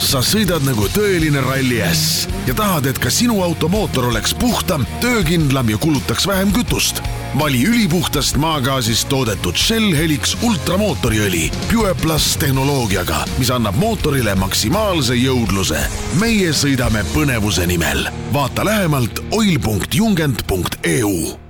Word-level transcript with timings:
sa 0.00 0.22
sõidad 0.24 0.64
nagu 0.64 0.86
tõeline 0.94 1.42
ralli 1.44 1.82
äss 1.84 2.24
ja 2.48 2.54
tahad, 2.56 2.86
et 2.90 2.98
ka 2.98 3.10
sinu 3.12 3.42
auto 3.44 3.68
mootor 3.70 4.08
oleks 4.08 4.34
puhtam, 4.34 4.86
töökindlam 5.00 5.70
ja 5.70 5.78
kulutaks 5.78 6.26
vähem 6.26 6.52
kütust. 6.52 7.02
vali 7.38 7.66
ülipuhtast 7.66 8.36
maagaasist 8.36 9.08
toodetud 9.08 9.56
Shell 9.56 9.96
Helix 9.96 10.36
ultramootoriõli 10.42 11.50
Pure 11.70 11.94
Plus 11.94 12.36
tehnoloogiaga, 12.36 13.24
mis 13.38 13.50
annab 13.50 13.76
mootorile 13.76 14.34
maksimaalse 14.34 15.14
jõudluse. 15.14 15.78
meie 16.20 16.52
sõidame 16.52 17.04
põnevuse 17.14 17.66
nimel. 17.66 18.08
vaata 18.32 18.64
lähemalt 18.64 19.20
oil.jungent.eu 19.30 21.49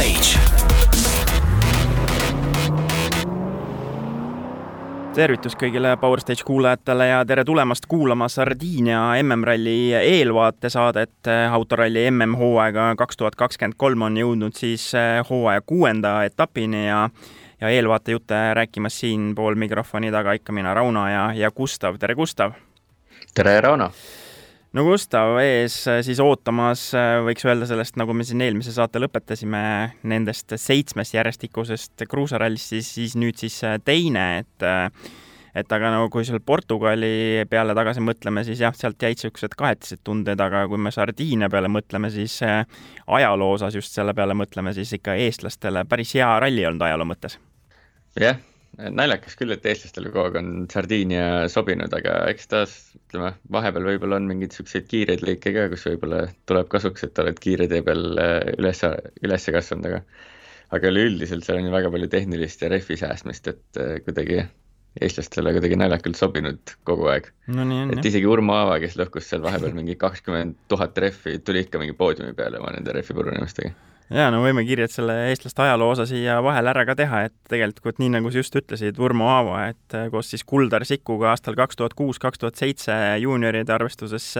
Stage. 0.00 0.40
tervitus 5.14 5.56
kõigile 5.60 5.90
Power 6.00 6.22
Stage 6.22 6.46
kuulajatele 6.48 7.08
ja 7.10 7.18
tere 7.28 7.44
tulemast 7.44 7.84
kuulama 7.90 8.28
Sardiinia 8.32 9.00
MM-ralli 9.20 9.92
eelvaatesaadet. 9.98 11.28
autoralli 11.52 12.06
MM-hooaega 12.10 12.94
kaks 12.96 13.16
tuhat 13.16 13.36
kakskümmend 13.36 13.76
kolm 13.76 14.02
on 14.02 14.16
jõudnud 14.16 14.56
siis 14.56 14.94
eh, 14.94 15.20
hooaja 15.30 15.60
kuuenda 15.60 16.24
etapini 16.24 16.86
ja 16.86 17.10
ja 17.60 17.68
eelvaatejutte 17.68 18.54
rääkimas 18.54 19.00
siinpool 19.00 19.54
mikrofoni 19.54 20.10
taga 20.10 20.32
ikka 20.32 20.52
mina, 20.52 20.74
Rauno 20.74 21.08
ja, 21.08 21.28
ja 21.34 21.50
Gustav, 21.50 21.98
tere 22.00 22.14
Gustav! 22.14 22.56
tere, 23.34 23.60
Rauno! 23.60 23.92
No 24.76 24.84
Gustav 24.86 25.38
ees 25.42 25.76
siis 26.06 26.20
ootamas, 26.22 26.90
võiks 27.26 27.46
öelda 27.46 27.68
sellest, 27.70 27.96
nagu 28.00 28.14
me 28.16 28.26
siin 28.26 28.42
eelmise 28.44 28.74
saate 28.74 29.02
lõpetasime, 29.02 29.62
nendest 30.10 30.54
seitsmest 30.60 31.16
järjestikusest 31.16 32.06
kruusarallist, 32.10 32.74
siis, 32.74 32.92
siis 32.98 33.16
nüüd 33.18 33.40
siis 33.40 33.60
teine, 33.84 34.28
et 34.44 34.70
et 35.50 35.72
aga 35.74 35.90
no 35.90 36.04
kui 36.14 36.22
seal 36.26 36.38
Portugali 36.46 37.42
peale 37.50 37.74
tagasi 37.74 38.02
mõtleme, 38.04 38.44
siis 38.46 38.60
jah, 38.62 38.74
sealt 38.76 39.02
jäid 39.02 39.18
niisugused 39.18 39.56
kahetised 39.58 40.02
tunded, 40.06 40.38
aga 40.38 40.62
kui 40.70 40.78
me 40.78 40.92
Sardiinia 40.94 41.50
peale 41.50 41.70
mõtleme, 41.72 42.12
siis 42.14 42.38
ajaloo 42.40 43.56
osas 43.56 43.74
just 43.74 43.96
selle 43.96 44.14
peale 44.14 44.36
mõtleme, 44.38 44.74
siis 44.76 44.94
ikka 45.00 45.18
eestlastele 45.26 45.82
päris 45.90 46.14
hea 46.14 46.30
ralli 46.44 46.66
olnud 46.70 46.86
ajaloo 46.86 47.08
mõttes. 47.10 47.40
jah, 48.20 48.38
naljakas 48.78 49.36
küll, 49.38 49.52
et 49.54 49.66
eestlastele 49.66 50.12
kogu 50.12 50.28
aeg 50.28 50.38
on 50.40 50.50
Sardiinia 50.72 51.48
sobinud, 51.52 51.92
aga 51.96 52.16
eks 52.30 52.50
taas 52.50 52.76
ütleme, 52.96 53.32
vahepeal 53.52 53.88
võib-olla 53.92 54.20
on 54.20 54.28
mingeid 54.30 54.54
siukseid 54.56 54.86
kiireid 54.90 55.24
lõike 55.26 55.52
ka, 55.56 55.66
kus 55.72 55.86
võib-olla 55.88 56.22
tuleb 56.50 56.70
kasuks, 56.72 57.04
et 57.06 57.22
oled 57.22 57.42
kiire 57.42 57.68
tee 57.70 57.82
peal 57.86 58.06
üles, 58.56 58.84
üles 59.24 59.50
kasvanud, 59.58 59.90
aga 59.90 60.04
aga 60.70 60.90
üleüldiselt 60.92 61.42
seal 61.42 61.58
on 61.58 61.66
ju 61.66 61.74
väga 61.74 61.90
palju 61.90 62.08
tehnilist 62.12 62.60
ja 62.62 62.70
rehvi 62.70 62.96
säästmist, 63.00 63.48
et 63.50 63.80
kuidagi 64.06 64.44
eestlastele 65.02 65.52
kuidagi 65.54 65.78
naljakalt 65.78 66.18
sobinud 66.18 66.74
kogu 66.86 67.10
aeg 67.10 67.28
no,. 67.54 67.66
et 67.94 68.06
isegi 68.06 68.26
Urmo 68.26 68.56
Aava, 68.58 68.78
kes 68.82 68.96
lõhkus 68.98 69.28
seal 69.30 69.42
vahepeal 69.44 69.74
mingi 69.76 69.94
kakskümmend 69.98 70.56
tuhat 70.70 70.98
rehvi, 70.98 71.38
tuli 71.46 71.64
ikka 71.66 71.82
mingi 71.82 71.94
poodiumi 71.98 72.34
peale 72.38 72.58
oma 72.62 72.72
nende 72.74 72.94
rehvi 72.94 73.14
purunemistega 73.18 73.74
ja 74.10 74.28
no 74.34 74.42
võime 74.44 74.64
kiirelt 74.66 74.92
selle 74.94 75.16
eestlaste 75.30 75.64
ajaloo 75.64 75.92
osa 75.94 76.06
siia 76.08 76.40
vahele 76.44 76.72
ära 76.72 76.84
ka 76.88 76.96
teha, 76.98 77.24
et 77.28 77.36
tegelikult 77.50 78.00
nii, 78.02 78.12
nagu 78.16 78.32
sa 78.32 78.42
just 78.42 78.56
ütlesid, 78.58 78.98
Urmo 79.02 79.28
Aava, 79.30 79.68
et 79.72 79.98
koos 80.12 80.32
siis 80.32 80.44
Kuldar 80.46 80.86
Sikuga 80.88 81.32
aastal 81.34 81.58
kaks 81.58 81.78
tuhat 81.78 81.94
kuus, 81.98 82.18
kaks 82.22 82.42
tuhat 82.42 82.58
seitse 82.60 82.96
juunioride 83.22 83.74
arvestuses 83.74 84.32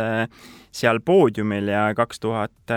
seal 0.71 1.05
poodiumil 1.05 1.71
ja 1.71 1.87
kaks 1.99 2.23
tuhat 2.23 2.75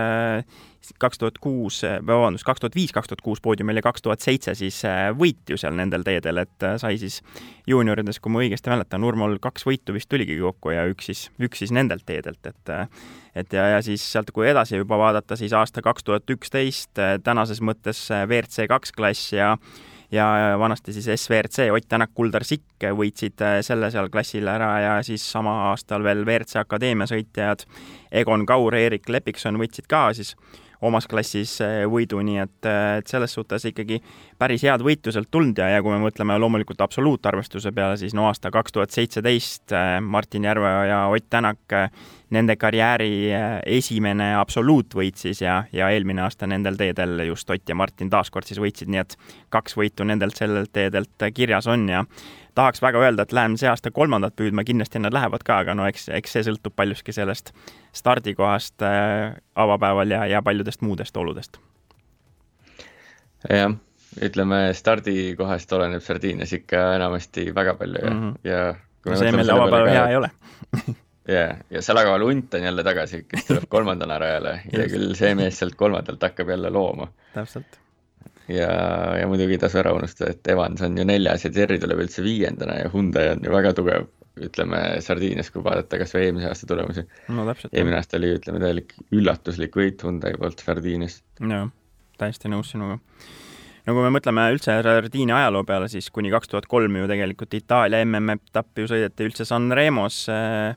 kaks 1.00 1.20
tuhat 1.20 1.38
kuus, 1.42 1.80
vabandust, 2.06 2.44
kaks 2.46 2.62
tuhat 2.62 2.76
viis, 2.76 2.92
kaks 2.94 3.10
tuhat 3.10 3.22
kuus 3.24 3.40
poodiumil 3.44 3.80
ja 3.80 3.84
kaks 3.84 4.04
tuhat 4.04 4.24
seitse 4.24 4.54
siis 4.58 4.80
äh, 4.88 5.08
võit 5.16 5.50
ju 5.50 5.58
seal 5.60 5.76
nendel 5.78 6.04
teedel, 6.06 6.42
et 6.44 6.66
äh, 6.66 6.76
sai 6.80 6.98
siis 7.00 7.20
juuniorides, 7.70 8.20
kui 8.20 8.32
ma 8.32 8.42
õigesti 8.44 8.72
mäletan, 8.72 9.06
Urmol 9.06 9.38
kaks 9.42 9.66
võitu 9.68 9.96
vist 9.96 10.10
tuligi 10.12 10.36
kokku 10.40 10.74
ja 10.74 10.84
üks 10.90 11.10
siis, 11.10 11.24
üks 11.42 11.64
siis 11.64 11.74
nendelt 11.74 12.06
teedelt, 12.06 12.44
et 12.46 12.74
et 13.34 13.52
ja, 13.52 13.64
ja 13.74 13.80
siis 13.82 14.04
sealt, 14.12 14.30
kui 14.30 14.46
edasi 14.46 14.78
juba 14.78 14.98
vaadata, 15.00 15.36
siis 15.36 15.52
aasta 15.56 15.82
kaks 15.82 16.04
tuhat 16.06 16.30
üksteist 16.30 17.00
tänases 17.24 17.60
mõttes 17.64 18.06
WRC 18.10 18.68
kaks 18.70 18.94
klass 18.94 19.32
ja 19.34 19.56
ja 20.14 20.56
vanasti 20.58 20.92
siis 20.92 21.08
SVRC 21.20 21.70
Ott 21.72 21.88
Tänak, 21.88 22.10
Kuldar 22.14 22.44
Sikk 22.44 22.86
võitsid 22.94 23.40
selle 23.66 23.90
seal 23.90 24.10
klassil 24.12 24.46
ära 24.48 24.70
ja 24.80 24.92
siis 25.02 25.24
sama 25.32 25.54
aastal 25.70 26.04
veel 26.06 26.22
WRC 26.24 26.60
Akadeemia 26.62 27.08
sõitjad 27.10 27.64
Egon 28.12 28.46
Kaur, 28.46 28.76
Erik 28.78 29.08
Lepikson 29.08 29.58
võitsid 29.58 29.88
ka 29.90 30.06
siis 30.14 30.34
omas 30.84 31.06
klassis 31.10 31.56
eh, 31.64 31.84
võidu, 31.90 32.20
nii 32.24 32.40
et, 32.42 32.58
eh, 32.68 32.80
et 33.00 33.10
selles 33.10 33.32
suhtes 33.36 33.64
ikkagi 33.70 34.00
päris 34.40 34.64
head 34.66 34.84
võitu 34.84 35.12
sealt 35.14 35.30
tulnud 35.32 35.58
ja, 35.60 35.70
ja 35.76 35.84
kui 35.84 35.94
me 35.94 36.00
mõtleme 36.02 36.36
loomulikult 36.40 36.82
absoluutarvestuse 36.84 37.72
peale, 37.74 37.96
siis 38.00 38.14
no 38.16 38.28
aasta 38.28 38.52
kaks 38.54 38.74
tuhat 38.74 38.94
seitseteist 38.94 39.74
eh, 39.74 39.96
Martin 40.00 40.48
Järveoja 40.50 40.84
ja 40.90 41.00
Ott 41.14 41.30
Tänak, 41.34 41.72
nende 42.34 42.54
karjääri 42.58 43.30
esimene 43.76 44.32
absoluutvõit 44.38 45.18
siis 45.18 45.40
ja, 45.42 45.60
ja 45.72 45.88
eelmine 45.94 46.24
aasta 46.24 46.48
nendel 46.50 46.76
teedel 46.78 47.20
just 47.28 47.50
Ott 47.50 47.68
ja 47.68 47.76
Martin 47.78 48.10
taaskord 48.10 48.48
siis 48.48 48.60
võitsid, 48.62 48.90
nii 48.90 49.02
et 49.02 49.16
kaks 49.54 49.76
võitu 49.78 50.06
nendelt 50.06 50.36
sellelt 50.38 50.72
teedelt 50.74 51.28
kirjas 51.34 51.68
on 51.70 51.88
ja 51.88 52.04
tahaks 52.54 52.82
väga 52.82 53.00
öelda, 53.02 53.22
et 53.22 53.32
läheme 53.32 53.58
see 53.60 53.68
aasta 53.70 53.90
kolmandat 53.94 54.36
püüdma, 54.38 54.64
kindlasti 54.66 55.02
nad 55.02 55.14
lähevad 55.14 55.44
ka, 55.46 55.58
aga 55.64 55.74
no 55.74 55.86
eks, 55.90 56.08
eks 56.14 56.36
see 56.36 56.44
sõltub 56.48 56.74
paljuski 56.76 57.14
sellest 57.14 57.52
stardikohast 57.96 58.84
äh, 58.86 59.34
avapäeval 59.54 60.14
ja, 60.14 60.24
ja 60.30 60.42
paljudest 60.42 60.84
muudest 60.86 61.16
oludest. 61.16 61.58
jah, 63.50 63.74
ütleme 64.22 64.60
stardikohast 64.74 65.72
oleneb 65.72 66.02
Sardiinias 66.02 66.52
ikka 66.56 66.84
enamasti 66.96 67.50
väga 67.54 67.74
palju 67.74 68.04
ja 68.04 68.10
mm, 68.10 68.20
-hmm. 68.22 68.36
ja 68.48 68.74
no 69.10 69.16
see 69.20 69.32
meil 69.32 69.50
avapäeval 69.50 69.90
hea 69.90 70.08
ei 70.08 70.16
ole 70.16 70.30
ja, 71.36 71.46
ja 71.70 71.82
Salagaval 71.82 72.22
Unt 72.22 72.54
on 72.54 72.62
jälle 72.62 72.84
tagasi, 72.84 73.24
kes 73.28 73.44
tuleb 73.44 73.68
kolmandana 73.68 74.18
rajale 74.18 74.60
ja 74.72 74.88
küll 74.88 75.14
see 75.14 75.34
mees 75.34 75.58
sealt 75.58 75.74
kolmandalt 75.74 76.22
hakkab 76.22 76.48
jälle 76.48 76.70
looma. 76.70 77.08
täpselt 77.34 77.83
ja, 78.48 78.70
ja 79.20 79.28
muidugi 79.30 79.56
ei 79.56 79.62
tasu 79.62 79.80
ära 79.80 79.94
unustada, 79.96 80.34
et 80.34 80.52
Evans 80.52 80.82
on 80.84 80.98
ju 80.98 81.06
neljas 81.08 81.46
ja 81.46 81.52
Jerry 81.54 81.78
tuleb 81.82 82.04
üldse 82.04 82.24
viiendana 82.24 82.80
ja 82.82 82.90
Hyundai 82.92 83.30
on 83.34 83.44
ju 83.44 83.54
väga 83.54 83.72
tugev, 83.76 84.08
ütleme 84.44 84.80
Sardiinias, 85.04 85.52
kui 85.54 85.62
vaadata 85.64 86.00
kas 86.00 86.14
või 86.16 86.26
eelmise 86.28 86.50
aasta 86.50 86.68
tulemusi 86.70 87.06
no,. 87.32 87.46
eelmine 87.70 88.00
aasta 88.00 88.18
oli, 88.18 88.34
ütleme, 88.40 88.60
täielik 88.64 88.96
üllatuslik 89.14 89.78
võit 89.78 90.04
Hyundai 90.04 90.34
poolt 90.40 90.64
Sardiinias. 90.66 91.22
jah, 91.40 91.70
täiesti 92.20 92.52
nõus 92.52 92.74
sinuga 92.74 92.98
no 93.84 93.94
kui 93.94 94.04
me 94.04 94.12
mõtleme 94.16 94.48
üldse 94.54 94.76
Sardiinia 94.84 95.38
ajaloo 95.42 95.64
peale, 95.68 95.88
siis 95.92 96.10
kuni 96.12 96.32
kaks 96.34 96.52
tuhat 96.52 96.68
kolm 96.70 97.00
ju 97.00 97.08
tegelikult 97.10 97.56
Itaalia 97.56 98.04
MM-etapp 98.04 98.82
ju 98.82 98.90
sõideti 98.90 99.28
üldse 99.28 99.48
Sanremos 99.48 100.24
äh, 100.32 100.76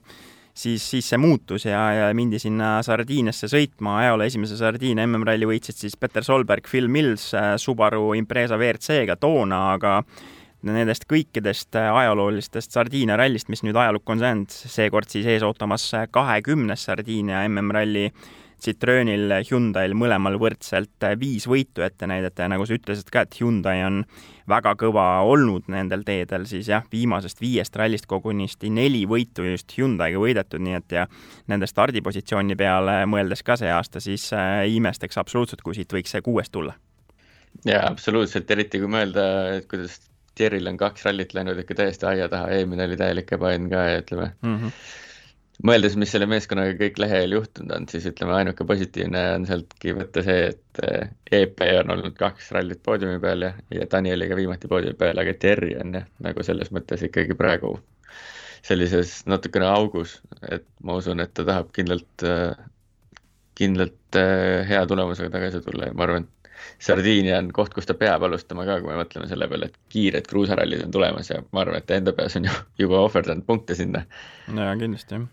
siis, 0.58 0.84
siis 0.90 1.08
see 1.10 1.20
muutus 1.20 1.66
ja, 1.68 1.80
ja 1.94 2.08
mindi 2.16 2.40
sinna 2.42 2.78
Sardiiniasse 2.84 3.50
sõitma, 3.50 3.98
ajaloo 4.02 4.26
esimese 4.26 4.58
Sardiinia 4.58 5.06
MM-ralli 5.06 5.48
võitsid 5.48 5.78
siis 5.78 5.96
Peter 6.00 6.26
Solberg, 6.26 6.66
Phil 6.70 6.90
Mills 6.90 7.30
äh, 7.36 7.54
Subaru 7.60 8.12
Impreza 8.18 8.58
WRC-ga 8.58 9.18
toona, 9.20 9.62
aga 9.76 10.00
nendest 10.66 11.06
kõikidest 11.10 11.78
äh, 11.78 11.90
ajaloolistest 12.02 12.74
Sardiinia 12.74 13.18
rallist, 13.20 13.50
mis 13.52 13.62
nüüd 13.66 13.78
ajalukku 13.78 14.16
on 14.16 14.24
jäänud, 14.24 14.58
seekord 14.74 15.10
siis 15.12 15.28
ees 15.30 15.46
ootamas 15.46 15.86
kahekümnes 16.14 16.88
Sardiinia 16.90 17.44
MM-ralli 17.48 18.08
Citroenil, 18.62 19.30
Hyundai'l 19.46 19.94
mõlemal 19.94 20.34
võrdselt 20.40 21.04
viis 21.20 21.46
võitu 21.46 21.84
ette 21.86 22.08
näidata 22.10 22.42
ja 22.42 22.50
nagu 22.50 22.66
sa 22.66 22.74
ütlesid 22.74 23.10
ka, 23.12 23.22
et 23.22 23.36
Hyundai 23.38 23.84
on 23.86 24.02
väga 24.48 24.72
kõva 24.80 25.06
olnud 25.28 25.68
nendel 25.70 26.02
teedel, 26.06 26.46
siis 26.50 26.70
jah, 26.72 26.84
viimasest 26.92 27.40
viiest 27.40 27.76
rallist 27.78 28.08
kogunisti 28.10 28.70
neli 28.74 29.04
võitu 29.06 29.46
just 29.46 29.74
Hyundai'ga 29.76 30.18
võidetud, 30.22 30.64
nii 30.64 30.78
et 30.80 30.96
ja 30.98 31.06
nende 31.50 31.70
stardipositsiooni 31.70 32.58
peale 32.58 33.00
mõeldes 33.10 33.44
ka 33.46 33.58
see 33.60 33.70
aasta, 33.70 34.02
siis 34.02 34.30
äh, 34.36 34.64
ei 34.66 34.78
imestaks 34.80 35.20
absoluutselt, 35.22 35.62
kui 35.62 35.78
siit 35.78 35.92
võiks 35.94 36.14
see 36.16 36.24
kuues 36.24 36.50
tulla. 36.50 36.74
jaa, 37.64 37.84
absoluutselt, 37.86 38.50
eriti 38.50 38.82
kui 38.82 38.90
mõelda, 38.90 39.26
et 39.58 39.68
kuidas 39.70 40.00
Thierryl 40.38 40.70
on 40.70 40.76
kaks 40.78 41.04
rallit 41.06 41.34
läinud 41.34 41.58
ikka 41.58 41.74
täiesti 41.80 42.06
aia 42.06 42.28
taha, 42.30 42.50
eelmine 42.54 42.86
oli 42.86 42.98
täielik 42.98 43.32
ebaõnn 43.34 43.70
ka 43.70 43.84
ja 43.90 44.00
ütleme 44.02 44.32
mm, 44.42 44.56
-hmm 44.56 45.06
mõeldes, 45.66 45.96
mis 45.98 46.12
selle 46.14 46.28
meeskonnaga 46.30 46.76
kõik 46.78 47.00
lähiajal 47.02 47.34
juhtunud 47.38 47.74
on, 47.74 47.86
siis 47.90 48.06
ütleme, 48.10 48.34
ainuke 48.38 48.66
positiivne 48.68 49.22
on 49.34 49.46
sealtki 49.48 49.94
võtta 49.96 50.22
see, 50.26 50.52
et 50.52 50.82
EP 51.34 51.62
eh, 51.64 51.72
e 51.72 51.78
on 51.82 51.94
olnud 51.96 52.16
kaks 52.18 52.52
rallit 52.54 52.82
poodiumi 52.84 53.18
peal 53.22 53.48
ja, 53.48 53.52
ja 53.74 53.88
Danieliga 53.90 54.38
viimati 54.38 54.70
poodiumi 54.70 54.98
peal, 54.98 55.18
aga 55.18 55.34
Terri 55.40 55.74
on 55.80 55.96
jah, 55.98 56.08
nagu 56.24 56.46
selles 56.46 56.70
mõttes 56.74 57.02
ikkagi 57.08 57.36
praegu 57.38 57.74
sellises 58.66 59.20
natukene 59.30 59.68
augus, 59.70 60.18
et 60.42 60.66
ma 60.84 60.98
usun, 60.98 61.22
et 61.22 61.32
ta 61.34 61.46
tahab 61.46 61.70
kindlalt, 61.74 62.26
kindlalt 63.58 64.18
eh, 64.18 64.64
hea 64.68 64.82
tulemusega 64.88 65.30
tagasi 65.34 65.62
tulla 65.64 65.90
ja 65.90 65.96
ma 65.96 66.06
arvan, 66.06 66.26
et 66.26 66.34
Sardiinia 66.82 67.38
on 67.38 67.52
koht, 67.54 67.72
kus 67.74 67.86
ta 67.86 67.94
peab 67.98 68.22
alustama 68.26 68.66
ka, 68.66 68.80
kui 68.82 68.92
me 68.92 68.98
mõtleme 69.00 69.28
selle 69.30 69.48
peale, 69.50 69.70
et 69.70 69.78
kiired 69.92 70.26
kruusarallid 70.30 70.84
on 70.86 70.92
tulemas 70.94 71.30
ja 71.30 71.40
ma 71.54 71.64
arvan, 71.64 71.80
et 71.80 71.86
ta 71.88 71.98
enda 71.98 72.14
peas 72.14 72.36
on 72.38 72.46
ju 72.48 72.58
juba 72.84 73.00
ohverdanud 73.06 73.46
punkte 73.46 73.78
sinna. 73.78 74.04
jaa, 74.54 74.76
kindlasti 74.78 75.18
jah 75.18 75.26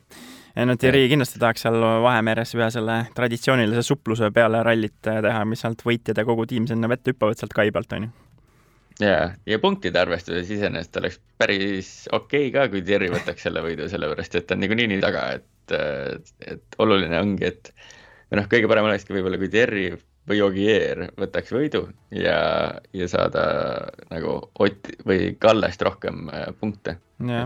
ei 0.56 0.66
no 0.66 0.76
Thierry 0.80 1.08
kindlasti 1.12 1.40
tahaks 1.42 1.66
seal 1.66 1.78
Vahemeres 2.04 2.54
ühe 2.56 2.68
selle 2.72 3.00
traditsioonilise 3.16 3.84
supluse 3.84 4.30
peale 4.36 4.62
rallit 4.64 4.96
teha, 5.04 5.42
mis 5.50 5.64
sealt 5.66 5.84
võitjad 5.86 6.22
ja 6.22 6.24
kogu 6.28 6.46
tiim 6.48 6.68
sinna 6.70 6.90
vette 6.92 7.12
hüppavad 7.12 7.40
sealt 7.40 7.56
kai 7.56 7.74
pealt, 7.76 7.92
on 7.98 8.08
ju. 8.08 8.14
ja, 9.04 9.18
ja 9.46 9.60
punktide 9.60 10.00
arvestuses 10.00 10.52
iseenesest 10.56 11.02
oleks 11.02 11.20
päris 11.42 11.92
okei 12.12 12.48
okay 12.48 12.54
ka, 12.56 12.70
kui 12.72 12.86
Thierry 12.88 13.12
võtaks 13.12 13.48
selle 13.48 13.64
võidu, 13.66 13.90
sellepärast 13.92 14.40
et 14.40 14.48
ta 14.48 14.56
on 14.56 14.64
niikuinii 14.64 14.88
nii 14.94 15.04
taga, 15.04 15.28
et, 15.42 15.78
et 16.56 16.80
oluline 16.80 17.20
ongi, 17.20 17.52
et 17.52 17.74
või 18.30 18.40
noh, 18.42 18.48
kõige 18.52 18.70
parem 18.72 18.90
olekski 18.90 19.16
võib-olla, 19.16 19.40
kui 19.42 19.52
Thierry 19.54 19.90
või 20.30 20.42
Ogier 20.46 21.06
võtaks 21.20 21.54
võidu 21.54 21.84
ja, 22.16 22.40
ja 22.94 23.10
saada 23.12 23.44
nagu 24.10 24.40
Ott 24.60 24.90
või 25.06 25.36
Kallest 25.40 25.86
rohkem 25.86 26.30
äh, 26.34 26.50
punkte. 26.60 26.98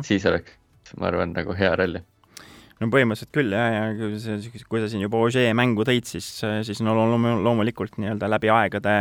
siis 0.07 0.25
oleks, 0.25 0.55
ma 0.97 1.11
arvan, 1.11 1.35
nagu 1.35 1.55
hea 1.57 1.75
ralli 1.75 2.03
no 2.79 2.87
põhimõtteliselt 2.93 3.33
küll 3.35 3.53
jah, 3.53 3.73
ja 3.73 3.81
kui 3.97 4.19
sa, 4.23 4.37
kui 4.71 4.81
sa 4.81 4.87
siin 4.91 5.03
juba 5.03 5.19
Ogier 5.19 5.55
mängu 5.57 5.83
tõid, 5.87 6.07
siis, 6.07 6.27
siis 6.65 6.79
no 6.85 6.95
loomulikult 6.95 7.99
nii-öelda 7.99 8.29
läbi 8.31 8.51
aegade 8.53 8.95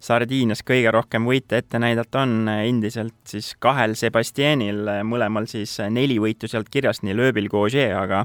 Sardiinias 0.00 0.64
kõige 0.66 0.92
rohkem 0.94 1.26
võite 1.28 1.60
ette 1.60 1.80
näidata 1.82 2.24
on 2.24 2.48
endiselt 2.48 3.18
siis 3.28 3.52
kahel 3.60 3.96
Sebastianil, 3.98 4.80
mõlemal 5.04 5.48
siis 5.50 5.76
neli 5.92 6.16
võitu 6.22 6.48
sealt 6.48 6.70
kirjas, 6.72 7.02
nii 7.04 7.16
lööbil 7.18 7.50
kui 7.52 7.68
Ogier, 7.68 7.98
aga 8.00 8.24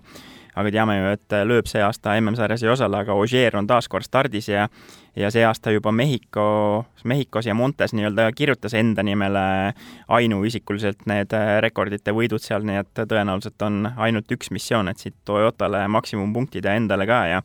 aga 0.56 0.72
teame 0.72 0.98
ju, 0.98 1.14
et 1.18 1.36
lööb 1.50 1.70
see 1.70 1.82
aasta 1.84 2.18
MM-sarjas 2.20 2.64
ei 2.64 2.72
osale, 2.74 3.02
aga 3.04 3.16
Ogier 3.18 3.56
on 3.58 3.68
taas 3.68 3.90
kord 3.92 4.06
stardis 4.06 4.50
ja 4.52 4.68
ja 5.16 5.30
see 5.32 5.44
aasta 5.46 5.72
juba 5.72 5.92
Mehhiko, 5.92 6.86
Mehhikos 7.06 7.46
ja 7.46 7.54
Montes 7.54 7.94
nii-öelda 7.94 8.32
kirjutas 8.36 8.74
enda 8.74 9.04
nimele 9.04 9.74
ainuisikuliselt 10.08 11.06
need 11.10 11.36
rekordite 11.62 12.16
võidud 12.16 12.42
seal, 12.42 12.66
nii 12.66 12.80
et 12.82 13.04
tõenäoliselt 13.10 13.62
on 13.68 13.92
ainult 13.98 14.32
üks 14.34 14.50
missioon, 14.52 14.90
et 14.90 14.98
siit 14.98 15.16
Toyotale 15.26 15.86
maksimumpunktid 15.88 16.66
ja 16.66 16.74
endale 16.80 17.08
ka 17.10 17.22
ja 17.30 17.44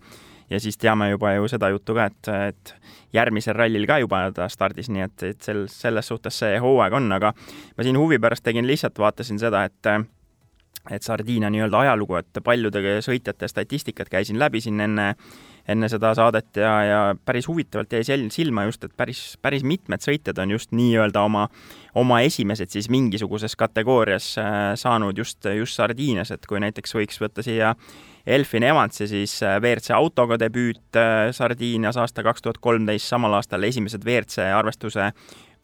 ja 0.51 0.61
siis 0.61 0.79
teame 0.79 1.11
juba 1.11 1.33
ju 1.37 1.49
seda 1.49 1.69
juttu 1.69 1.95
ka, 1.95 2.07
et, 2.09 2.29
et 2.49 2.75
järgmisel 3.13 3.57
rallil 3.57 3.85
ka 3.87 3.99
juba 4.01 4.23
ta 4.33 4.49
stardis, 4.49 4.89
nii 4.89 5.05
et, 5.05 5.25
et 5.35 5.43
sel, 5.45 5.67
selles 5.69 6.09
suhtes 6.09 6.39
see 6.41 6.59
hooaeg 6.63 6.97
on, 6.97 7.11
aga 7.13 7.35
ma 7.37 7.85
siin 7.85 7.99
huvi 8.01 8.19
pärast 8.19 8.47
tegin 8.47 8.67
lihtsalt, 8.67 8.99
vaatasin 8.99 9.41
seda, 9.41 9.67
et 9.69 9.93
et 10.91 11.03
Sardiinia 11.03 11.51
nii-öelda 11.53 11.83
ajalugu, 11.85 12.17
et 12.21 12.41
paljude 12.45 12.99
sõitjate 13.05 13.49
statistikat 13.51 14.09
käisin 14.09 14.39
läbi 14.41 14.61
siin 14.65 14.81
enne, 14.81 15.09
enne 15.69 15.89
seda 15.93 16.15
saadet 16.17 16.57
ja, 16.57 16.73
ja 16.85 17.01
päris 17.25 17.49
huvitavalt 17.49 17.93
jäi 17.93 18.19
silma 18.33 18.65
just, 18.69 18.85
et 18.85 18.95
päris, 18.97 19.23
päris 19.43 19.65
mitmed 19.67 20.05
sõitjad 20.05 20.41
on 20.43 20.55
just 20.57 20.73
nii-öelda 20.73 21.25
oma, 21.29 21.49
oma 21.99 22.21
esimesed 22.25 22.73
siis 22.73 22.89
mingisuguses 22.93 23.57
kategoorias 23.57 24.31
äh, 24.41 24.61
saanud 24.81 25.19
just, 25.19 25.45
just 25.59 25.77
Sardiinias, 25.77 26.33
et 26.33 26.47
kui 26.49 26.61
näiteks 26.63 26.97
võiks 26.97 27.21
võtta 27.21 27.45
siia 27.45 27.75
Elfin 28.29 28.63
Evansi 28.63 29.09
siis 29.09 29.39
äh, 29.43 29.59
WRC 29.61 29.93
autoga 29.97 30.39
debüüt 30.41 30.97
äh, 30.97 31.29
Sardiinias 31.37 31.97
aasta 32.01 32.25
kaks 32.25 32.45
tuhat 32.45 32.63
kolmteist, 32.65 33.09
samal 33.09 33.37
aastal 33.37 33.65
esimesed 33.69 34.05
WRC 34.05 34.49
arvestuse 34.57 35.13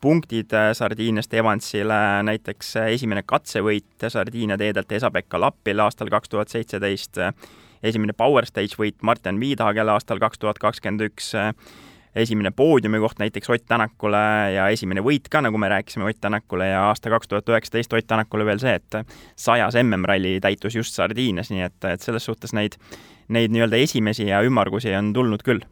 punktid 0.00 0.52
äh, 0.52 0.72
Sardiiniast 0.72 1.34
Evansile, 1.34 2.22
näiteks 2.26 2.76
äh, 2.76 2.92
esimene 2.96 3.22
katsevõit 3.26 4.08
Sardiinia 4.08 4.58
teedelt 4.60 4.92
Esa-Pekka 4.92 5.40
Lappil 5.40 5.80
aastal 5.80 6.10
kaks 6.12 6.28
tuhat 6.28 6.52
seitseteist, 6.52 7.20
esimene 7.82 8.12
Power 8.16 8.46
Stage 8.46 8.78
võit 8.78 9.02
Martin 9.02 9.40
Viidhagel 9.40 9.88
aastal 9.92 10.20
kaks 10.22 10.40
tuhat 10.42 10.60
kakskümmend 10.62 11.06
üks, 11.08 11.32
esimene 12.14 12.50
poodiumi 12.50 13.00
koht 13.02 13.18
näiteks 13.18 13.50
Ott 13.50 13.66
Tänakule 13.68 14.24
ja 14.54 14.68
esimene 14.72 15.02
võit 15.04 15.28
ka, 15.30 15.42
nagu 15.44 15.58
me 15.58 15.68
rääkisime, 15.72 16.06
Ott 16.08 16.20
Tänakule 16.20 16.68
ja 16.68 16.86
aasta 16.88 17.10
kaks 17.10 17.28
tuhat 17.28 17.48
üheksateist 17.48 17.92
Ott 17.92 18.06
Tänakule 18.06 18.46
veel 18.46 18.62
see, 18.62 18.74
et 18.78 18.98
sajas 19.36 19.78
MM-ralli 19.82 20.36
täitus 20.40 20.76
just 20.76 20.94
Sardiinias, 20.94 21.50
nii 21.50 21.66
et, 21.68 21.78
et 21.90 22.04
selles 22.04 22.24
suhtes 22.24 22.54
neid, 22.56 22.78
neid 23.28 23.54
nii-öelda 23.54 23.80
esimesi 23.82 24.28
ja 24.28 24.42
ümmargusi 24.46 24.94
on 24.96 25.12
tulnud 25.16 25.42
küll. 25.46 25.64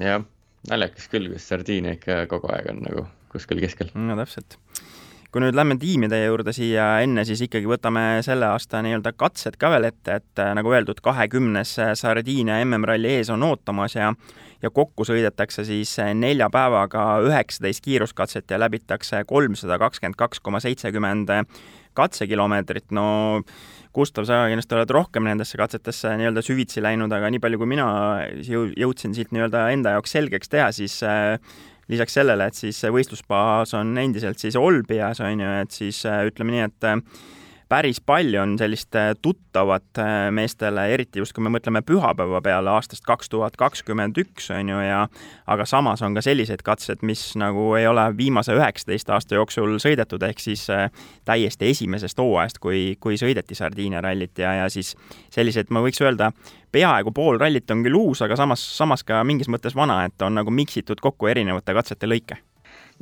jah 0.00 0.24
naljakas 0.70 1.08
küll, 1.12 1.30
kus 1.32 1.48
Sardiinia 1.48 1.96
ikka 1.98 2.24
kogu 2.30 2.50
aeg 2.54 2.70
on 2.72 2.82
nagu 2.86 3.06
kuskil 3.32 3.62
keskel. 3.62 3.92
no 3.94 4.16
täpselt. 4.18 4.58
kui 5.32 5.40
nüüd 5.40 5.56
lähme 5.56 5.78
tiimide 5.80 6.18
juurde 6.26 6.52
siia 6.52 6.98
enne, 7.00 7.24
siis 7.24 7.40
ikkagi 7.46 7.68
võtame 7.70 8.20
selle 8.26 8.50
aasta 8.52 8.82
nii-öelda 8.84 9.14
katsed 9.16 9.56
ka 9.60 9.70
veel 9.72 9.88
ette, 9.88 10.18
et 10.20 10.42
äh, 10.44 10.52
nagu 10.58 10.74
öeldud, 10.74 11.00
kahekümnes 11.04 11.76
Sardiinia 11.98 12.60
MM-ralli 12.66 13.16
ees 13.18 13.32
on 13.32 13.44
ootamas 13.48 13.96
ja 13.96 14.12
ja 14.62 14.70
kokku 14.70 15.02
sõidetakse 15.02 15.64
siis 15.66 15.96
nelja 16.14 16.46
päevaga 16.52 17.16
üheksateist 17.26 17.82
kiiruskatset 17.82 18.52
ja 18.52 18.60
läbitakse 18.62 19.24
kolmsada 19.26 19.78
kakskümmend 19.82 20.18
kaks 20.20 20.38
koma 20.38 20.60
seitsekümmend 20.62 21.32
katsekilomeetrit, 21.98 22.92
no 22.94 23.42
Gustav, 23.92 24.24
sa 24.24 24.46
kindlasti 24.48 24.76
oled 24.76 24.92
rohkem 24.96 25.26
nendesse 25.28 25.58
katsetesse 25.60 26.14
nii-öelda 26.16 26.44
süvitsi 26.44 26.80
läinud, 26.84 27.12
aga 27.12 27.28
nii 27.32 27.42
palju, 27.42 27.60
kui 27.60 27.68
mina 27.74 27.86
jõudsin 28.40 29.12
siit 29.16 29.34
nii-öelda 29.34 29.66
enda 29.74 29.92
jaoks 29.98 30.16
selgeks 30.16 30.52
teha, 30.52 30.70
siis 30.72 30.96
äh, 31.04 31.36
lisaks 31.92 32.16
sellele, 32.16 32.48
et 32.48 32.56
siis 32.56 32.80
võistlusbaas 32.94 33.74
on 33.76 33.92
endiselt 34.00 34.40
siis 34.40 34.56
Olbias, 34.56 35.20
on 35.20 35.44
ju, 35.44 35.52
et 35.64 35.76
siis 35.76 36.00
äh, 36.08 36.22
ütleme 36.30 36.56
nii, 36.56 36.64
et 36.70 36.88
äh, 36.88 37.02
päris 37.72 38.00
palju 38.04 38.40
on 38.40 38.58
sellist 38.60 38.94
äh, 38.94 39.14
tuttavat 39.22 39.98
äh, 39.98 40.30
meestele, 40.30 40.84
eriti 40.92 41.22
just 41.22 41.32
kui 41.32 41.44
me 41.44 41.52
mõtleme 41.54 41.80
pühapäeva 41.86 42.42
peale 42.44 42.68
aastast 42.74 43.04
kaks 43.08 43.30
tuhat 43.32 43.56
kakskümmend 43.60 44.18
üks, 44.20 44.50
on 44.52 44.68
ju, 44.74 44.80
ja 44.84 45.06
aga 45.48 45.64
samas 45.68 46.02
on 46.04 46.12
ka 46.16 46.20
selliseid 46.24 46.60
katsed, 46.66 47.00
mis 47.08 47.22
nagu 47.40 47.70
ei 47.78 47.86
ole 47.88 48.04
viimase 48.16 48.52
üheksateist 48.58 49.12
aasta 49.14 49.38
jooksul 49.38 49.78
sõidetud, 49.80 50.24
ehk 50.28 50.42
siis 50.44 50.66
äh, 50.72 50.90
täiesti 51.28 51.70
esimesest 51.72 52.20
hooajast, 52.20 52.60
kui, 52.60 52.82
kui 53.00 53.16
sõideti 53.20 53.56
Sardiinia 53.56 54.02
rallit 54.04 54.42
ja, 54.42 54.52
ja 54.60 54.66
siis 54.72 54.92
sellised, 55.32 55.72
ma 55.72 55.80
võiks 55.84 56.02
öelda, 56.04 56.28
peaaegu 56.72 57.14
pool 57.16 57.40
rallit 57.40 57.72
on 57.72 57.86
küll 57.86 57.96
uus, 57.96 58.20
aga 58.26 58.36
samas, 58.36 58.66
samas 58.76 59.06
ka 59.06 59.22
mingis 59.24 59.48
mõttes 59.48 59.78
vana, 59.78 60.02
et 60.10 60.28
on 60.28 60.36
nagu 60.36 60.52
miksitud 60.52 61.00
kokku 61.00 61.32
erinevate 61.32 61.72
katsete 61.78 62.10
lõike. 62.10 62.42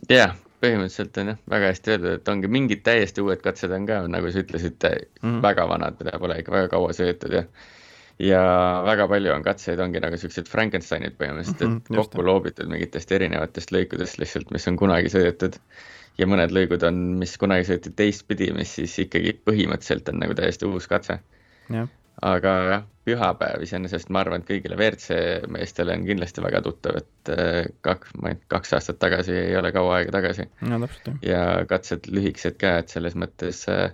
jah 0.07 0.31
yeah 0.31 0.39
põhimõtteliselt 0.61 1.19
on 1.23 1.33
jah, 1.33 1.43
väga 1.51 1.73
hästi 1.73 1.93
öeldud, 1.95 2.17
et 2.19 2.31
ongi 2.33 2.51
mingid 2.53 2.83
täiesti 2.87 3.25
uued 3.25 3.43
katsed 3.45 3.73
on 3.75 3.87
ka, 3.89 4.01
nagu 4.13 4.33
sa 4.33 4.43
ütlesid 4.45 4.77
mm, 4.81 5.05
-hmm. 5.23 5.43
väga 5.45 5.69
vanad, 5.69 6.01
mida 6.01 6.19
pole 6.23 6.41
ikka 6.41 6.57
väga 6.57 6.73
kaua 6.75 6.97
sõidetud 6.97 7.37
ja 7.39 7.45
ja 8.21 8.41
väga 8.85 9.07
palju 9.09 9.33
on 9.33 9.43
katseid, 9.43 9.81
ongi 9.81 10.01
nagu 10.05 10.19
siuksed 10.21 10.49
Frankensteinid 10.49 11.17
põhimõtteliselt 11.17 11.63
mm, 11.65 11.77
-hmm, 11.77 11.97
et 11.97 12.03
kokku 12.03 12.25
loobitud 12.27 12.69
mingitest 12.69 13.13
erinevatest 13.17 13.73
lõikudest 13.73 14.21
lihtsalt, 14.21 14.51
mis 14.51 14.69
on 14.69 14.77
kunagi 14.77 15.09
sõidetud. 15.09 15.57
ja 16.19 16.27
mõned 16.27 16.53
lõigud 16.53 16.83
on, 16.85 16.97
mis 17.23 17.39
kunagi 17.41 17.65
sõideti 17.65 17.95
teistpidi, 17.97 18.51
mis 18.53 18.75
siis 18.77 18.99
ikkagi 19.07 19.33
põhimõtteliselt 19.45 20.09
on 20.13 20.21
nagu 20.21 20.35
täiesti 20.37 20.67
uus 20.69 20.89
katse 20.91 21.21
aga 22.23 22.53
jah, 22.69 22.85
pühapäev 23.11 23.65
iseenesest 23.67 24.11
ma 24.15 24.25
arvan, 24.25 24.43
et 24.43 24.49
kõigile 24.49 24.79
WRC 24.79 25.51
meestele 25.53 25.97
on 25.99 26.07
kindlasti 26.09 26.45
väga 26.45 26.63
tuttav, 26.67 27.03
et 27.03 27.35
äh, 27.35 27.69
kaks, 27.87 28.17
ma 28.23 28.33
ei 28.33 28.41
tea, 28.41 28.49
kaks 28.57 28.75
aastat 28.79 29.01
tagasi 29.03 29.37
ei 29.37 29.55
ole 29.61 29.73
kaua 29.77 30.01
aega 30.01 30.17
tagasi. 30.19 30.49
ja 31.27 31.45
katsed 31.71 32.11
lühikesed 32.11 32.59
ka, 32.61 32.79
et 32.83 32.95
selles 32.95 33.19
mõttes 33.19 33.67
äh, 33.73 33.91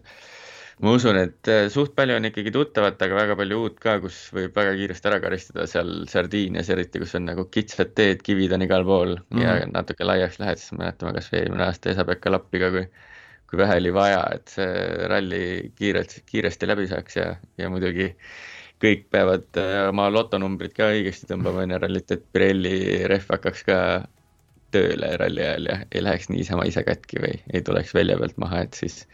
ma 0.85 0.93
usun, 0.97 1.19
et 1.21 1.51
äh, 1.53 1.67
suht 1.73 1.97
palju 1.97 2.19
on 2.19 2.29
ikkagi 2.29 2.53
tuttavat, 2.55 3.01
aga 3.03 3.19
väga 3.19 3.39
palju 3.41 3.61
uut 3.65 3.81
ka, 3.83 3.99
kus 4.05 4.21
võib 4.37 4.57
väga 4.57 4.77
kiiresti 4.79 5.11
ära 5.13 5.21
karistada 5.25 5.67
seal 5.71 5.93
Sardiinias 6.13 6.71
eriti, 6.75 7.01
kus 7.03 7.17
on 7.19 7.29
nagu 7.31 7.49
kitsad 7.53 7.95
teed, 7.97 8.25
kivid 8.27 8.55
on 8.57 8.67
igal 8.69 8.85
pool 8.89 9.17
mm 9.17 9.37
-hmm. 9.37 9.45
ja 9.45 9.69
natuke 9.73 10.05
laiaks 10.05 10.41
lähed, 10.43 10.63
siis 10.63 10.77
mäletame 10.79 11.17
kasvõi 11.17 11.43
eelmine 11.43 11.69
aasta 11.69 11.95
Esa-Pekka 11.95 12.33
Lappi 12.35 12.63
ka, 12.63 12.73
kui 12.75 12.89
kui 13.47 13.59
vähe 13.61 13.79
oli 13.81 13.93
vaja, 13.95 14.23
et 14.35 14.51
see 14.51 15.07
ralli 15.11 15.41
kiirelt, 15.79 16.17
kiiresti 16.27 16.67
läbi 16.67 16.89
saaks 16.91 17.19
ja, 17.21 17.27
ja 17.59 17.71
muidugi 17.71 18.09
kõik 18.83 19.07
peavad 19.13 19.61
äh, 19.61 19.87
oma 19.89 20.09
lotonumbrid 20.13 20.75
ka 20.77 20.91
õigesti 20.95 21.29
tõmbama 21.31 21.65
enne 21.65 21.81
rallit, 21.83 22.11
et 22.13 22.25
Pirelli 22.33 22.77
rehv 23.09 23.31
hakkaks 23.33 23.65
ka 23.69 23.79
tööle 24.75 25.13
ralli 25.21 25.45
ajal 25.45 25.71
ja 25.71 25.79
ei 25.91 26.03
läheks 26.05 26.29
niisama 26.33 26.67
ise 26.69 26.83
katki 26.85 27.23
või 27.23 27.35
ei 27.55 27.65
tuleks 27.65 27.95
välja 27.97 28.19
pealt 28.21 28.37
maha, 28.43 28.65
et 28.67 28.77
siis 28.77 29.05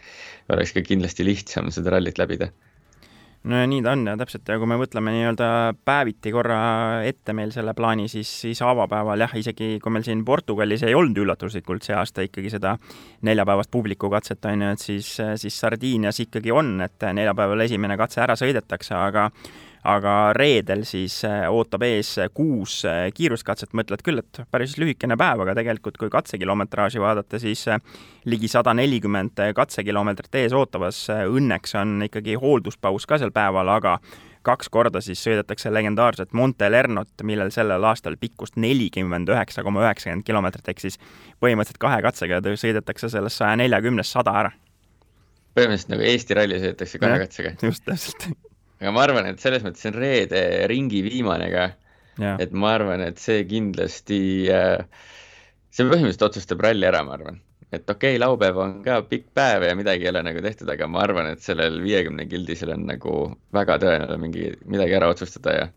oleks 0.52 0.75
ka 0.75 0.83
kindlasti 0.87 1.26
lihtsam 1.28 1.71
seda 1.75 1.95
rallit 1.97 2.19
läbida 2.19 2.50
no 3.44 3.58
ja 3.58 3.66
nii 3.66 3.82
ta 3.82 3.94
on 3.96 4.04
ja 4.06 4.14
täpselt, 4.18 4.46
ja 4.49 4.58
kui 4.61 4.68
me 4.70 4.78
mõtleme 4.80 5.14
nii-öelda 5.14 5.49
päeviti 5.84 6.32
korra 6.34 6.58
ette 7.06 7.34
meil 7.37 7.50
selle 7.54 7.75
plaani, 7.78 8.06
siis, 8.11 8.30
siis 8.44 8.62
avapäeval 8.66 9.25
jah, 9.25 9.34
isegi 9.38 9.75
kui 9.82 9.94
meil 9.94 10.06
siin 10.06 10.25
Portugalis 10.26 10.84
ei 10.87 10.94
olnud 10.99 11.18
üllatuslikult 11.25 11.87
see 11.87 11.96
aasta 11.99 12.26
ikkagi 12.26 12.52
seda 12.52 12.76
neljapäevast 13.26 13.72
publikukatset, 13.75 14.44
on 14.50 14.66
ju, 14.66 14.70
et 14.76 14.87
siis, 14.87 15.11
siis 15.42 15.58
Sardiinias 15.64 16.22
ikkagi 16.22 16.54
on, 16.54 16.76
et 16.87 17.11
neljapäeval 17.12 17.66
esimene 17.66 17.99
katse 18.00 18.22
ära 18.22 18.38
sõidetakse, 18.38 18.94
aga 18.99 19.28
aga 19.82 20.32
reedel 20.36 20.84
siis 20.86 21.18
äh, 21.26 21.44
ootab 21.50 21.82
ees 21.86 22.14
kuus 22.34 22.82
äh, 22.86 23.08
kiiruskatset, 23.14 23.72
mõtled 23.74 24.02
küll, 24.06 24.22
et 24.22 24.42
päris 24.54 24.76
lühikene 24.78 25.16
päev, 25.18 25.42
aga 25.42 25.56
tegelikult 25.58 25.98
kui 25.98 26.10
katsekilometraaži 26.12 27.02
vaadata, 27.02 27.40
siis 27.42 27.64
äh, 27.70 27.82
ligi 28.30 28.50
sada 28.50 28.74
nelikümmend 28.78 29.42
katsekilomeetrit 29.56 30.42
ees 30.44 30.54
ootamas, 30.54 31.04
õnneks 31.10 31.74
on 31.80 32.06
ikkagi 32.06 32.38
hoolduspaus 32.38 33.08
ka 33.10 33.18
sel 33.18 33.34
päeval, 33.34 33.72
aga 33.74 33.96
kaks 34.46 34.70
korda 34.74 35.02
siis 35.02 35.22
sõidetakse 35.22 35.70
legendaarset 35.74 36.32
Monte 36.34 36.70
Lernot, 36.70 37.10
millel 37.26 37.50
sellel 37.54 37.82
aastal 37.86 38.16
pikkust 38.20 38.58
nelikümmend 38.62 39.30
üheksa 39.34 39.66
koma 39.66 39.82
üheksakümmend 39.86 40.26
kilomeetrit, 40.26 40.70
ehk 40.70 40.82
siis 40.82 40.98
põhimõtteliselt 41.42 41.82
kahe 41.82 41.98
katsega 42.06 42.42
sõidetakse 42.54 43.10
sellest 43.10 43.42
saja 43.42 43.58
neljakümnest 43.58 44.14
sada 44.18 44.38
ära. 44.44 44.54
põhimõtteliselt 45.58 45.94
nagu 45.94 46.08
Eesti 46.14 46.38
ralli 46.38 46.62
sõidetakse 46.62 47.02
kahe 47.02 47.20
katsega. 47.26 47.54
just, 47.66 47.86
täpselt 47.86 48.51
aga 48.82 48.92
ma 48.94 49.06
arvan, 49.06 49.30
et 49.30 49.40
selles 49.42 49.62
mõttes 49.62 49.86
on 49.88 49.96
reede 49.96 50.42
ringi 50.70 51.04
viimane 51.06 51.48
ka. 51.54 51.70
et 52.42 52.52
ma 52.52 52.74
arvan, 52.76 53.00
et 53.06 53.22
see 53.22 53.46
kindlasti 53.48 54.20
äh,, 54.52 54.82
see 55.72 55.86
põhimõtteliselt 55.88 56.28
otsustab 56.28 56.60
ralli 56.66 56.84
ära, 56.90 57.00
ma 57.06 57.16
arvan 57.16 57.40
et 57.72 57.88
okei 57.88 58.16
okay,, 58.16 58.20
laupäev 58.20 58.58
on 58.60 58.74
ka 58.84 58.98
pikk 59.08 59.30
päev 59.36 59.64
ja 59.64 59.76
midagi 59.76 60.04
ei 60.04 60.10
ole 60.12 60.22
nagu 60.26 60.42
tehtud, 60.44 60.68
aga 60.68 60.88
ma 60.92 61.00
arvan, 61.06 61.30
et 61.32 61.44
sellel 61.44 61.78
viiekümne 61.80 62.26
gildisel 62.28 62.74
on 62.74 62.84
nagu 62.90 63.14
väga 63.56 63.78
tõenäoline 63.80 64.18
mingi, 64.20 64.50
midagi 64.68 64.98
ära 64.98 65.08
otsustada 65.14 65.54
ja 65.56 65.70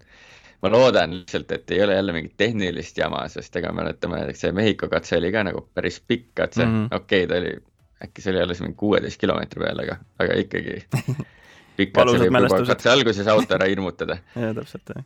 ma 0.65 0.71
loodan 0.73 1.13
lihtsalt, 1.21 1.53
et 1.55 1.71
ei 1.71 1.83
ole 1.85 1.95
jälle 1.95 2.17
mingit 2.17 2.35
tehnilist 2.41 2.99
jama, 2.99 3.23
sest 3.31 3.55
ega 3.61 3.71
mäletame, 3.75 4.25
see 4.35 4.51
Mehhiko 4.55 4.89
katse 4.91 5.21
oli 5.21 5.31
ka 5.31 5.45
nagu 5.47 5.63
päris 5.77 6.01
pikk 6.01 6.33
katse 6.41 6.65
mm 6.65 6.75
-hmm., 6.75 6.99
okei 6.99 7.23
okay,, 7.23 7.31
ta 7.31 7.39
oli, 7.39 7.55
äkki 8.03 8.25
see 8.25 8.35
oli 8.35 8.43
alles 8.43 8.61
mingi 8.65 8.77
kuueteist 8.83 9.21
kilomeetri 9.21 9.63
peal, 9.63 9.83
aga, 9.85 9.97
aga 10.19 10.39
ikkagi 10.43 10.81
pikk 11.77 11.95
katse 11.97 12.21
võib 12.21 12.39
juba 12.39 12.63
katse 12.71 12.93
alguses 12.93 13.29
auto 13.31 13.59
ära 13.59 13.69
hirmutada. 13.71 14.21
jaa, 14.39 14.55
täpselt, 14.57 14.95
jah 14.95 15.05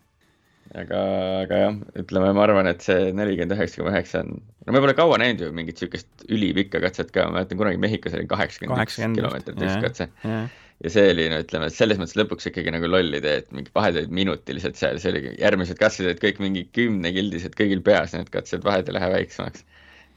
aga, 0.77 1.01
aga 1.43 1.59
jah, 1.63 1.77
ütleme, 2.03 2.31
ma 2.37 2.45
arvan, 2.45 2.69
et 2.69 2.83
see 2.85 3.09
nelikümmend 3.15 3.55
üheksa 3.55 3.81
koma 3.81 3.93
üheksa 3.95 4.21
on, 4.23 4.39
no 4.67 4.75
me 4.75 4.81
pole 4.83 4.95
kaua 4.97 5.17
näinud 5.21 5.43
ju 5.43 5.51
mingit 5.55 5.79
niisugust 5.79 6.25
ülipikka 6.29 6.81
katset 6.83 7.13
ka, 7.15 7.25
ma 7.27 7.39
mäletan 7.39 7.59
kunagi 7.61 7.81
Mehhikos 7.81 8.17
oli 8.17 8.29
kaheksakümmend 8.29 8.83
üks 8.85 8.99
kilomeetrit 8.99 9.63
üks 9.65 9.79
katse. 9.85 10.09
ja 10.19 10.93
see 10.93 11.07
oli, 11.13 11.25
no 11.33 11.41
ütleme, 11.43 11.71
selles 11.73 12.01
mõttes 12.01 12.17
lõpuks 12.19 12.51
ikkagi 12.51 12.73
nagu 12.75 12.91
loll 12.91 13.17
idee, 13.17 13.41
et 13.41 13.49
mingi 13.55 13.73
vahed 13.75 13.97
olid 13.99 14.13
minutilised 14.21 14.77
seal, 14.79 15.01
see 15.01 15.13
oli, 15.13 15.33
järgmised 15.41 15.81
katsed 15.81 16.05
olid 16.05 16.21
kõik 16.21 16.43
mingi 16.43 16.67
kümnekildised, 16.77 17.57
kõigil 17.57 17.81
peas 17.85 18.13
need 18.17 18.29
katsed, 18.33 18.63
vahed 18.67 18.91
ei 18.91 18.99
lähe 18.99 19.11
väiksemaks. 19.17 19.65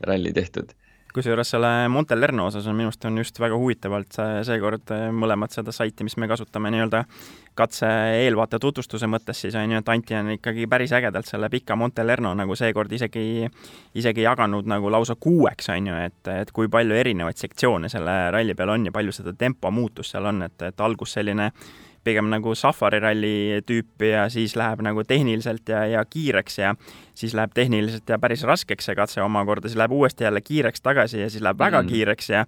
ralli 0.02 0.32
tehtud 0.37 0.76
kusjuures 1.12 1.50
selle 1.54 1.71
Montelerno 1.92 2.47
osas 2.49 2.66
on 2.66 2.76
minu 2.76 2.90
arust 2.90 3.04
on 3.04 3.19
just 3.21 3.38
väga 3.40 3.57
huvitavalt 3.59 4.16
seekord 4.47 4.92
mõlemad 5.12 5.52
seda 5.52 5.73
saiti, 5.75 6.04
mis 6.07 6.16
me 6.16 6.28
kasutame 6.31 6.73
nii-öelda 6.73 7.04
katse 7.59 7.88
eelvaate 8.23 8.59
tutvustuse 8.62 9.09
mõttes 9.11 9.42
siis 9.45 9.57
on 9.61 9.75
ju, 9.75 9.83
et 9.83 9.92
Anti 9.92 10.16
on 10.16 10.33
ikkagi 10.37 10.66
päris 10.71 10.95
ägedalt 10.97 11.28
selle 11.28 11.50
pika 11.52 11.76
Montelerno 11.76 12.33
nagu 12.38 12.57
seekord 12.57 12.92
isegi, 12.92 13.47
isegi 13.95 14.25
jaganud 14.25 14.69
nagu 14.69 14.90
lausa 14.92 15.16
kuueks, 15.21 15.69
on 15.75 15.92
ju, 15.92 16.00
et, 16.09 16.33
et 16.33 16.52
kui 16.52 16.71
palju 16.73 16.97
erinevaid 16.97 17.40
sektsioone 17.40 17.92
selle 17.92 18.16
ralli 18.33 18.57
peal 18.57 18.73
on 18.73 18.88
ja 18.88 18.92
palju 18.95 19.12
seda 19.12 19.37
tempomuutust 19.38 20.16
seal 20.16 20.33
on, 20.33 20.42
et, 20.49 20.69
et 20.73 20.81
algus 20.81 21.19
selline 21.19 21.50
pigem 22.04 22.28
nagu 22.32 22.54
safari 22.59 23.00
ralli 23.02 23.62
tüüpi 23.66 24.11
ja 24.11 24.26
siis 24.32 24.56
läheb 24.59 24.82
nagu 24.82 25.04
tehniliselt 25.06 25.68
ja, 25.68 25.85
ja 25.87 26.04
kiireks 26.04 26.59
ja 26.59 26.75
siis 27.14 27.35
läheb 27.35 27.54
tehniliselt 27.54 28.09
ja 28.09 28.18
päris 28.18 28.42
raskeks 28.49 28.88
see 28.88 28.99
katse 28.99 29.23
omakorda, 29.23 29.68
siis 29.68 29.78
läheb 29.78 29.94
uuesti 29.94 30.25
jälle 30.25 30.40
kiireks 30.40 30.82
tagasi 30.82 31.21
ja 31.21 31.30
siis 31.30 31.42
läheb 31.42 31.59
väga 31.59 31.82
mm. 31.82 31.88
kiireks 31.88 32.30
ja 32.30 32.44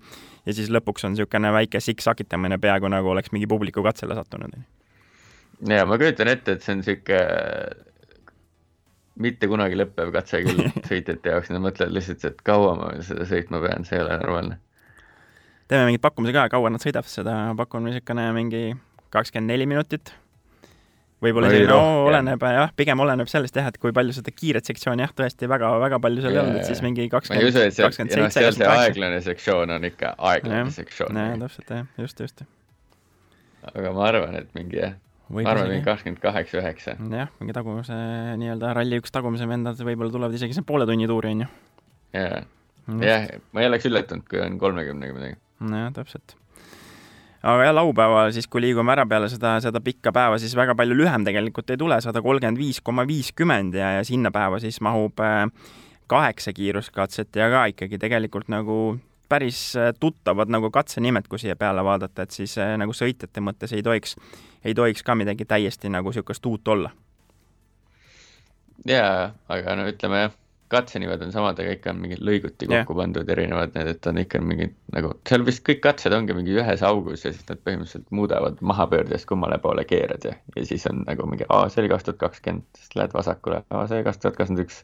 ja 0.47 0.53
siis 0.53 0.71
lõpuks 0.71 1.07
on 1.07 1.15
niisugune 1.15 1.53
väike 1.53 1.81
siksakitamine, 1.81 2.59
peaaegu 2.59 2.89
nagu 2.93 3.09
oleks 3.15 3.33
mingi 3.33 3.47
publiku 3.47 3.83
katsele 3.83 4.15
sattunud. 4.15 4.59
ja 5.69 5.87
ma 5.87 5.99
kujutan 5.99 6.29
ette, 6.29 6.53
et 6.53 6.63
see 6.63 6.75
on 6.75 6.83
niisugune 6.83 7.85
mitte 9.15 9.49
kunagi 9.51 9.79
lõppev 9.79 10.11
katse 10.15 10.43
küll 10.45 10.65
sõitjate 10.91 11.35
jaoks, 11.35 11.53
nad 11.55 11.63
mõtlevad 11.65 11.95
lihtsalt, 11.95 12.25
et 12.31 12.43
kaua 12.47 12.75
ma 12.79 12.91
seda 13.05 13.27
sõitma 13.29 13.63
pean, 13.63 13.87
see 13.87 13.99
ei 13.99 14.05
ole 14.05 14.19
normaalne. 14.19 14.59
teeme 15.69 15.87
mingeid 15.89 16.03
pakkumisi 16.03 16.35
ka, 16.37 16.49
kaua 16.53 16.73
nad 16.75 16.83
sõidavad 16.83 17.11
seda, 17.11 17.37
pakun 17.57 17.87
niisugune 17.89 18.27
mingi 18.37 18.65
kakskümmend 19.15 19.53
neli 19.53 19.67
minutit. 19.71 20.13
võib-olla 21.25 21.49
isegi, 21.49 21.69
no 21.71 21.79
oleneb 22.09 22.43
jah, 22.53 22.73
pigem 22.77 23.01
oleneb 23.01 23.31
sellest 23.31 23.57
jah, 23.57 23.71
et 23.71 23.79
kui 23.81 23.95
palju 23.97 24.13
seda 24.17 24.35
kiiret 24.35 24.67
sektsiooni 24.69 25.05
jah, 25.07 25.15
tõesti 25.17 25.49
väga-väga 25.49 26.01
palju 26.05 26.25
seal 26.25 26.35
ei 26.35 26.43
olnud, 26.43 26.59
et 26.61 26.69
siis 26.69 26.83
mingi 26.85 27.07
kakskümmend, 27.13 27.57
kakskümmend 27.79 28.13
seitse. 28.13 28.35
seal 28.41 28.59
see 28.59 28.69
aeglane 28.75 29.23
sektsioon 29.25 29.73
on 29.79 29.89
ikka 29.89 30.13
aeglane 30.33 30.75
sektsioon. 30.75 31.23
jah, 31.23 31.33
täpselt 31.47 31.73
jah, 31.73 31.89
just, 32.03 32.21
just. 32.27 32.45
aga 33.71 33.95
ma 33.97 34.05
arvan, 34.11 34.37
et 34.43 34.53
mingi 34.59 34.83
jah 34.83 34.99
ma 35.33 35.47
arvan, 35.55 35.71
mingi 35.73 35.87
kakskümmend 35.87 36.21
kaheksa, 36.21 36.61
üheksa. 36.61 36.99
jah, 37.15 37.33
mingi 37.41 37.57
tagumise 37.57 37.97
nii-öelda 38.43 38.75
ralli 38.77 39.01
üks 39.01 39.15
tagumise 39.15 39.49
vendad 39.49 39.81
võib-olla 39.81 40.13
tulevad 40.13 40.37
isegi 40.37 40.59
see 40.59 40.67
poole 40.69 40.89
tunni 40.91 41.09
tuuri, 41.09 41.33
on 41.39 41.47
ju. 41.47 41.51
jaa, 42.21 42.45
jah, 43.01 43.29
ma 43.57 43.65
ei 43.65 43.73
oleks 43.73 43.89
üllatunud, 43.89 44.29
kui 44.29 44.45
on 44.45 44.61
kolmekümnega 44.61 45.17
midagi. 45.17 45.41
nojah, 45.65 45.93
täpselt 45.97 46.37
aga 47.45 47.65
jah, 47.67 47.75
laupäeval 47.77 48.33
siis, 48.33 48.49
kui 48.51 48.63
liigume 48.65 48.93
ära 48.95 49.05
peale 49.09 49.29
seda, 49.33 49.57
seda 49.65 49.81
pikka 49.85 50.13
päeva, 50.17 50.39
siis 50.41 50.55
väga 50.57 50.77
palju 50.79 50.97
lühem 50.97 51.27
tegelikult 51.27 51.73
ei 51.75 51.81
tule, 51.81 51.99
sada 52.05 52.23
kolmkümmend 52.25 52.61
viis 52.61 52.81
koma 52.85 53.05
viiskümmend 53.09 53.77
ja, 53.79 53.95
ja 53.99 54.05
sinna 54.07 54.33
päeva 54.35 54.61
siis 54.63 54.81
mahub 54.85 55.21
äh, 55.21 55.45
kaheksa 56.11 56.55
kiiruskatset 56.57 57.37
ja 57.37 57.51
ka 57.53 57.67
ikkagi 57.73 58.01
tegelikult 58.01 58.49
nagu 58.53 58.79
päris 59.29 59.61
äh, 59.77 59.93
tuttavad 60.01 60.53
nagu 60.53 60.71
katsenimed, 60.73 61.29
kui 61.29 61.43
siia 61.43 61.57
peale 61.57 61.85
vaadata, 61.85 62.25
et 62.25 62.37
siis 62.37 62.57
äh, 62.61 62.77
nagu 62.81 62.97
sõitjate 62.97 63.45
mõttes 63.45 63.77
ei 63.77 63.85
tohiks, 63.85 64.17
ei 64.65 64.77
tohiks 64.77 65.05
ka 65.05 65.17
midagi 65.19 65.45
täiesti 65.49 65.93
nagu 65.93 66.13
niisugust 66.13 66.47
uut 66.47 66.69
olla. 66.69 66.95
jaa, 68.89 69.35
aga 69.49 69.77
no 69.77 69.89
ütleme 69.89 70.25
jah 70.27 70.41
katsenimed 70.73 71.23
on 71.23 71.33
samad, 71.33 71.59
aga 71.61 71.75
ikka 71.77 71.93
on 71.93 72.01
mingid 72.03 72.23
lõiguti 72.25 72.69
kokku 72.69 72.95
yeah. 72.95 72.99
pandud 73.01 73.31
erinevad 73.35 73.75
need, 73.77 73.91
et 73.95 74.09
on 74.11 74.21
ikka 74.23 74.41
mingid 74.43 74.75
nagu, 74.95 75.13
seal 75.29 75.45
vist 75.47 75.65
kõik 75.67 75.83
katsed 75.85 76.17
ongi 76.17 76.37
mingi 76.37 76.57
ühes 76.57 76.85
augus 76.87 77.27
ja 77.27 77.33
siis 77.35 77.47
nad 77.51 77.61
põhimõtteliselt 77.67 78.11
muudavad 78.17 78.61
mahapöördes, 78.73 79.27
kummale 79.31 79.59
poole 79.63 79.87
keerad 79.89 80.27
ja, 80.29 80.35
ja 80.57 80.67
siis 80.69 80.87
on 80.91 81.05
nagu 81.09 81.29
mingi, 81.31 81.47
aa, 81.49 81.69
see 81.73 81.85
oli 81.85 81.93
kaks 81.93 82.09
tuhat 82.09 82.21
kakskümmend, 82.25 82.69
siis 82.79 82.97
lähed 82.99 83.17
vasakule, 83.17 83.63
aa, 83.71 83.87
see 83.91 84.05
kaks 84.07 84.23
tuhat 84.25 84.41
kakskümmend 84.41 84.67
üks. 84.67 84.83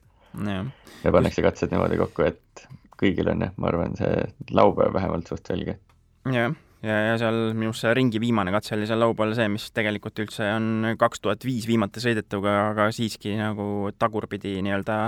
ja 1.04 1.14
pannakse 1.16 1.44
katsed 1.46 1.72
niimoodi 1.74 2.00
kokku, 2.04 2.28
et 2.28 2.66
kõigil 3.00 3.32
on 3.32 3.46
jah, 3.48 3.54
ma 3.56 3.72
arvan, 3.72 3.96
see 3.98 4.26
laupäev 4.54 4.92
vähemalt 4.94 5.32
suht 5.32 5.48
selge. 5.48 5.80
jah 6.28 6.52
ja, 6.82 6.96
ja 7.10 7.14
seal 7.20 7.38
minu 7.54 7.70
arust 7.70 7.84
see 7.84 7.94
ringi 7.96 8.20
viimane 8.22 8.52
katse 8.54 8.74
oli 8.76 8.88
seal 8.88 9.02
laupäeval 9.02 9.34
see, 9.38 9.48
mis 9.52 9.68
tegelikult 9.76 10.22
üldse 10.24 10.48
on 10.54 10.92
kaks 11.00 11.24
tuhat 11.24 11.44
viis 11.46 11.68
viimati 11.68 12.02
sõidetud, 12.02 12.46
aga 12.50 12.90
siiski 12.94 13.36
nagu 13.38 13.90
tagurpidi 13.98 14.58
nii-öelda 14.64 15.00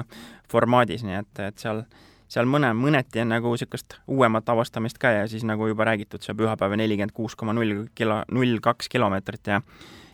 formaadis, 0.53 1.05
nii 1.07 1.19
et, 1.21 1.43
et 1.49 1.65
seal, 1.65 1.85
seal 2.33 2.49
mõne, 2.51 2.73
mõneti 2.77 3.23
on 3.25 3.33
nagu 3.35 3.55
niisugust 3.55 3.99
uuemat 4.11 4.53
avastamist 4.53 5.01
ka 5.03 5.15
ja 5.21 5.27
siis 5.31 5.47
nagu 5.49 5.71
juba 5.71 5.89
räägitud, 5.89 6.25
see 6.25 6.37
pühapäev 6.39 6.77
nelikümmend 6.81 7.17
kuus 7.17 7.37
koma 7.39 7.57
null 7.57 7.87
kilo, 7.99 8.23
null 8.33 8.61
kaks 8.65 8.93
kilomeetrit 8.93 9.55
ja 9.55 9.63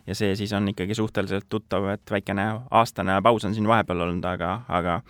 ja 0.09 0.15
see 0.17 0.37
siis 0.41 0.53
on 0.57 0.71
ikkagi 0.71 0.95
suhteliselt 0.97 1.45
tuttav, 1.53 1.85
et 1.93 2.11
väikene 2.11 2.47
aastane 2.71 3.19
paus 3.23 3.45
on 3.45 3.53
siin 3.55 3.69
vahepeal 3.69 4.07
olnud, 4.07 4.25
aga, 4.25 4.63
aga 4.69 5.03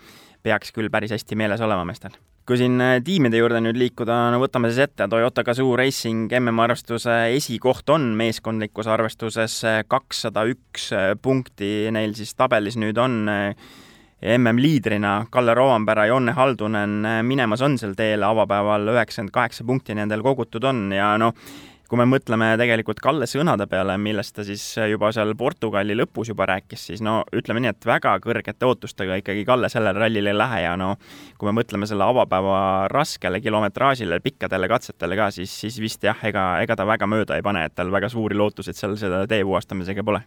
peaks 0.43 0.75
küll 0.75 0.91
päris 0.91 1.15
hästi 1.15 1.39
meeles 1.39 1.63
olema 1.63 1.87
meestel 1.87 2.17
kui 2.49 2.57
siin 2.57 2.81
äh, 2.81 2.95
tiimide 3.05 3.37
juurde 3.37 3.59
nüüd 3.61 3.77
liikuda, 3.77 4.15
no 4.33 4.39
võtame 4.41 4.71
siis 4.71 4.87
ette, 4.87 5.05
Toyota 5.05 5.43
Gazoo 5.45 5.75
Racing 5.77 6.31
MM-arvestuse 6.33 7.35
esikoht 7.35 7.91
on 7.93 8.07
meeskondlikus 8.17 8.89
arvestuses 8.89 9.59
äh, 9.69 9.83
kakssada 9.85 10.47
üks 10.49 10.87
äh, 10.97 11.11
punkti, 11.21 11.91
neil 11.93 12.15
siis 12.17 12.33
tabelis 12.33 12.79
nüüd 12.81 12.97
on 12.97 13.29
MM-liidrina 13.29 15.13
Kalle 15.29 15.53
Rovanpera, 15.53 16.07
Jonne 16.09 16.33
Haldunen 16.33 17.05
minemas 17.29 17.61
on 17.61 17.77
sel 17.77 17.93
teel, 17.95 18.25
avapäeval 18.25 18.95
üheksakümmend 18.95 19.35
kaheksa 19.35 19.67
punkti 19.69 19.93
nendel 20.01 20.25
kogutud 20.25 20.65
on 20.65 20.87
ja 20.97 21.13
noh, 21.21 21.37
kui 21.89 21.97
me 21.97 22.05
mõtleme 22.05 22.51
tegelikult 22.61 23.01
Kalle 23.01 23.25
sõnade 23.29 23.65
peale, 23.69 23.95
millest 23.97 24.35
ta 24.37 24.45
siis 24.45 24.63
juba 24.91 25.09
seal 25.15 25.33
Portugali 25.37 25.95
lõpus 25.97 26.29
juba 26.29 26.45
rääkis, 26.49 26.85
siis 26.91 27.01
no 27.05 27.23
ütleme 27.35 27.63
nii, 27.63 27.73
et 27.73 27.87
väga 27.89 28.13
kõrgete 28.23 28.67
ootustega 28.67 29.17
ikkagi 29.23 29.45
Kalle 29.47 29.71
sellele 29.73 29.97
rallile 29.97 30.29
ei 30.33 30.37
lähe 30.37 30.61
ja 30.67 30.75
no 30.79 30.93
kui 31.39 31.49
me 31.49 31.55
mõtleme 31.61 31.89
selle 31.89 32.05
avapäeva 32.05 32.59
raskele 32.93 33.41
kilometraažile, 33.41 34.21
pikkadele 34.21 34.69
katsetele 34.69 35.17
ka, 35.17 35.31
siis, 35.33 35.53
siis 35.65 35.79
vist 35.81 36.05
jah, 36.05 36.19
ega, 36.29 36.51
ega 36.63 36.77
ta 36.77 36.85
väga 36.85 37.09
mööda 37.09 37.39
ei 37.39 37.45
pane, 37.45 37.65
et 37.65 37.75
tal 37.75 37.89
väga 37.91 38.11
suuri 38.13 38.37
lootuseid 38.37 38.77
seal 38.77 38.93
selle 38.99 39.25
tee 39.31 39.41
puhastamisega 39.47 40.05
pole 40.05 40.21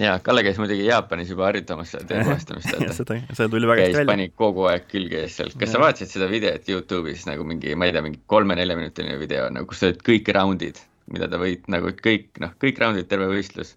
jaa, 0.00 0.18
Kalle 0.26 0.42
käis 0.42 0.58
muidugi 0.58 0.88
Jaapanis 0.88 1.30
juba 1.30 1.46
harjutamas 1.46 1.94
seda 1.94 2.10
teepuhastamist, 2.10 2.74
seda, 2.98 3.20
seda 3.30 3.48
tuli 3.52 3.70
väga 3.70 3.86
hästi 3.86 4.00
välja. 4.00 4.10
pani 4.10 4.28
kogu 4.34 4.66
aeg 4.72 4.90
külge 4.90 5.22
ees 5.22 5.38
seal, 5.38 5.54
kas 5.54 5.70
ja. 5.70 5.76
sa 5.76 5.84
vaatasid 5.84 6.12
seda 6.16 6.28
videot 6.34 6.68
Youtube'is 6.74 7.24
nagu 7.30 7.46
mingi, 7.48 7.78
ma 7.78 7.88
ei 7.88 7.94
tea, 7.94 8.04
mingi 8.04 8.20
kolme-neljaminutiline 8.34 9.16
video 9.22 9.46
nagu, 9.54 9.70
kus 9.70 9.86
olid 9.86 10.02
kõik 10.10 10.34
raundid 10.34 10.82
mida 11.12 11.28
ta 11.30 11.40
võit-, 11.40 11.66
nagu 11.72 11.92
kõik, 12.02 12.30
noh, 12.42 12.54
kõik 12.62 12.80
raundid, 12.82 13.08
terve 13.10 13.28
võistlus. 13.30 13.76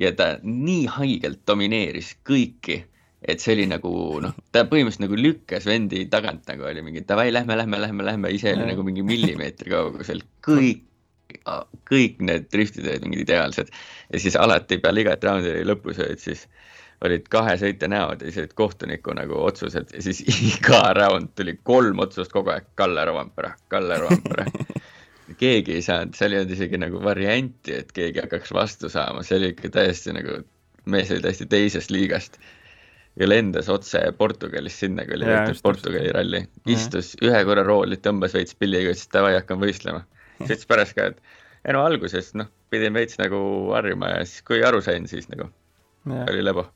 ja 0.00 0.12
ta 0.16 0.38
nii 0.42 0.86
haigelt 0.88 1.42
domineeris 1.46 2.14
kõiki, 2.24 2.78
et 3.20 3.42
see 3.42 3.52
oli 3.56 3.66
nagu 3.68 3.90
noh, 4.24 4.36
ta 4.52 4.64
põhimõtteliselt 4.68 5.04
nagu 5.04 5.18
lükkas 5.18 5.66
vendi 5.68 6.06
tagant 6.12 6.46
nagu 6.48 6.64
oli 6.64 6.84
mingi 6.84 7.02
davai, 7.06 7.28
lähme, 7.32 7.56
lähme, 7.58 7.80
lähme, 7.82 8.06
lähme, 8.06 8.30
ise 8.32 8.54
oli 8.54 8.70
nagu 8.70 8.86
mingi 8.86 9.04
millimeetri 9.04 9.74
kaugusel, 9.74 10.22
kõik, 10.46 10.86
kõik 11.90 12.22
need 12.24 12.48
driftid 12.50 12.88
olid 12.88 13.04
mingid 13.06 13.26
ideaalsed. 13.28 13.70
ja 14.12 14.22
siis 14.22 14.38
alati 14.40 14.80
peale 14.80 15.04
igat 15.04 15.24
raundi 15.24 15.52
lõpus 15.68 16.00
olid 16.00 16.22
siis 16.22 16.46
olid 17.04 17.28
kahe 17.32 17.54
sõitja 17.60 17.88
näod 17.88 18.20
ja 18.20 18.28
siis 18.28 18.44
olid 18.44 18.56
kohtuniku 18.58 19.14
nagu 19.16 19.38
otsused. 19.40 19.92
Ja 19.94 20.02
siis 20.04 20.20
iga 20.50 20.82
raund 20.96 21.32
tuli 21.36 21.56
kolm 21.62 22.02
otsust 22.04 22.32
kogu 22.32 22.52
aeg, 22.54 22.72
Kalle 22.78 23.04
Rovampere, 23.08 23.54
Kalle 23.72 24.00
Rovampere 24.00 24.48
keegi 25.38 25.76
ei 25.78 25.82
saanud, 25.84 26.16
seal 26.18 26.34
ei 26.34 26.42
olnud 26.42 26.54
isegi 26.56 26.80
nagu 26.80 27.02
varianti, 27.04 27.74
et 27.82 27.92
keegi 27.96 28.22
hakkaks 28.24 28.54
vastu 28.56 28.90
saama, 28.92 29.24
see 29.26 29.38
oli 29.38 29.52
ikka 29.54 29.72
täiesti 29.76 30.14
nagu, 30.16 30.40
mees 30.90 31.12
oli 31.14 31.24
täiesti 31.26 31.46
teisest 31.50 31.94
liigast. 31.94 32.40
ja 33.18 33.26
lendas 33.26 33.68
otse 33.68 33.98
Portugalist 34.16 34.84
sinna, 34.84 35.04
kui 35.04 35.16
oli 35.16 35.26
võetud 35.26 35.58
Portugali 35.62 36.12
ralli, 36.14 36.44
istus 36.70 37.16
-hmm. 37.16 37.26
ühe 37.26 37.44
korra 37.44 37.64
rooli, 37.66 37.98
tõmbas 37.98 38.36
veits 38.38 38.54
pilliga, 38.54 38.94
ütles 38.94 39.10
davai, 39.12 39.34
hakkan 39.34 39.58
võistlema. 39.60 40.04
siis 40.38 40.50
ütles 40.50 40.68
pärast 40.70 40.94
ka, 40.94 41.10
et 41.10 41.18
ei 41.64 41.74
no 41.74 41.82
alguses 41.84 42.34
noh, 42.34 42.46
pidin 42.70 42.94
veits 42.94 43.18
nagu 43.18 43.40
harjuma 43.74 44.14
ja 44.14 44.24
siis, 44.24 44.42
kui 44.46 44.62
aru 44.64 44.80
sain, 44.80 45.08
siis 45.10 45.28
nagu 45.28 45.50
ja. 46.06 46.24
oli 46.30 46.44
lebo 46.44 46.68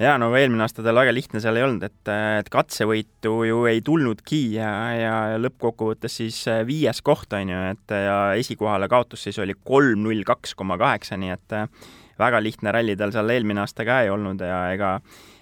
jaa, 0.00 0.14
no 0.18 0.30
eelmine 0.36 0.64
aasta 0.64 0.82
tal 0.84 0.98
väga 0.98 1.12
lihtne 1.14 1.42
seal 1.42 1.58
ei 1.58 1.66
olnud, 1.66 1.84
et, 1.86 2.12
et 2.40 2.48
katsevõitu 2.52 3.34
ju 3.48 3.64
ei 3.70 3.82
tulnudki 3.84 4.40
ja, 4.56 4.70
ja 4.98 5.18
lõppkokkuvõttes 5.40 6.18
siis 6.22 6.40
viies 6.66 7.02
koht, 7.04 7.32
on 7.36 7.52
ju, 7.54 7.60
et 7.74 7.94
ja 7.94 8.16
esikohale 8.38 8.88
kaotus 8.90 9.26
siis 9.28 9.38
oli 9.42 9.56
kolm 9.64 10.06
null 10.06 10.24
kaks 10.26 10.56
koma 10.58 10.78
kaheksa, 10.80 11.18
nii 11.20 11.34
et 11.34 11.60
väga 12.18 12.42
lihtne 12.42 12.74
ralli 12.74 12.96
tal 12.98 13.14
seal 13.14 13.30
eelmine 13.30 13.64
aasta 13.64 13.86
ka 13.86 14.02
ei 14.04 14.12
olnud 14.14 14.42
ja 14.42 14.66
ega 14.74 14.98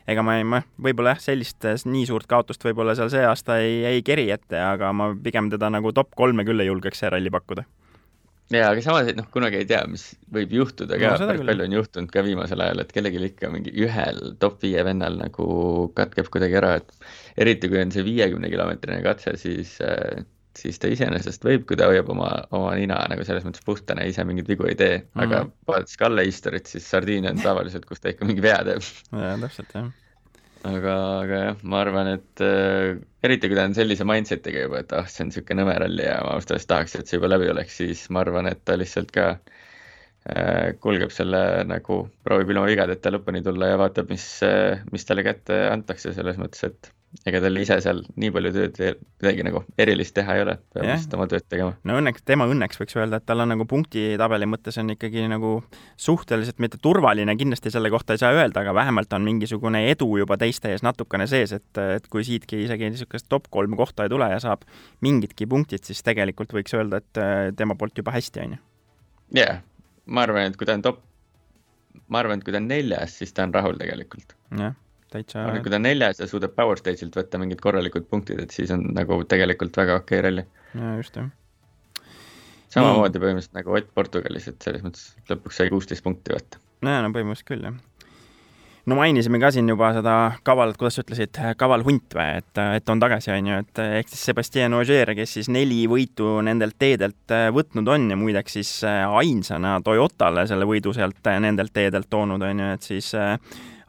ega 0.09 0.25
ma 0.27 0.37
ei, 0.39 0.47
ma 0.47 0.63
võib-olla 0.83 1.15
jah, 1.15 1.23
sellist 1.31 1.67
nii 1.87 2.07
suurt 2.09 2.27
kaotust 2.31 2.65
võib-olla 2.67 2.97
seal 2.99 3.11
see 3.13 3.23
aasta 3.27 3.61
ei, 3.63 3.83
ei 3.89 4.03
keri 4.07 4.29
ette, 4.35 4.59
aga 4.59 4.91
ma 4.97 5.13
pigem 5.15 5.51
teda 5.53 5.71
nagu 5.73 5.93
top 5.95 6.13
kolme 6.19 6.45
küll 6.49 6.61
ei 6.61 6.71
julgeks 6.71 7.05
see 7.05 7.13
ralli 7.13 7.33
pakkuda 7.33 7.65
jaa, 8.59 8.73
aga 8.75 8.85
samas, 8.85 9.09
et 9.11 9.19
noh, 9.19 9.29
kunagi 9.33 9.61
ei 9.61 9.69
tea, 9.69 9.81
mis 9.91 10.05
võib 10.35 10.53
juhtuda 10.59 10.99
ka 11.01 11.15
no,, 11.15 11.31
päris 11.31 11.47
palju 11.49 11.67
on 11.69 11.79
juhtunud 11.79 12.13
ka 12.13 12.25
viimasel 12.27 12.65
ajal, 12.65 12.83
et 12.85 12.93
kellelgi 12.95 13.25
ikka 13.31 13.51
mingi 13.53 13.73
ühel 13.85 14.21
top 14.43 14.61
viie 14.65 14.85
vennal 14.87 15.19
nagu 15.21 15.49
katkeb 15.97 16.31
kuidagi 16.33 16.61
ära, 16.61 16.77
et 16.83 17.43
eriti 17.45 17.71
kui 17.73 17.81
on 17.83 17.95
see 17.95 18.07
viiekümne 18.07 18.53
kilomeetrine 18.53 19.01
katse, 19.07 19.37
siis 19.41 19.79
äh, 19.85 20.25
siis 20.59 20.79
ta 20.81 20.91
iseenesest 20.93 21.45
võib, 21.47 21.65
kui 21.69 21.79
ta 21.81 21.89
hoiab 21.89 22.11
oma, 22.13 22.29
oma 22.53 22.75
nina 22.77 22.99
nagu 23.09 23.25
selles 23.25 23.47
mõttes 23.47 23.65
puhtana, 23.65 24.05
ise 24.09 24.25
mingeid 24.29 24.51
vigu 24.53 24.69
ei 24.69 24.77
tee 24.77 24.99
mm, 24.99 25.07
-hmm. 25.15 25.25
aga 25.25 25.71
vaadates 25.71 25.97
Kalle 26.01 26.27
Istorit, 26.29 26.69
siis 26.69 26.91
Sardiinia 26.91 27.33
on 27.33 27.41
tavaliselt, 27.41 27.89
kus 27.89 28.05
ta 28.05 28.13
ikka 28.13 28.29
mingi 28.29 28.45
vea 28.45 28.61
teeb. 28.69 28.85
jaa, 29.17 29.37
täpselt, 29.47 29.77
jah 29.79 29.91
aga, 30.71 30.95
aga 31.23 31.41
jah, 31.47 31.63
ma 31.63 31.81
arvan, 31.85 32.13
et 32.17 32.43
äh, 32.45 32.99
eriti 33.27 33.51
kui 33.51 33.59
ta 33.59 33.67
on 33.69 33.75
sellise 33.79 34.07
mindset'iga 34.09 34.67
juba, 34.67 34.83
et 34.85 34.95
ah, 34.99 35.09
see 35.11 35.25
on 35.25 35.33
niisugune 35.33 35.63
nõme 35.63 35.79
ralli 35.85 36.07
ja 36.07 36.21
ma 36.27 36.37
ausalt 36.37 36.57
öeldes 36.57 36.71
tahaks, 36.71 36.97
et 37.01 37.11
see 37.11 37.19
juba 37.21 37.33
läbi 37.33 37.51
oleks, 37.55 37.81
siis 37.83 38.07
ma 38.15 38.23
arvan, 38.25 38.51
et 38.51 38.63
ta 38.69 38.79
lihtsalt 38.79 39.11
ka 39.15 39.29
äh, 39.35 39.62
kulgeb 40.83 41.11
selle 41.11 41.39
nagu, 41.67 41.97
proovib 42.23 42.53
ilma 42.55 42.69
vigadeta 42.69 43.11
lõpuni 43.11 43.43
tulla 43.43 43.73
ja 43.73 43.79
vaatab, 43.81 44.13
mis 44.15 44.27
äh,, 44.47 44.85
mis 44.95 45.07
talle 45.09 45.25
kätte 45.27 45.65
antakse, 45.73 46.13
selles 46.15 46.39
mõttes, 46.39 46.63
et 46.69 46.93
ega 47.29 47.41
tal 47.45 47.59
ise 47.61 47.77
seal 47.85 48.01
nii 48.19 48.31
palju 48.33 48.51
tööd 48.55 48.79
midagi 49.21 49.45
nagu 49.45 49.63
erilist 49.81 50.15
teha 50.17 50.37
ei 50.37 50.45
ole, 50.47 50.55
peab 50.73 50.87
lihtsalt 50.89 51.17
oma 51.19 51.27
tööd 51.31 51.45
tegema. 51.51 51.75
no 51.89 51.97
õnneks, 52.01 52.25
tema 52.29 52.47
õnneks 52.51 52.81
võiks 52.81 52.97
öelda, 52.97 53.21
et 53.21 53.27
tal 53.29 53.45
on 53.45 53.53
nagu 53.53 53.67
punktitabeli 53.69 54.49
mõttes 54.49 54.79
on 54.81 54.95
ikkagi 54.95 55.27
nagu 55.31 55.53
suhteliselt 56.01 56.63
mitte 56.65 56.81
turvaline, 56.83 57.35
kindlasti 57.39 57.73
selle 57.75 57.93
kohta 57.93 58.17
ei 58.17 58.23
saa 58.23 58.33
öelda, 58.37 58.65
aga 58.65 58.75
vähemalt 58.81 59.13
on 59.19 59.27
mingisugune 59.29 59.85
edu 59.91 60.09
juba 60.23 60.39
teiste 60.41 60.73
ees 60.73 60.85
natukene 60.87 61.29
sees, 61.31 61.53
et, 61.59 61.83
et 61.99 62.09
kui 62.13 62.25
siitki 62.27 62.65
isegi 62.65 62.91
niisugust 62.95 63.29
top 63.33 63.51
kolm 63.53 63.77
kohta 63.79 64.09
ei 64.09 64.13
tule 64.13 64.31
ja 64.33 64.41
saab 64.43 64.65
mingidki 65.05 65.47
punktid, 65.51 65.85
siis 65.85 66.01
tegelikult 66.07 66.57
võiks 66.57 66.73
öelda, 66.79 67.03
et 67.05 67.21
äh, 67.21 67.51
tema 67.59 67.77
poolt 67.79 68.01
juba 68.01 68.17
hästi, 68.17 68.47
on 68.47 68.57
ju. 68.57 68.63
jaa, 69.43 69.61
ma 70.07 70.27
arvan, 70.27 70.51
et 70.51 70.57
kui 70.59 70.69
ta 70.69 70.77
on 70.79 70.85
top, 70.85 71.03
ma 72.09 72.23
arvan, 72.23 72.41
et 72.41 72.47
kui 72.47 72.55
ta 72.55 72.63
on 72.63 72.71
neljas, 72.71 73.19
siis 73.23 73.35
ta 73.37 73.47
on 73.47 73.55
rahul 73.55 73.79
tegelikult. 73.81 74.37
jah 74.59 74.75
täitsa. 75.13 75.45
kui 75.63 75.71
ta 75.71 75.79
on 75.79 75.87
neljas 75.87 76.21
ja 76.23 76.29
suudab 76.31 76.55
Power 76.57 76.81
Stage'ilt 76.81 77.17
võtta 77.19 77.41
mingid 77.43 77.61
korralikud 77.65 78.09
punktid, 78.11 78.41
et 78.45 78.55
siis 78.55 78.73
on 78.75 78.89
nagu 78.97 79.21
tegelikult 79.29 79.77
väga 79.77 79.99
okei 80.01 80.19
okay 80.19 80.27
ralli. 80.29 80.45
jaa, 80.73 80.97
just, 81.01 81.19
jah. 81.21 81.31
samamoodi 82.73 83.23
põhimõtteliselt 83.23 83.59
nagu 83.61 83.77
Ott 83.79 83.95
Portugalis, 83.95 84.49
et 84.51 84.65
selles 84.65 84.85
mõttes 84.87 85.11
lõpuks 85.31 85.61
sai 85.61 85.73
kuusteist 85.73 86.05
punkti 86.07 86.35
võtta. 86.37 86.63
nojah, 86.81 87.05
no 87.05 87.13
põhimõtteliselt 87.15 87.51
küll, 87.53 87.69
jah 87.69 87.81
no 88.87 88.97
mainisime 88.99 89.39
ka 89.43 89.51
siin 89.55 89.69
juba 89.71 89.93
seda 89.97 90.15
kavalat, 90.47 90.77
kuidas 90.81 90.99
sa 90.99 91.05
ütlesid, 91.05 91.39
kaval 91.59 91.85
hunt 91.87 92.17
või, 92.17 92.39
et, 92.43 92.63
et 92.79 92.93
on 92.93 93.03
tagasi, 93.03 93.31
on 93.35 93.51
ju, 93.51 93.59
et 93.63 93.83
ehk 94.01 94.11
siis 94.11 94.25
Sebastian 94.31 94.75
Ogier, 94.79 95.15
kes 95.19 95.37
siis 95.39 95.51
neli 95.53 95.85
võitu 95.91 96.39
nendelt 96.45 96.79
teedelt 96.83 97.37
võtnud 97.55 97.91
on 97.95 98.09
ja 98.15 98.19
muideks 98.19 98.59
siis 98.59 98.73
ainsana 98.87 99.79
Toyotale 99.85 100.47
selle 100.51 100.67
võidu 100.69 100.95
sealt 100.97 101.31
nendelt 101.43 101.75
teedelt 101.75 102.11
toonud, 102.11 102.43
on 102.43 102.65
ju, 102.65 102.73
et 102.79 102.89
siis 102.89 103.13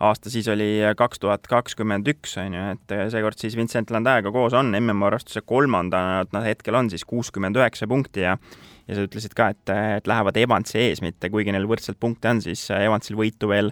aasta 0.03 0.29
siis 0.29 0.47
oli 0.51 0.69
kaks 0.97 1.21
tuhat 1.23 1.47
kakskümmend 1.49 2.07
üks, 2.13 2.35
on 2.41 2.53
ju, 2.57 2.67
et 2.75 2.95
seekord 3.13 3.39
siis 3.39 3.57
Vincent 3.57 3.93
Landäga 3.93 4.33
koos 4.35 4.53
on 4.57 4.73
MM-arvestuse 4.77 5.41
kolmandana, 5.47 6.21
nad 6.33 6.45
hetkel 6.45 6.77
on 6.77 6.91
siis 6.93 7.05
kuuskümmend 7.07 7.57
üheksa 7.57 7.89
punkti 7.89 8.27
ja 8.27 8.37
ja 8.83 8.97
sa 8.97 9.03
ütlesid 9.05 9.31
ka, 9.37 9.47
et, 9.53 9.71
et 9.71 10.07
lähevad 10.11 10.37
Evansi 10.41 10.75
ees, 10.81 10.99
mitte 10.99 11.29
kuigi 11.31 11.53
neil 11.55 11.67
võrdselt 11.69 11.95
punkte 12.03 12.33
on, 12.33 12.41
siis 12.43 12.65
Evansil 12.75 13.15
võitu 13.15 13.47
veel, 13.47 13.71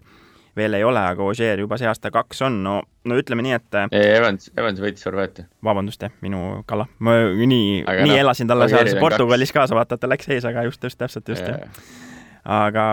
veel 0.57 0.77
ei 0.77 0.83
ole, 0.83 1.01
aga 1.13 1.23
Ogier 1.23 1.63
juba 1.63 1.79
see 1.79 1.89
aasta 1.89 2.11
kaks 2.13 2.43
on, 2.47 2.61
no, 2.65 2.75
no 3.07 3.17
ütleme 3.19 3.45
nii, 3.45 3.57
et 3.57 3.79
Evans, 4.01 4.51
Evans 4.57 4.83
võitis 4.83 5.07
Horvaatia. 5.07 5.47
vabandust, 5.63 6.03
jah, 6.03 6.13
minu 6.25 6.61
kala. 6.69 6.87
ma 6.99 7.17
nii, 7.31 7.47
nii 7.47 7.83
no, 7.85 8.21
elasin 8.25 8.51
talle 8.51 8.69
seal 8.71 8.93
Portugalis 8.99 9.53
kaasa, 9.55 9.77
vaata, 9.77 9.97
et 9.97 10.05
ta 10.05 10.11
läks 10.11 10.31
ees, 10.31 10.47
aga 10.47 10.67
just, 10.69 10.83
just, 10.83 10.99
täpselt, 11.01 11.31
just, 11.33 11.47
jah 11.47 12.09
aga, 12.47 12.85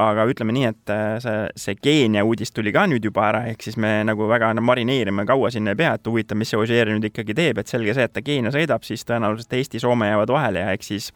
aga 0.00 0.24
ütleme 0.30 0.54
nii, 0.56 0.68
et 0.70 0.92
äh, 0.92 1.16
see, 1.22 1.40
see 1.60 1.76
Keenia 1.76 2.24
uudis 2.24 2.52
tuli 2.54 2.72
ka 2.74 2.86
nüüd 2.88 3.04
juba 3.04 3.26
ära, 3.28 3.42
ehk 3.50 3.66
siis 3.66 3.76
me 3.80 3.98
nagu 4.06 4.28
väga 4.30 4.52
marineerime 4.64 5.26
kaua 5.28 5.50
sinna 5.52 5.74
ei 5.74 5.80
pea, 5.80 5.94
et 5.98 6.08
huvitav, 6.08 6.38
mis 6.40 6.52
see 6.52 6.60
Ožeer 6.60 6.92
nüüd 6.92 7.10
ikkagi 7.10 7.36
teeb, 7.36 7.60
et 7.60 7.70
selge 7.70 7.96
see, 7.96 8.08
et 8.08 8.14
ta 8.14 8.24
Keenia 8.24 8.52
sõidab, 8.54 8.86
siis 8.86 9.04
tõenäoliselt 9.08 9.58
Eesti, 9.60 9.82
Soome 9.82 10.08
jäävad 10.08 10.32
vahele 10.34 10.64
ja 10.64 10.72
eks 10.76 10.92
siis 10.92 11.10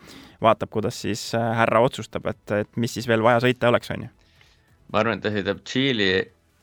vaatab, 0.44 0.72
kuidas 0.74 1.00
siis 1.06 1.30
äh, 1.38 1.50
härra 1.62 1.82
otsustab, 1.84 2.28
et, 2.30 2.44
et 2.60 2.70
mis 2.76 2.92
siis 2.92 3.08
veel 3.08 3.24
vaja 3.24 3.42
sõita 3.46 3.72
oleks, 3.72 3.92
on 3.94 4.08
ju. 4.08 4.14
Ma 4.92 5.02
arvan, 5.02 5.18
et 5.18 5.26
ta 5.26 5.32
sõidab 5.34 5.64
Tšiili 5.64 6.12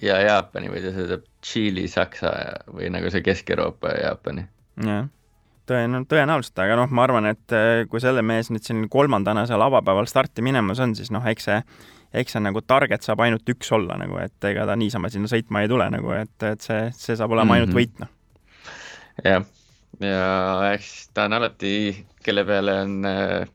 ja 0.04 0.20
Jaapani 0.24 0.72
või 0.72 0.84
ta 0.84 0.94
sõidab 0.96 1.28
Tšiili, 1.42 1.88
Saksa 1.92 2.32
või 2.72 2.90
nagu 2.94 3.12
see 3.14 3.26
Kesk-Euroopa 3.26 3.94
ja 3.96 4.10
Jaapani. 4.10 4.48
jah 4.84 5.06
tõen-, 5.70 6.06
tõenäoliselt, 6.10 6.58
aga 6.62 6.78
noh, 6.80 6.92
ma 6.94 7.06
arvan, 7.06 7.30
et 7.32 7.56
äh, 7.56 7.84
kui 7.90 8.02
selle 8.04 8.24
mees 8.26 8.52
nüüd 8.54 8.66
siin 8.66 8.86
kolmandana 8.92 9.46
seal 9.50 9.64
avapäeval 9.66 10.10
starti 10.10 10.46
minemas 10.46 10.82
on, 10.84 10.96
siis 10.98 11.12
noh, 11.14 11.26
eks 11.30 11.50
see, 11.50 11.60
eks 12.22 12.36
see 12.36 12.44
nagu 12.44 12.62
target 12.66 13.06
saab 13.06 13.24
ainult 13.26 13.50
üks 13.56 13.72
olla 13.76 13.98
nagu, 14.02 14.20
et 14.22 14.50
ega 14.52 14.68
ta 14.70 14.78
niisama 14.80 15.12
sinna 15.14 15.30
sõitma 15.32 15.64
ei 15.64 15.72
tule 15.72 15.90
nagu, 15.94 16.14
et, 16.18 16.36
et 16.52 16.66
see, 16.66 16.88
see 16.98 17.18
saab 17.18 17.36
olema 17.36 17.58
ainult 17.58 17.74
mhm. 17.74 17.80
võit, 17.80 18.00
noh. 18.04 18.12
jah, 19.26 19.46
ja 20.04 20.24
eks 20.74 20.94
ta 21.16 21.30
on 21.30 21.40
alati, 21.40 21.76
kelle 22.26 22.46
peale 22.48 22.80
on 22.86 22.98
äh, 23.10 23.54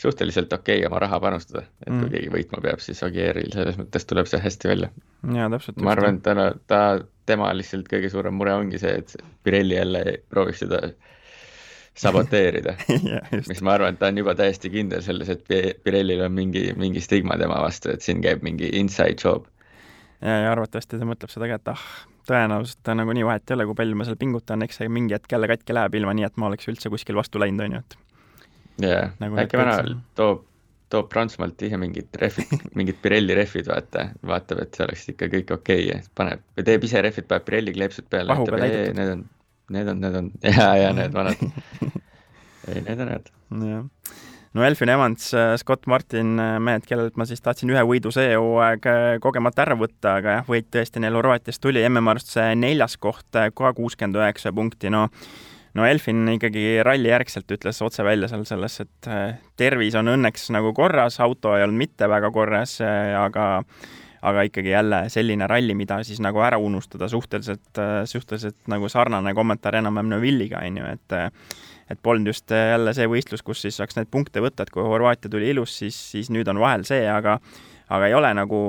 suhteliselt 0.00 0.52
okei 0.52 0.78
okay 0.80 0.88
oma 0.88 1.00
raha 1.02 1.20
panustada, 1.20 1.66
et 1.84 1.92
mm. 1.92 2.00
kui 2.00 2.12
keegi 2.14 2.32
võitma 2.32 2.62
peab, 2.64 2.80
siis 2.80 3.02
Ogieril 3.04 3.52
selles 3.52 3.76
mõttes 3.80 4.06
tuleb 4.08 4.28
see 4.30 4.40
hästi 4.40 4.70
välja. 4.70 4.90
jaa, 5.36 5.48
täpselt. 5.52 5.80
ma 5.84 5.94
arvan, 5.94 6.18
et 6.20 6.24
ta, 6.24 6.50
ta, 6.70 6.80
tema 7.28 7.52
lihtsalt 7.56 7.88
kõige 7.90 8.10
suurem 8.12 8.36
mure 8.40 8.54
ongi 8.56 8.80
see, 8.80 8.96
et 9.02 9.16
Pirelli 9.44 9.76
jälle 9.76 10.04
prooviks 10.32 10.64
seda 10.64 10.80
saboteerida 12.00 12.76
mis 13.50 13.62
ma 13.66 13.76
arvan, 13.76 13.94
et 13.94 14.00
ta 14.00 14.08
on 14.08 14.22
juba 14.22 14.34
täiesti 14.38 14.72
kindel 14.72 15.04
selles, 15.04 15.32
et 15.36 15.44
Pirellil 15.84 16.24
on 16.24 16.36
mingi, 16.36 16.70
mingi 16.80 17.02
stigma 17.04 17.36
tema 17.40 17.60
vastu, 17.60 17.92
et 17.92 18.06
siin 18.06 18.24
käib 18.24 18.46
mingi 18.46 18.72
inside 18.80 19.18
job. 19.20 19.50
ja, 20.22 20.44
ja 20.46 20.52
arvatavasti 20.54 21.00
ta 21.00 21.08
mõtleb 21.08 21.32
seda 21.34 21.50
ka, 21.50 21.60
et 21.60 21.72
ah, 21.74 21.88
tõenäoliselt 22.30 22.80
ta 22.86 22.96
nagunii 22.96 23.26
vahet 23.28 23.50
ei 23.50 23.58
ole, 23.58 23.68
kui 23.68 23.82
palju 23.82 24.00
ma 24.00 24.08
seal 24.08 24.20
pingutan, 24.20 24.64
eks 24.64 24.80
see 24.80 24.92
mingi 24.92 25.18
hetk 25.18 25.36
jälle 25.36 25.50
katki 25.50 25.76
läheb, 25.76 26.00
ilma 26.00 26.16
nii, 26.16 26.30
et 26.30 26.40
ma 26.40 26.48
oleks 26.48 26.72
üldse 26.72 26.92
kuskil 26.92 27.20
vastu 27.20 27.42
läinud, 27.42 27.66
on 27.66 27.76
ju, 27.76 27.84
et 27.84 28.09
jaa. 28.84 29.10
Nagu, 29.20 29.40
äkki 29.42 29.60
vana 29.60 29.76
toob, 30.18 30.46
toob 30.90 31.10
Prantsusmaalt 31.12 31.62
ise 31.66 31.78
mingid 31.80 32.16
rehvid, 32.20 32.54
mingid 32.78 33.00
Pirelli 33.02 33.36
rehvid, 33.38 33.68
vaata, 33.70 34.10
vaatab, 34.26 34.64
et 34.64 34.78
see 34.78 34.86
oleks 34.86 35.10
ikka 35.14 35.30
kõik 35.34 35.52
okei 35.58 35.84
okay 35.84 35.90
ja 35.90 36.00
paneb, 36.18 36.46
teeb 36.64 36.88
ise 36.88 37.04
rehvid, 37.06 37.28
paneb 37.30 37.46
Pirelli 37.48 37.76
kleepsud 37.76 38.08
peale, 38.10 38.38
ütleb, 38.40 38.66
ei, 38.66 38.88
need 38.96 39.14
on 39.18 39.28
need 39.70 39.88
on, 39.88 40.00
need 40.00 40.14
on, 40.14 40.32
ja, 40.58 40.76
ja 40.76 40.92
need 40.92 41.14
vanad. 41.14 41.36
Ei, 42.68 42.82
need 42.84 43.00
on 43.00 43.08
head. 43.08 43.30
jah. 43.50 43.84
no 44.54 44.64
Elfin 44.64 44.88
Evans, 44.88 45.34
äh, 45.34 45.56
Scott 45.56 45.86
Martin, 45.86 46.38
äh, 46.38 46.58
mehed, 46.60 46.84
kellelt 46.86 47.16
ma 47.16 47.24
siis 47.26 47.42
tahtsin 47.42 47.70
ühe 47.72 47.82
võidu 47.86 48.12
see 48.14 48.34
hooaeg 48.34 48.88
äh, 48.90 49.12
kogemata 49.22 49.64
ära 49.64 49.76
võtta, 49.78 50.16
aga 50.20 50.34
jah, 50.38 50.48
võit 50.50 50.68
tõesti 50.74 51.02
neil 51.02 51.16
Horvaatias 51.18 51.62
tuli, 51.62 51.82
MM-arvestuse 51.88 52.50
neljas 52.58 52.98
koht, 53.00 53.28
ka 53.30 53.72
kuuskümmend 53.78 54.20
üheksa 54.20 54.52
punkti, 54.54 54.90
no 54.92 55.06
no 55.78 55.86
Elfin 55.86 56.28
ikkagi 56.34 56.80
ralli 56.86 57.10
järgselt 57.12 57.50
ütles 57.56 57.80
otse 57.84 58.04
välja 58.06 58.28
seal 58.30 58.44
selles, 58.48 58.80
et 58.84 59.10
tervis 59.60 59.96
on 59.98 60.12
õnneks 60.14 60.50
nagu 60.54 60.74
korras, 60.76 61.20
auto 61.22 61.56
ei 61.56 61.64
olnud 61.66 61.78
mitte 61.84 62.08
väga 62.10 62.30
korras, 62.34 62.78
aga 62.82 63.48
aga 64.20 64.42
ikkagi 64.44 64.74
jälle 64.74 65.04
selline 65.08 65.46
ralli, 65.48 65.74
mida 65.74 66.02
siis 66.04 66.20
nagu 66.20 66.42
ära 66.44 66.58
unustada 66.60 67.08
suhteliselt, 67.08 67.78
suhteliselt 68.04 68.68
nagu 68.68 68.88
sarnane 68.92 69.32
kommentaar 69.34 69.78
enam-vähem 69.80 70.10
Neuvilliga, 70.12 70.60
on 70.66 70.80
ju, 70.82 70.90
et 70.92 71.16
et 71.90 71.98
polnud 72.02 72.30
just 72.30 72.52
jälle 72.54 72.92
see 72.94 73.08
võistlus, 73.10 73.42
kus 73.42 73.64
siis 73.64 73.80
saaks 73.80 73.96
neid 73.98 74.10
punkte 74.12 74.42
võtta, 74.44 74.62
et 74.62 74.70
kui 74.70 74.84
Horvaatia 74.84 75.30
tuli 75.32 75.48
ilus, 75.50 75.72
siis, 75.80 75.96
siis 76.12 76.28
nüüd 76.30 76.48
on 76.52 76.60
vahel 76.62 76.84
see, 76.86 77.02
aga 77.10 77.40
aga 77.90 78.06
ei 78.06 78.14
ole 78.14 78.30
nagu 78.38 78.60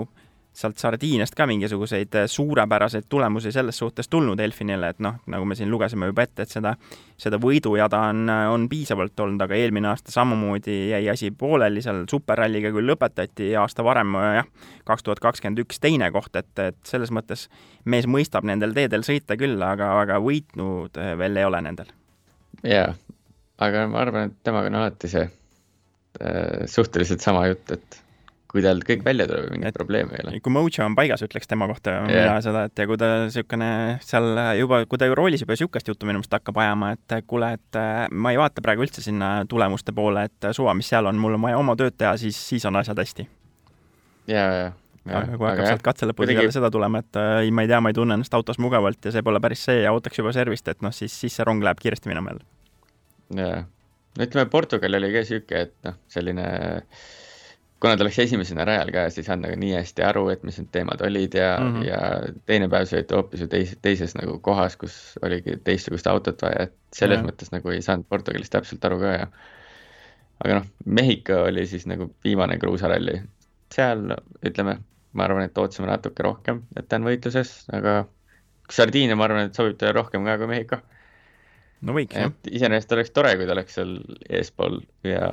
sealt 0.53 0.77
Sardiiniast 0.77 1.35
ka 1.35 1.45
mingisuguseid 1.47 2.15
äh, 2.15 2.25
suurepäraseid 2.27 3.07
tulemusi 3.09 3.51
selles 3.51 3.77
suhtes 3.77 4.09
tulnud 4.09 4.39
Elfinile, 4.39 4.89
et 4.91 4.99
noh, 4.99 5.21
nagu 5.31 5.45
me 5.47 5.55
siin 5.55 5.71
lugesime 5.71 6.09
juba 6.09 6.25
ette, 6.27 6.43
et 6.43 6.51
seda, 6.51 6.73
seda 7.19 7.39
võidujada 7.41 8.01
on, 8.11 8.29
on 8.51 8.67
piisavalt 8.69 9.19
olnud, 9.23 9.41
aga 9.45 9.55
eelmine 9.55 9.87
aasta 9.91 10.11
samamoodi 10.11 10.77
jäi 10.91 11.07
asi 11.13 11.31
pooleli, 11.31 11.83
seal 11.83 12.03
superralliga 12.11 12.73
küll 12.75 12.91
lõpetati 12.91 13.53
aasta 13.59 13.85
varem 13.87 14.17
jah, 14.35 14.51
kaks 14.87 15.07
tuhat 15.07 15.23
kakskümmend 15.23 15.63
üks 15.63 15.79
teine 15.79 16.11
koht, 16.11 16.35
et, 16.35 16.51
et 16.59 16.79
selles 16.87 17.13
mõttes 17.15 17.47
mees 17.85 18.09
mõistab 18.09 18.45
nendel 18.47 18.75
teedel 18.75 19.07
sõita 19.07 19.39
küll, 19.39 19.55
aga, 19.63 19.93
aga 20.03 20.19
võitnud 20.23 20.99
äh, 20.99 21.15
veel 21.19 21.39
ei 21.39 21.47
ole 21.47 21.63
nendel. 21.63 21.95
jaa, 22.67 22.91
aga 23.63 23.87
ma 23.87 24.03
arvan, 24.03 24.31
et 24.31 24.43
temaga 24.43 24.67
on 24.73 24.81
alati 24.83 25.15
see 25.15 25.25
äh, 25.25 26.65
suhteliselt 26.67 27.23
sama 27.23 27.47
jutt, 27.47 27.77
et 27.79 28.01
kui 28.51 28.63
tal 28.63 28.81
kõik 28.83 29.05
välja 29.05 29.27
tuleb, 29.29 29.47
mingit 29.53 29.75
probleemi 29.77 30.17
ei 30.17 30.25
ole. 30.25 30.39
kui 30.43 30.51
mojo 30.53 30.83
on 30.83 30.95
paigas, 30.97 31.23
ütleks 31.23 31.47
tema 31.47 31.69
kohta 31.71 31.93
yeah. 32.01 32.25
mina 32.27 32.41
seda, 32.43 32.65
et 32.67 32.81
ja 32.81 32.87
kui 32.89 32.99
ta 32.99 33.11
niisugune 33.25 33.69
seal 34.03 34.27
juba, 34.59 34.81
kui 34.91 34.99
ta 34.99 35.07
roolis 35.15 35.45
juba 35.45 35.55
niisugust 35.55 35.87
juttu 35.87 36.09
minu 36.09 36.19
meelest 36.19 36.35
hakkab 36.35 36.59
ajama, 36.59 36.91
et 36.97 37.15
kuule, 37.31 37.53
et 37.55 37.79
äh, 37.79 38.03
ma 38.11 38.33
ei 38.33 38.39
vaata 38.41 38.63
praegu 38.65 38.83
üldse 38.83 39.03
sinna 39.05 39.33
tulemuste 39.49 39.95
poole, 39.95 40.25
et 40.27 40.51
suva, 40.57 40.75
mis 40.77 40.91
seal 40.91 41.07
on, 41.07 41.21
mul 41.21 41.39
on 41.39 41.47
vaja 41.47 41.61
oma 41.61 41.77
tööd 41.79 41.95
teha, 41.95 42.17
siis, 42.19 42.39
siis 42.51 42.67
on 42.67 42.79
asjad 42.81 42.99
hästi. 42.99 43.27
ja, 44.31 44.45
ja 44.59 44.69
aga 45.07 45.37
kui 45.37 45.47
hakkab 45.47 45.69
sealt 45.69 45.85
katse 45.85 46.09
lõpus 46.09 46.29
jälle 46.29 46.53
seda 46.53 46.69
tulema, 46.73 47.01
et 47.01 47.21
äh, 47.21 47.37
ei, 47.45 47.55
ma 47.55 47.63
ei 47.63 47.71
tea, 47.71 47.79
ma 47.81 47.93
ei 47.93 47.97
tunne 47.97 48.19
ennast 48.19 48.35
autos 48.37 48.59
mugavalt 48.61 49.07
ja 49.07 49.15
see 49.15 49.23
pole 49.25 49.39
päris 49.41 49.63
see 49.69 49.79
ja 49.85 49.95
ootaks 49.95 50.19
juba 50.19 50.35
servist, 50.35 50.67
et 50.67 50.83
noh, 50.83 50.93
siis, 50.95 51.15
siis 51.23 51.39
see 51.39 51.47
rong 51.47 51.63
läheb 51.63 51.79
kiiresti 51.81 52.11
minema 52.11 52.35
jälle. 52.35 52.45
jaa, 53.39 53.63
no 54.19 54.27
ütleme, 54.27 54.51
Portugal 54.51 54.99
oli 54.99 55.13
ka 55.15 55.23
niisugune, 55.23 55.65
et 55.69 55.75
noh, 55.87 55.97
selline 56.11 56.45
kuna 57.81 57.97
ta 57.97 58.05
läks 58.05 58.19
esimesena 58.21 58.65
rajal 58.67 58.91
ka, 58.93 59.07
siis 59.09 59.23
ei 59.23 59.29
saanud 59.29 59.47
nagu 59.47 59.57
nii 59.61 59.71
hästi 59.73 60.03
aru, 60.05 60.27
et 60.33 60.43
mis 60.45 60.59
need 60.59 60.69
teemad 60.75 61.01
olid 61.05 61.33
ja 61.37 61.55
mm, 61.57 61.71
-hmm. 61.73 61.87
ja 61.87 62.43
teine 62.45 62.69
päev 62.69 62.85
sõiti 62.89 63.17
hoopis 63.17 63.41
ju 63.41 63.47
teis-, 63.49 63.73
teises 63.81 64.13
nagu 64.19 64.37
kohas, 64.45 64.77
kus 64.77 64.99
oligi 65.25 65.57
teistsugust 65.65 66.07
autot 66.07 66.41
vaja, 66.45 66.67
et 66.69 66.75
selles 66.93 67.19
mm 67.19 67.25
-hmm. 67.25 67.31
mõttes 67.31 67.51
nagu 67.55 67.73
ei 67.73 67.81
saanud 67.81 68.05
Portugalis 68.09 68.53
täpselt 68.53 68.85
aru 68.85 68.99
ka 69.01 69.15
ja 69.17 69.27
aga 70.45 70.59
noh, 70.59 70.69
Mehhiko 70.85 71.43
oli 71.49 71.65
siis 71.69 71.87
nagu 71.89 72.09
viimane 72.23 72.57
kruusaralli, 72.61 73.19
seal 73.73 74.15
ütleme, 74.45 74.77
ma 75.13 75.27
arvan, 75.27 75.45
et 75.45 75.57
ootasime 75.57 75.89
natuke 75.89 76.23
rohkem, 76.23 76.63
et 76.77 76.87
ta 76.87 76.99
on 77.01 77.09
võitluses, 77.09 77.53
aga 77.73 78.05
Sardiinia, 78.71 79.17
ma 79.19 79.27
arvan, 79.27 79.49
et 79.49 79.57
sobib 79.57 79.77
talle 79.77 79.93
rohkem 79.97 80.25
ka 80.25 80.37
kui 80.37 80.47
Mehhiko. 80.53 80.81
no 81.81 81.93
võiks, 81.97 82.17
jah. 82.17 82.33
iseenesest 82.51 82.91
oleks 82.97 83.11
tore, 83.11 83.35
kui 83.37 83.49
ta 83.49 83.57
oleks 83.57 83.77
seal 83.79 83.97
eespool 84.29 84.81
ja, 85.03 85.29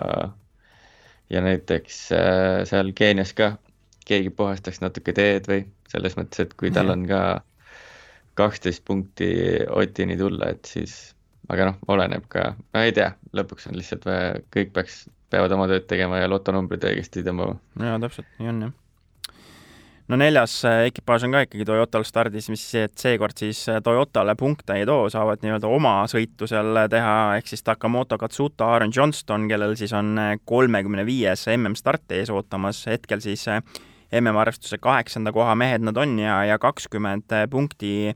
ja 1.31 1.43
näiteks 1.45 2.01
äh, 2.17 2.63
seal 2.69 2.93
Keenias 2.97 3.35
ka 3.37 3.57
keegi 4.09 4.33
puhastaks 4.33 4.81
natuke 4.81 5.13
teed 5.17 5.49
või 5.51 5.67
selles 5.93 6.17
mõttes, 6.17 6.41
et 6.47 6.57
kui 6.57 6.73
tal 6.73 6.93
on 6.95 7.05
ka 7.09 7.21
kaksteist 8.39 8.85
punkti 8.87 9.31
Otini 9.75 10.17
tulla, 10.17 10.53
et 10.55 10.69
siis, 10.69 10.95
aga 11.53 11.71
noh, 11.73 11.79
oleneb 11.93 12.29
ka, 12.33 12.53
ma 12.73 12.85
ei 12.87 12.95
tea, 12.97 13.11
lõpuks 13.37 13.69
on 13.69 13.77
lihtsalt 13.77 14.07
vaja, 14.09 14.37
kõik 14.55 14.73
peaks, 14.77 15.03
peavad 15.29 15.53
oma 15.57 15.67
tööd 15.69 15.89
tegema 15.91 16.23
ja 16.23 16.31
lotonumbrid 16.31 16.87
õigesti 16.89 17.25
tõmbama. 17.27 17.59
jaa, 17.83 17.99
täpselt, 18.05 18.31
nii 18.39 18.55
on 18.55 18.69
jah 18.69 18.77
no 20.09 20.17
neljas 20.17 20.55
äh, 20.65 20.87
ekipaaž 20.89 21.27
on 21.27 21.35
ka 21.37 21.43
ikkagi 21.45 21.67
Toyotal 21.69 22.05
stardis, 22.07 22.49
mis 22.53 22.63
et 22.81 22.95
seekord 23.01 23.37
siis 23.39 23.61
äh, 23.69 23.81
Toyotale 23.85 24.35
punkte 24.39 24.79
ei 24.79 24.87
too, 24.89 25.09
saavad 25.13 25.43
nii-öelda 25.45 25.69
oma 25.71 25.95
sõitu 26.11 26.49
seal 26.49 26.85
teha, 26.91 27.17
ehk 27.39 27.51
siis 27.51 27.65
Takamoto 27.67 28.19
Katsuta, 28.21 28.71
Aaron 28.73 28.95
Johnston, 28.95 29.49
kellel 29.51 29.77
siis 29.81 29.93
on 29.97 30.15
äh, 30.21 30.33
kolmekümne 30.49 31.05
viies 31.09 31.45
MM-start 31.57 32.17
ees 32.17 32.33
ootamas, 32.33 32.87
hetkel 32.89 33.21
siis 33.25 33.45
MM-arvestuse 34.09 34.81
kaheksanda 34.81 35.35
koha 35.37 35.53
mehed 35.59 35.85
nad 35.85 36.01
on 36.01 36.17
ja, 36.23 36.41
ja 36.49 36.57
kakskümmend 36.63 37.35
punkti 37.53 38.15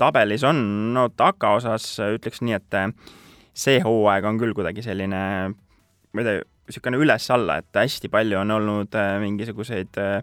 tabelis 0.00 0.46
on, 0.48 0.64
no 0.96 1.10
Taka 1.12 1.52
osas 1.58 1.90
ütleks 2.00 2.40
nii, 2.40 2.56
et 2.56 2.80
see 3.54 3.78
hooaeg 3.84 4.24
on 4.26 4.40
küll 4.40 4.56
kuidagi 4.56 4.82
selline, 4.82 5.20
ma 5.52 6.24
ei 6.24 6.26
tea, 6.26 6.40
niisugune 6.64 6.96
üles-alla, 6.96 7.58
et 7.60 7.76
hästi 7.76 8.08
palju 8.08 8.38
on 8.40 8.54
olnud 8.56 8.96
mingisuguseid 9.20 10.00
äh, 10.00 10.22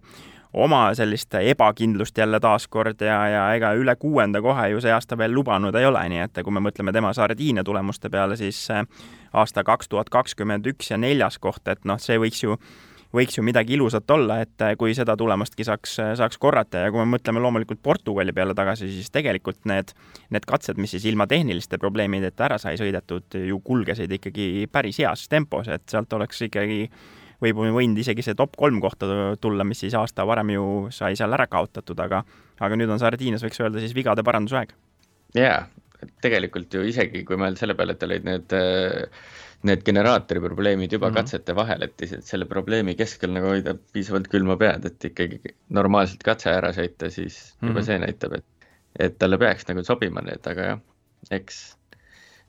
oma 0.54 0.82
sellist 0.96 1.34
ebakindlust 1.40 2.18
jälle 2.18 2.40
taaskord 2.40 3.02
ja, 3.02 3.18
ja 3.28 3.44
ega 3.56 3.72
üle 3.80 3.96
kuuenda 3.96 4.42
koha 4.42 4.68
ju 4.68 4.82
see 4.84 4.92
aasta 4.92 5.18
veel 5.18 5.34
lubanud 5.36 5.76
ei 5.76 5.88
ole, 5.88 6.04
nii 6.12 6.24
et 6.26 6.44
kui 6.44 6.54
me 6.54 6.64
mõtleme 6.64 6.94
tema 6.94 7.14
Sardiinia 7.16 7.64
tulemuste 7.64 8.10
peale, 8.10 8.38
siis 8.40 8.60
äh, 8.72 8.86
aasta 9.34 9.64
kaks 9.64 9.90
tuhat 9.90 10.12
kakskümmend 10.12 10.68
üks 10.74 10.92
ja 10.92 11.00
neljas 11.00 11.40
koht, 11.40 11.68
et 11.72 11.86
noh, 11.86 12.00
see 12.02 12.20
võiks 12.20 12.44
ju 12.44 12.58
võiks 13.12 13.36
ju 13.36 13.44
midagi 13.44 13.76
ilusat 13.76 14.12
olla, 14.12 14.40
et 14.44 14.64
äh, 14.64 14.76
kui 14.80 14.96
seda 14.96 15.16
tulemustki 15.20 15.66
saaks, 15.68 15.98
äh, 16.04 16.12
saaks 16.20 16.40
korrata 16.42 16.86
ja 16.86 16.92
kui 16.92 17.04
me 17.04 17.18
mõtleme 17.18 17.44
loomulikult 17.44 17.82
Portugali 17.84 18.34
peale 18.36 18.56
tagasi, 18.58 18.90
siis 18.92 19.12
tegelikult 19.12 19.66
need, 19.70 19.92
need 20.32 20.48
katsed, 20.48 20.80
mis 20.82 20.96
siis 20.96 21.08
ilma 21.12 21.28
tehniliste 21.32 21.80
probleemideta 21.82 22.48
ära 22.48 22.60
sai 22.62 22.78
sõidetud, 22.80 23.40
ju 23.48 23.60
kulgesid 23.64 24.12
ikkagi 24.20 24.68
päris 24.72 25.02
heas 25.04 25.28
tempos, 25.32 25.72
et 25.72 25.88
sealt 25.92 26.14
oleks 26.16 26.48
ikkagi 26.48 26.86
võib 27.42 27.62
võinud 27.62 28.00
isegi 28.02 28.26
see 28.26 28.38
top 28.38 28.56
kolm 28.60 28.80
kohta 28.84 29.36
tulla, 29.42 29.66
mis 29.68 29.84
siis 29.84 29.98
aasta 29.98 30.26
varem 30.28 30.54
ju 30.56 30.66
sai 30.94 31.16
seal 31.20 31.34
ära 31.34 31.48
kaotatud, 31.52 32.00
aga 32.00 32.24
aga 32.62 32.78
nüüd 32.78 32.92
on 32.94 33.02
Sardiinias, 33.02 33.44
võiks 33.46 33.62
öelda 33.64 33.82
siis 33.82 33.96
vigade 33.98 34.24
parandusaeg. 34.24 34.74
jaa, 35.38 35.68
tegelikult 36.22 36.74
ju 36.74 36.84
isegi, 36.88 37.24
kui 37.26 37.40
mõelda 37.40 37.64
selle 37.64 37.78
peale, 37.78 37.98
et 37.98 38.04
olid 38.10 38.28
need 38.28 38.60
need 39.70 39.84
generaatori 39.86 40.42
probleemid 40.42 40.94
juba 40.94 41.10
mm 41.10 41.12
-hmm. 41.12 41.18
katsete 41.18 41.56
vahel, 41.56 41.84
et 41.86 42.24
selle 42.26 42.46
probleemi 42.50 42.96
keskel 42.96 43.30
nagu 43.34 43.52
hoida 43.54 43.76
piisavalt 43.94 44.28
külma 44.28 44.58
pead, 44.58 44.86
et 44.86 45.06
ikkagi 45.12 45.54
normaalselt 45.70 46.24
katse 46.24 46.50
ära 46.50 46.72
sõita, 46.74 47.10
siis 47.10 47.56
juba 47.62 47.74
mm 47.74 47.78
-hmm. 47.78 47.86
see 47.86 48.00
näitab, 48.00 48.34
et 48.40 48.46
et 49.00 49.18
talle 49.18 49.38
peaks 49.38 49.68
nagu 49.68 49.84
sobima 49.84 50.22
need, 50.22 50.48
aga 50.48 50.62
jah, 50.62 50.80
eks 51.32 51.78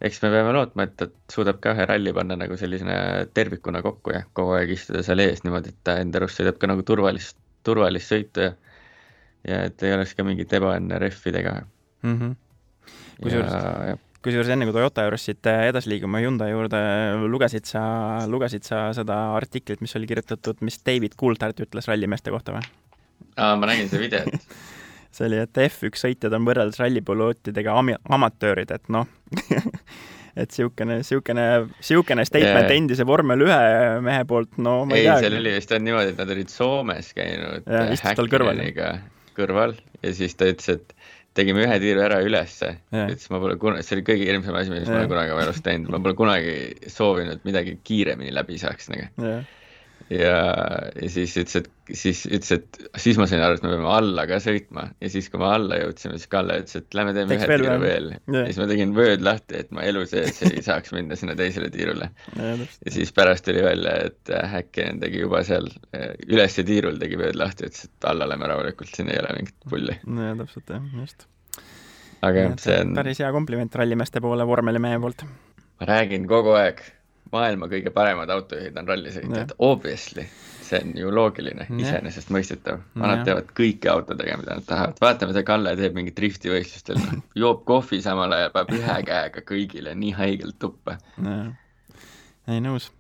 eks 0.03 0.19
me 0.25 0.33
peame 0.35 0.53
lootma, 0.57 0.89
et 0.89 0.97
ta 0.99 1.09
suudab 1.31 1.61
ka 1.63 1.77
ühe 1.77 1.87
ralli 1.89 2.13
panna 2.17 2.37
nagu 2.39 2.57
sellisena 2.59 2.97
tervikuna 3.35 3.83
kokku 3.85 4.15
ja 4.15 4.25
kogu 4.35 4.57
aeg 4.59 4.75
istuda 4.75 5.05
seal 5.07 5.23
ees 5.23 5.45
niimoodi, 5.47 5.75
et 5.75 5.81
ta 5.87 5.99
enda 6.03 6.21
arust 6.21 6.41
sõidab 6.41 6.59
ka 6.59 6.71
nagu 6.71 6.85
turvalist, 6.87 7.39
turvalist 7.67 8.11
sõitu 8.11 8.49
ja 8.49 8.53
ja 9.49 9.65
et 9.69 9.83
ei 9.83 9.95
oleks 9.97 10.15
ka 10.15 10.25
mingit 10.27 10.53
ebaõnne 10.55 10.99
rehvidega. 11.03 11.55
Mm 12.07 12.19
-hmm.. 12.19 12.35
kusjuures, 13.23 13.99
kusjuures 14.23 14.53
enne 14.55 14.67
kui 14.69 14.75
Toyota 14.77 15.07
juurest 15.07 15.31
siit 15.31 15.51
edasi 15.53 15.91
liigume 15.91 16.23
Hyundai 16.23 16.51
juurde, 16.51 16.83
lugesid 17.31 17.67
sa, 17.67 17.83
lugesid 18.27 18.67
sa 18.67 18.85
seda 18.95 19.19
artiklit, 19.37 19.81
mis 19.81 19.97
oli 19.97 20.07
kirjutatud, 20.07 20.63
mis 20.63 20.79
David 20.87 21.19
Coulthard 21.19 21.59
ütles 21.67 21.91
rallimeeste 21.91 22.31
kohta 22.31 22.55
või? 22.59 22.63
aa, 23.37 23.57
ma 23.57 23.67
nägin 23.71 23.91
seda 23.91 24.03
videot 24.03 24.39
see 25.13 25.29
oli, 25.29 25.43
et 25.45 25.63
F1 25.67 26.01
sõitjad 26.01 26.35
on 26.37 26.49
võrreldes 26.49 26.81
rallipilootidega 26.81 27.77
ami-, 27.79 27.99
amatöörid, 28.17 28.73
et 28.75 28.93
noh 28.93 29.09
et 30.33 30.49
niisugune, 30.49 30.99
niisugune, 31.03 31.47
niisugune 31.69 32.25
statement 32.29 32.69
yeah. 32.69 32.77
endise 32.77 33.07
vormel 33.09 33.45
ühe 33.45 33.63
mehe 34.05 34.27
poolt, 34.29 34.57
no 34.57 34.83
ma 34.89 34.97
ei, 34.97 35.05
ei 35.05 35.11
tea. 35.11 35.19
seal 35.27 35.39
oli 35.41 35.57
vist 35.59 35.75
on 35.77 35.85
niimoodi, 35.87 36.15
et 36.15 36.23
nad 36.23 36.37
olid 36.37 36.53
Soomes 36.53 37.13
käinud 37.17 37.69
Häkkiniga 37.69 38.93
kõrval 39.37 39.77
ja 40.03 40.15
siis 40.17 40.37
ta 40.37 40.49
ütles, 40.49 40.69
et 40.73 40.97
tegime 41.37 41.65
ühe 41.65 41.79
tiiru 41.81 42.05
ära 42.05 42.21
ülesse 42.25 42.75
yeah., 42.93 43.09
ütles 43.13 43.29
ma 43.33 43.41
pole 43.41 43.57
kunagi, 43.61 43.85
see 43.89 43.99
oli 43.99 44.07
kõige 44.09 44.29
hirmsam 44.29 44.57
asi, 44.57 44.73
mis 44.73 44.85
yeah. 44.85 44.93
ma 44.93 45.01
olen 45.03 45.13
kunagi 45.13 45.37
oma 45.37 45.47
elus 45.47 45.65
teinud, 45.65 45.93
ma 45.93 46.01
pole 46.05 46.17
kunagi 46.17 46.55
soovinud 46.93 47.45
midagi 47.49 47.77
kiiremini 47.85 48.33
läbi 48.37 48.61
saaks 48.61 48.93
nagu 48.93 49.11
yeah 49.21 49.43
ja, 50.13 50.37
ja 50.97 51.09
siis 51.11 51.35
ütles, 51.41 51.63
et 51.63 51.97
siis 51.97 52.23
ütles, 52.27 52.53
et 52.57 53.01
siis 53.01 53.19
ma 53.21 53.27
sain 53.31 53.43
aru, 53.45 53.57
et 53.59 53.65
me 53.65 53.73
peame 53.73 53.89
alla 53.91 54.25
ka 54.29 54.39
sõitma 54.43 54.85
ja 55.03 55.11
siis, 55.13 55.29
kui 55.33 55.41
me 55.41 55.49
alla 55.49 55.79
jõudsime, 55.81 56.19
siis 56.21 56.31
Kalle 56.33 56.59
ütles, 56.63 56.79
et 56.83 56.97
lähme 56.97 57.15
teeme 57.17 57.33
Teks 57.33 57.47
ühe 57.47 57.59
tiiru 57.63 57.77
veel 57.83 58.09
yeah.. 58.13 58.39
ja 58.39 58.45
siis 58.51 58.61
ma 58.63 58.69
tegin 58.71 58.95
vööd 58.97 59.25
lahti, 59.27 59.59
et 59.65 59.75
ma 59.75 59.85
elu 59.89 60.05
sees 60.11 60.41
ei 60.49 60.63
saaks 60.69 60.95
minna 60.97 61.19
sinna 61.19 61.37
teisele 61.39 61.71
tiirule 61.75 62.09
yeah,. 62.37 62.63
ja 62.63 62.95
siis 62.95 63.13
pärast 63.17 63.47
tuli 63.49 63.65
välja, 63.65 63.97
et 64.11 64.33
Häkkinen 64.53 65.03
tegi 65.03 65.23
juba 65.25 65.43
seal 65.47 65.69
ülesse 66.29 66.67
tiirul 66.69 66.99
tegi 67.03 67.21
vööd 67.21 67.39
lahti, 67.39 67.69
ütles, 67.71 67.89
et 67.89 68.09
alla 68.13 68.29
lähme 68.31 68.51
rahulikult, 68.53 68.93
siin 68.95 69.13
ei 69.13 69.21
ole 69.23 69.37
mingit 69.41 69.69
pulli. 69.69 69.99
nojah, 70.07 70.39
täpselt 70.43 70.75
jah, 70.77 70.89
just. 71.03 71.29
aga 72.23 72.49
jah, 72.49 72.59
see 72.63 72.81
on 72.87 72.97
päris 72.99 73.23
hea 73.23 73.31
kompliment 73.35 73.81
rallimeeste 73.83 74.25
poole 74.25 74.47
vormelimehe 74.49 75.01
poolt. 75.03 75.27
ma 75.81 75.93
räägin 75.95 76.29
kogu 76.31 76.57
aeg 76.59 76.83
maailma 77.33 77.69
kõige 77.73 77.93
paremad 77.95 78.31
autojuhid 78.33 78.77
on 78.81 78.89
rallisõitjad, 78.89 79.55
obviously, 79.65 80.25
see 80.63 80.81
on 80.83 80.95
ju 80.97 81.13
loogiline, 81.15 81.67
iseenesestmõistetav. 81.81 82.81
Nad 83.01 83.25
teevad 83.27 83.53
kõiki 83.57 83.91
autodega, 83.93 84.39
mida 84.41 84.59
nad 84.59 84.69
tahavad, 84.69 85.01
vaata, 85.03 85.29
mida 85.31 85.45
Kalle 85.47 85.75
teeb 85.79 85.97
mingit 85.99 86.17
drifti 86.19 86.53
võistlustel, 86.53 87.01
noh, 87.01 87.23
joob 87.45 87.65
kohvi 87.69 88.03
samal 88.05 88.33
ajal, 88.37 88.55
paneb 88.55 88.75
ühe 88.81 88.99
käega 89.09 89.45
kõigile 89.49 89.97
nii 89.99 90.17
haigelt 90.19 90.59
tuppa. 90.63 90.99
ei, 92.49 92.61
nõus. 92.65 92.91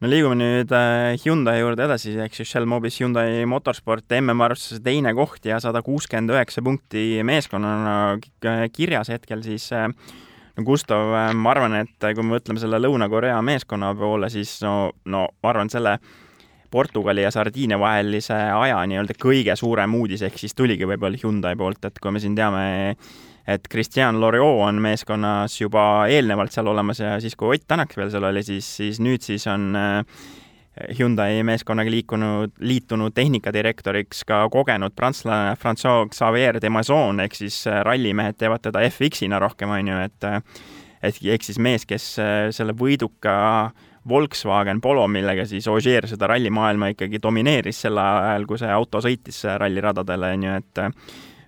No 0.00 0.08
liigume 0.08 0.38
nüüd 0.40 0.70
äh, 0.72 1.18
Hyundai 1.20 1.58
juurde 1.58 1.84
edasi, 1.84 2.14
ehk 2.24 2.32
siis 2.32 2.48
Shell 2.48 2.64
Mobis 2.64 2.96
Hyundai 3.02 3.42
Motorsport 3.44 4.08
MM-arvestuses 4.16 4.80
teine 4.80 5.12
koht 5.12 5.44
ja 5.44 5.58
sada 5.60 5.82
kuuskümmend 5.84 6.32
üheksa 6.32 6.64
punkti 6.64 7.20
meeskonnana 7.28 8.16
kirjas 8.72 9.12
hetkel 9.12 9.44
siis 9.44 9.66
äh, 9.76 9.90
no 10.60 10.66
Gustav, 10.66 11.14
äh, 11.16 11.34
ma 11.34 11.54
arvan, 11.54 11.76
et 11.80 12.04
äh, 12.04 12.14
kui 12.14 12.24
me 12.26 12.36
mõtleme 12.36 12.60
selle 12.60 12.80
Lõuna-Korea 12.82 13.38
meeskonna 13.44 13.94
poole, 13.98 14.30
siis 14.32 14.58
no, 14.64 14.90
no 15.08 15.26
ma 15.42 15.52
arvan, 15.52 15.70
selle 15.72 15.96
Portugali 16.70 17.24
ja 17.24 17.32
Sardiinia 17.34 17.80
vahelise 17.80 18.36
aja 18.54 18.78
nii-öelda 18.86 19.16
kõige 19.18 19.56
suurem 19.58 19.94
uudis 19.98 20.22
ehk 20.22 20.38
siis 20.38 20.54
tuligi 20.54 20.86
võib-olla 20.86 21.18
Hyundai 21.18 21.56
poolt, 21.58 21.82
et 21.88 21.98
kui 21.98 22.12
me 22.14 22.22
siin 22.22 22.36
teame, 22.38 22.94
et 23.50 23.66
Christian 23.72 24.20
Loriot 24.22 24.60
on 24.68 24.78
meeskonnas 24.82 25.56
juba 25.58 26.06
eelnevalt 26.12 26.54
seal 26.54 26.70
olemas 26.70 27.02
ja 27.02 27.16
siis, 27.22 27.34
kui 27.34 27.56
Ott 27.56 27.66
Tänak 27.66 27.96
veel 27.96 28.12
seal 28.12 28.28
oli, 28.28 28.44
siis, 28.46 28.68
siis 28.76 29.00
nüüd 29.02 29.26
siis 29.26 29.48
on 29.50 29.72
äh, 29.78 30.22
Hyundai 30.98 31.42
meeskonnaga 31.46 31.90
liikunud, 31.92 32.52
liitunud 32.58 33.14
tehnikadirektoriks 33.16 34.24
ka 34.28 34.42
kogenud 34.52 34.94
prantslane 34.96 35.54
Francois 35.60 36.10
Xavier 36.14 36.60
de 36.62 36.70
Maison 36.72 37.20
ehk 37.24 37.36
siis 37.38 37.62
äh, 37.70 37.82
rallimehed 37.86 38.38
teevad 38.40 38.64
teda 38.64 38.82
FX-ina 38.88 39.40
rohkem, 39.42 39.72
on 39.76 39.92
ju, 39.92 40.00
et 40.08 40.28
äh, 40.28 40.42
et 41.02 41.16
ehk 41.22 41.46
siis 41.46 41.58
mees, 41.62 41.86
kes 41.88 42.10
äh, 42.20 42.48
selle 42.54 42.76
võiduka 42.76 43.70
Volkswagen 44.08 44.80
Polo, 44.80 45.06
millega 45.08 45.44
siis 45.48 45.68
Ogier 45.68 46.06
seda 46.08 46.28
rallimaailma 46.32 46.92
ikkagi 46.94 47.20
domineeris 47.22 47.82
sel 47.84 48.00
ajal, 48.00 48.46
kui 48.48 48.60
see 48.60 48.70
auto 48.72 49.02
sõitis 49.04 49.42
ralliradadele, 49.60 50.32
on 50.36 50.46
ju, 50.46 50.60
et 50.62 50.84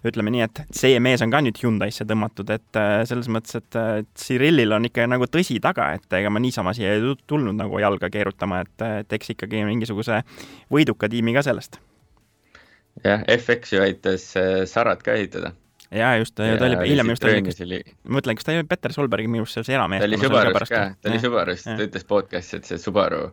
ütleme 0.08 0.32
nii, 0.34 0.42
et 0.46 0.62
see 0.74 0.98
mees 1.02 1.22
on 1.24 1.32
ka 1.32 1.42
nüüd 1.44 1.58
Hyundai'sse 1.62 2.06
tõmmatud, 2.08 2.50
et 2.54 2.80
äh, 2.80 3.02
selles 3.08 3.30
mõttes, 3.32 3.60
et 3.60 3.78
Cyrillil 4.18 4.74
on 4.74 4.88
ikka 4.88 5.06
nagu 5.10 5.28
tõsi 5.30 5.58
taga, 5.62 5.92
et 5.98 6.18
ega 6.18 6.32
ma 6.32 6.42
niisama 6.42 6.74
siia 6.76 6.96
ei 6.96 7.14
tulnud 7.30 7.56
nagu 7.58 7.80
jalga 7.82 8.10
keerutama, 8.12 8.62
et, 8.66 8.86
et 9.04 9.18
eks 9.18 9.34
ikkagi 9.36 9.64
mingisuguse 9.68 10.22
võiduka 10.72 11.10
tiimi 11.12 11.34
ka 11.36 11.44
sellest. 11.46 11.80
jah, 13.04 13.24
FX 13.38 13.76
ju 13.76 13.82
aitas 13.84 14.30
äh, 14.36 14.62
Sarat 14.68 15.04
ka 15.06 15.18
ehitada. 15.18 15.54
Jaa, 15.92 16.14
just, 16.16 16.32
ta 16.38 16.46
oli 16.64 16.76
hiljem 16.88 17.10
just 17.12 17.24
oli, 17.28 17.40
oli... 17.66 17.78
ma 18.08 18.16
mõtlen, 18.16 18.36
kas 18.38 18.46
ta 18.46 18.54
olnud 18.54 18.68
Peter 18.70 18.94
Solbergi 18.94 19.28
minu 19.28 19.44
arust 19.44 19.58
selles 19.58 19.68
eramees. 19.74 20.00
ta 20.00 20.08
oli 20.08 20.18
Subarus 20.22 20.70
ka, 20.70 20.84
ta 20.96 21.10
oli 21.10 21.18
Subarus, 21.20 21.64
ta 21.66 21.76
ütles 21.84 22.06
podcast'is, 22.08 22.62
et 22.62 22.70
see 22.70 22.80
Subaru, 22.80 23.26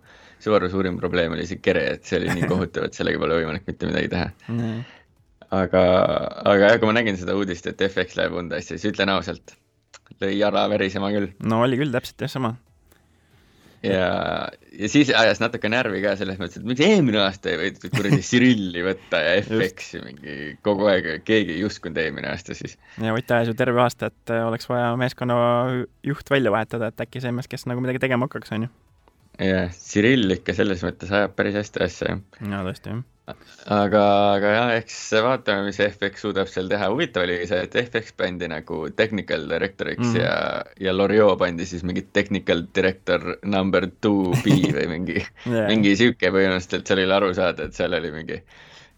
Subaru 0.44 0.68
suurim 0.72 0.98
probleem 1.00 1.38
oli 1.38 1.48
see 1.48 1.62
kere, 1.64 1.86
et 1.96 2.10
see 2.10 2.20
oli 2.20 2.34
nii 2.36 2.50
kohutav, 2.52 2.90
et 2.90 3.00
sellega 3.00 3.22
pole 3.22 3.40
võimalik 3.40 3.64
mitte 3.70 3.88
midagi 3.88 4.12
teha 4.12 4.28
aga, 5.56 5.84
aga 6.46 6.72
jah, 6.74 6.80
kui 6.80 6.90
ma 6.90 6.96
nägin 7.00 7.18
seda 7.20 7.36
uudist, 7.38 7.68
et 7.70 7.82
FX 7.90 8.18
läheb 8.20 8.36
Hyundai'sse, 8.38 8.78
siis 8.78 8.94
ütlen 8.94 9.12
ausalt, 9.14 9.56
lõi 10.22 10.36
jala 10.38 10.66
verisema 10.72 11.12
küll. 11.14 11.32
no 11.46 11.64
oli 11.66 11.80
küll 11.80 11.94
täpselt 11.94 12.26
jah, 12.26 12.32
sama. 12.32 12.54
ja, 13.86 14.10
ja 14.76 14.90
siis 14.92 15.12
ajas 15.16 15.42
natuke 15.42 15.72
närvi 15.72 16.04
ka 16.04 16.16
selles 16.20 16.40
mõttes, 16.42 16.62
et 16.62 16.68
miks 16.70 16.84
eelmine 16.86 17.22
aasta 17.24 17.54
ei 17.54 17.62
võidud 17.64 17.96
kuradi 17.96 18.22
Cyrilli 18.30 18.84
võtta 18.86 19.22
ja 19.26 19.38
FX-i 19.42 20.04
mingi 20.06 20.36
kogu 20.66 20.90
aeg, 20.92 21.12
keegi 21.28 21.58
ei 21.58 21.66
uskunud 21.68 21.98
eelmine 22.04 22.34
aasta 22.34 22.58
siis. 22.58 22.78
ja 23.02 23.16
Ott 23.16 23.34
ajas 23.38 23.54
ju 23.54 23.58
terve 23.58 23.82
aasta, 23.86 24.12
et 24.12 24.36
oleks 24.38 24.70
vaja 24.70 24.92
meeskonna 25.00 25.40
juht 26.06 26.30
välja 26.30 26.54
vahetada, 26.54 26.92
et 26.92 27.08
äkki 27.08 27.24
see 27.24 27.34
mees, 27.34 27.50
kes 27.50 27.66
nagu 27.72 27.82
midagi 27.86 28.04
tegema 28.06 28.30
hakkaks, 28.30 28.54
on 28.58 28.68
ju. 28.68 28.74
jah, 29.50 29.72
Cirill 29.74 30.38
ikka 30.38 30.58
selles 30.58 30.86
mõttes 30.86 31.16
ajab 31.16 31.40
päris 31.40 31.58
hästi 31.58 31.88
asja, 31.88 32.18
jah. 32.18 32.44
jaa, 32.44 32.68
tõesti, 32.68 32.94
jah 32.94 33.08
aga, 33.74 34.04
aga 34.36 34.52
jah, 34.54 34.72
eks 34.80 34.98
vaatame, 35.26 35.68
mis 35.70 35.80
FX 35.84 36.26
suudab 36.26 36.50
seal 36.52 36.70
teha, 36.72 36.90
huvitav 36.94 37.26
oli 37.28 37.40
see, 37.50 37.62
et 37.68 37.78
FX 37.84 38.16
pandi 38.20 38.50
nagu 38.52 38.82
technical 38.98 39.48
director'iks 39.52 40.06
mm 40.08 40.20
ja, 40.20 40.36
ja 40.82 40.94
Loriot 40.96 41.38
pandi 41.40 41.68
siis 41.70 41.84
mingi 41.88 42.04
technical 42.16 42.66
director 42.76 43.38
number 43.46 43.88
two 44.02 44.34
B 44.44 44.60
või 44.78 44.88
mingi 44.92 45.18
yeah. 45.20 45.68
mingi 45.70 45.96
sihuke 46.00 46.32
põhimõtteliselt, 46.34 46.88
seal 46.90 47.04
oli 47.06 47.18
aru 47.20 47.34
saada, 47.38 47.70
et 47.70 47.78
seal 47.78 47.96
oli 47.96 48.14
mingi, 48.14 48.40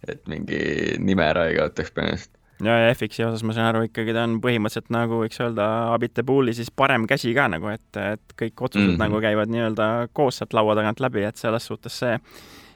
et 0.07 0.21
mingi 0.31 0.61
nime 1.03 1.27
ära 1.27 1.49
ei 1.51 1.59
kaotaks 1.59 1.93
põhimõtteliselt 1.97 2.39
ja, 2.65 2.77
ja 2.85 2.95
FX-i 2.95 3.25
osas 3.25 3.43
ma 3.47 3.55
saan 3.57 3.69
aru, 3.71 3.83
ikkagi 3.89 4.15
ta 4.15 4.25
on 4.27 4.39
põhimõtteliselt 4.43 4.91
nagu 4.93 5.21
võiks 5.23 5.41
öelda 5.43 5.67
Abitebouli 5.95 6.55
siis 6.57 6.71
parem 6.71 7.07
käsi 7.09 7.33
ka 7.37 7.47
nagu, 7.51 7.69
et, 7.73 7.89
et 7.97 8.35
kõik 8.39 8.65
otsused 8.67 8.87
mm 8.87 8.95
-hmm. 8.95 9.03
nagu 9.03 9.21
käivad 9.23 9.53
nii-öelda 9.53 9.91
koos 10.13 10.41
sealt 10.41 10.53
laua 10.57 10.75
tagant 10.77 11.03
läbi, 11.03 11.25
et 11.27 11.37
selles 11.41 11.67
suhtes 11.67 11.99
see 12.03 12.17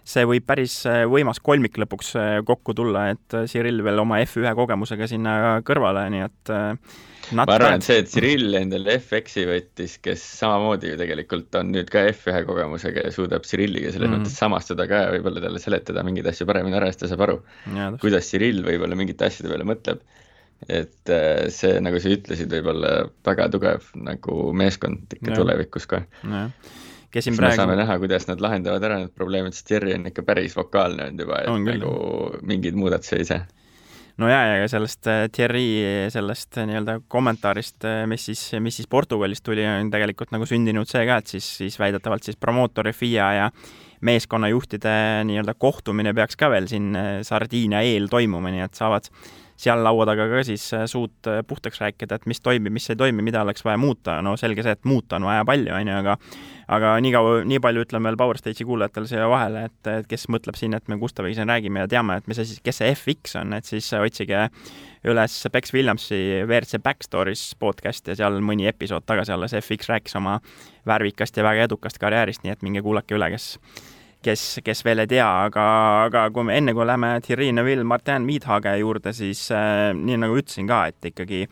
see 0.05 0.25
võib 0.29 0.45
päris 0.45 0.77
äh, 0.89 1.03
võimas 1.09 1.41
kolmik 1.43 1.79
lõpuks 1.81 2.13
äh, 2.21 2.37
kokku 2.45 2.75
tulla, 2.77 3.07
et 3.15 3.35
äh, 3.35 3.47
Cyril 3.49 3.81
veel 3.85 4.01
oma 4.03 4.19
F1 4.21 4.53
kogemusega 4.57 5.07
sinna 5.09 5.35
kõrvale, 5.65 6.05
nii 6.13 6.25
et 6.25 6.51
ma 7.35 7.45
arvan, 7.49 7.79
et 7.79 7.87
see, 7.87 7.97
et 8.03 8.11
Cyril 8.11 8.59
endale 8.59 8.99
FX-i 8.99 9.47
võttis, 9.49 9.97
kes 10.05 10.25
samamoodi 10.43 10.93
ju 10.93 10.99
tegelikult 11.01 11.57
on 11.57 11.73
nüüd 11.73 11.89
ka 11.93 12.05
F1 12.11 12.45
kogemusega 12.49 13.07
ja 13.07 13.15
suudab 13.15 13.47
Cyrilliga 13.49 13.93
selles 13.93 14.11
mm 14.11 14.15
mõttes 14.15 14.37
samastuda 14.39 14.85
ka 14.87 15.01
ja 15.07 15.09
võib-olla 15.15 15.41
talle 15.43 15.59
seletada 15.59 16.03
mingeid 16.05 16.29
asju 16.29 16.45
paremini 16.47 16.77
ära, 16.77 16.91
siis 16.91 17.01
ta 17.01 17.09
saab 17.11 17.25
aru, 17.25 17.39
kuidas 17.99 18.29
Cyril 18.29 18.61
võib-olla 18.63 18.95
mingite 18.99 19.25
asjade 19.27 19.49
peale 19.51 19.65
mõtleb. 19.67 20.05
et 20.71 21.11
see, 21.51 21.81
nagu 21.83 21.99
sa 21.99 22.13
ütlesid, 22.13 22.53
võib 22.53 22.69
olla 22.71 22.93
väga 23.27 23.49
tugev 23.51 23.89
nagu 23.97 24.37
meeskond 24.55 25.17
ikka 25.17 25.33
ja. 25.33 25.39
tulevikus 25.41 25.89
ka 25.89 26.05
kes 27.11 27.27
siin 27.27 27.37
praegu. 27.37 27.59
saame 27.59 27.75
näha, 27.79 27.99
kuidas 28.01 28.27
nad 28.29 28.41
lahendavad 28.43 28.83
ära 28.83 29.01
need 29.03 29.13
probleemid, 29.15 29.55
sest 29.57 29.71
Jerry 29.75 29.93
on 29.97 30.09
ikka 30.11 30.25
päris 30.27 30.55
vokaalne 30.57 31.09
olnud 31.09 31.25
juba, 31.25 31.43
et 31.43 31.51
on 31.51 31.69
nagu 31.69 31.93
mingeid 32.41 32.77
muudatusi 32.79 33.21
ei 33.21 33.29
saa 33.29 33.45
no 34.21 34.29
ja, 34.31 34.41
ja 34.61 34.67
sellest 34.71 35.07
äh, 35.11 35.25
Thierry 35.33 36.09
sellest 36.13 36.57
äh, 36.59 36.67
nii-öelda 36.69 36.99
kommentaarist, 37.11 37.83
äh, 37.87 38.03
mis 38.09 38.25
siis, 38.29 38.43
mis 38.63 38.79
siis 38.79 38.89
Portugalist 38.91 39.43
tuli, 39.45 39.65
on 39.67 39.91
tegelikult 39.93 40.31
nagu 40.35 40.47
sündinud 40.49 40.89
see 40.89 41.03
ka, 41.07 41.19
et 41.21 41.33
siis, 41.35 41.49
siis 41.61 41.79
väidetavalt 41.81 42.27
siis 42.27 42.39
promootori 42.39 42.95
FIA 42.95 43.31
ja 43.39 43.49
meeskonnajuhtide 44.05 44.95
nii-öelda 45.27 45.55
kohtumine 45.59 46.13
peaks 46.15 46.37
ka 46.39 46.49
veel 46.53 46.67
siin 46.69 46.93
Sardiinia 47.25 47.81
eel 47.87 48.09
toimuma, 48.11 48.51
nii 48.53 48.65
et 48.67 48.77
saavad 48.77 49.09
seal 49.57 49.83
laua 49.83 50.05
taga 50.07 50.27
ka 50.29 50.41
siis 50.47 50.65
äh, 50.75 50.83
suud 50.89 51.29
äh, 51.31 51.39
puhtaks 51.47 51.79
rääkida, 51.81 52.19
et 52.19 52.27
mis 52.29 52.41
toimib, 52.43 52.73
mis 52.75 52.89
ei 52.91 52.99
toimi, 52.99 53.23
mida 53.25 53.41
oleks 53.45 53.63
vaja 53.65 53.79
muuta, 53.79 54.19
no 54.25 54.35
selge 54.39 54.65
see, 54.65 54.75
et 54.75 54.87
muuta 54.87 55.19
on 55.19 55.27
vaja 55.29 55.45
palju, 55.47 55.71
on 55.75 55.91
ju, 55.91 55.95
aga 56.01 56.17
aga 56.75 56.95
nii 57.03 57.11
kaua, 57.13 57.37
nii 57.47 57.61
palju 57.61 57.85
ütlen 57.85 58.03
veel 58.07 58.17
Power 58.19 58.39
Stage'i 58.41 58.65
kuulajatele 58.67 59.09
siia 59.09 59.29
vahele, 59.29 59.67
et, 59.69 59.79
et 59.91 60.09
kes 60.09 60.27
mõtleb 60.33 60.57
siin, 60.59 60.75
et 60.77 60.91
me 60.91 60.99
Gustaviga 60.99 61.37
siin 61.37 61.51
räägime 61.51 61.85
ja 61.85 61.89
teame, 61.91 62.19
et 62.19 62.27
mis 62.31 62.41
asi, 62.41 62.57
kes 62.65 62.81
see 62.81 62.91
FX 62.95 63.39
on, 63.41 63.55
et 63.57 63.69
siis 63.69 63.89
otsige 63.95 64.47
üles 65.05 65.35
Bex 65.53 65.73
Williamsi 65.75 66.21
WRC 66.43 66.81
Backstories 66.83 67.47
podcast 67.61 68.09
ja 68.09 68.17
seal 68.17 68.41
mõni 68.43 68.67
episood 68.71 69.05
tagasi 69.05 69.35
alles 69.35 69.53
FX 69.61 69.91
rääkis 69.93 70.17
oma 70.19 70.39
värvikast 70.89 71.37
ja 71.37 71.45
väga 71.45 71.69
edukast 71.69 72.01
karjäärist, 72.01 72.43
nii 72.43 72.55
et 72.55 72.65
minge 72.65 72.83
kuulake 72.85 73.15
üle, 73.15 73.29
kes 73.33 73.53
kes, 74.25 74.43
kes 74.65 74.83
veel 74.85 75.03
ei 75.03 75.09
tea, 75.11 75.27
aga, 75.45 75.63
aga 76.07 76.27
kui 76.33 76.47
me 76.47 76.57
enne, 76.59 76.73
kui 76.75 76.87
läheme 76.87 77.15
Thierry 77.25 77.51
Neuville, 77.53 77.85
Martin 77.87 78.25
Miidhage 78.27 78.75
juurde, 78.81 79.13
siis 79.15 79.47
äh, 79.53 79.91
nii 79.95 80.19
nagu 80.23 80.37
ütlesin 80.41 80.69
ka, 80.69 80.85
et 80.91 81.11
ikkagi 81.11 81.45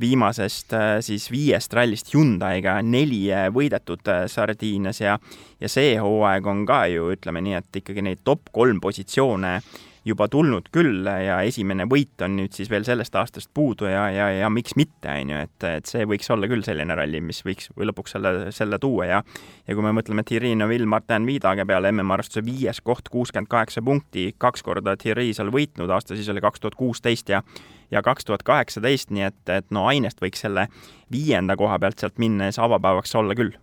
viimasest 0.00 0.74
äh, 0.76 0.92
siis 1.04 1.30
viiest 1.32 1.72
rallist 1.76 2.12
Hyundai'ga 2.12 2.78
neli 2.84 3.22
äh, 3.32 3.48
võidetud 3.52 4.08
äh, 4.12 4.26
Sardiinias 4.28 5.00
ja 5.00 5.16
ja 5.60 5.72
see 5.72 5.94
hooaeg 6.00 6.46
on 6.52 6.66
ka 6.68 6.82
ju, 6.92 7.10
ütleme 7.14 7.40
nii, 7.44 7.60
et 7.62 7.80
ikkagi 7.80 8.04
neid 8.04 8.20
top 8.24 8.50
kolm 8.52 8.80
positsioone 8.84 9.54
äh, 9.56 9.85
juba 10.06 10.28
tulnud 10.30 10.68
küll 10.74 11.06
ja 11.06 11.40
esimene 11.46 11.86
võit 11.90 12.22
on 12.22 12.36
nüüd 12.38 12.54
siis 12.54 12.70
veel 12.70 12.84
sellest 12.86 13.14
aastast 13.18 13.50
puudu 13.54 13.88
ja, 13.90 14.04
ja, 14.14 14.28
ja 14.38 14.50
miks 14.52 14.76
mitte, 14.78 15.10
on 15.10 15.32
ju, 15.32 15.40
et, 15.48 15.66
et 15.66 15.90
see 15.90 16.06
võiks 16.06 16.30
olla 16.30 16.46
küll 16.50 16.62
selline 16.66 16.94
ralli, 16.98 17.20
mis 17.24 17.42
võiks 17.46 17.72
või 17.74 17.88
lõpuks 17.90 18.14
selle, 18.14 18.32
selle 18.54 18.78
tuua 18.82 19.08
ja 19.10 19.22
ja 19.66 19.74
kui 19.74 19.82
me 19.82 19.94
mõtleme 19.96 20.22
Thierry 20.26 20.54
Neuville, 20.54 20.86
Martin 20.86 21.26
Viidage 21.26 21.66
peale 21.66 21.90
MM-arvestuse 21.90 22.44
viies 22.46 22.80
koht, 22.86 23.10
kuuskümmend 23.10 23.50
kaheksa 23.50 23.82
punkti, 23.82 24.28
kaks 24.38 24.62
korda 24.66 24.94
Thierry 25.00 25.32
seal 25.34 25.50
võitnud, 25.54 25.90
aasta 25.90 26.14
siis 26.14 26.30
oli 26.30 26.44
kaks 26.44 26.62
tuhat 26.62 26.78
kuusteist 26.78 27.34
ja 27.34 27.42
ja 27.90 28.02
kaks 28.02 28.26
tuhat 28.26 28.42
kaheksateist, 28.42 29.12
nii 29.14 29.28
et, 29.28 29.42
et 29.50 29.70
no 29.74 29.86
ainest 29.90 30.22
võiks 30.22 30.42
selle 30.42 30.66
viienda 31.12 31.56
koha 31.58 31.78
pealt 31.78 32.02
sealt 32.02 32.18
see 32.18 32.62
avapäevaks 32.62 33.14
olla 33.14 33.34
küll. 33.38 33.54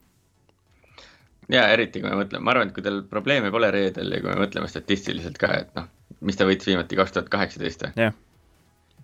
Ja 1.52 1.68
eriti 1.74 2.00
kui 2.00 2.10
me 2.10 2.22
mõtleme, 2.22 2.44
ma 2.44 2.54
arvan, 2.54 2.70
et 2.70 2.76
kui 2.76 2.84
teil 2.86 3.02
probleeme 3.10 3.52
pole 3.52 3.70
reedel 3.72 4.16
ja 4.16 4.22
kui 4.24 4.32
me 4.32 4.46
mõtleme 4.46 4.70
statistiliselt 4.72 5.38
ka, 5.42 5.52
et 5.60 5.74
noh, 5.76 5.90
mis 6.26 6.40
ta 6.40 6.48
võitis 6.50 6.70
viimati, 6.70 7.00
kaks 7.00 7.16
tuhat 7.16 7.32
kaheksateist 7.34 7.88
või? 7.88 8.12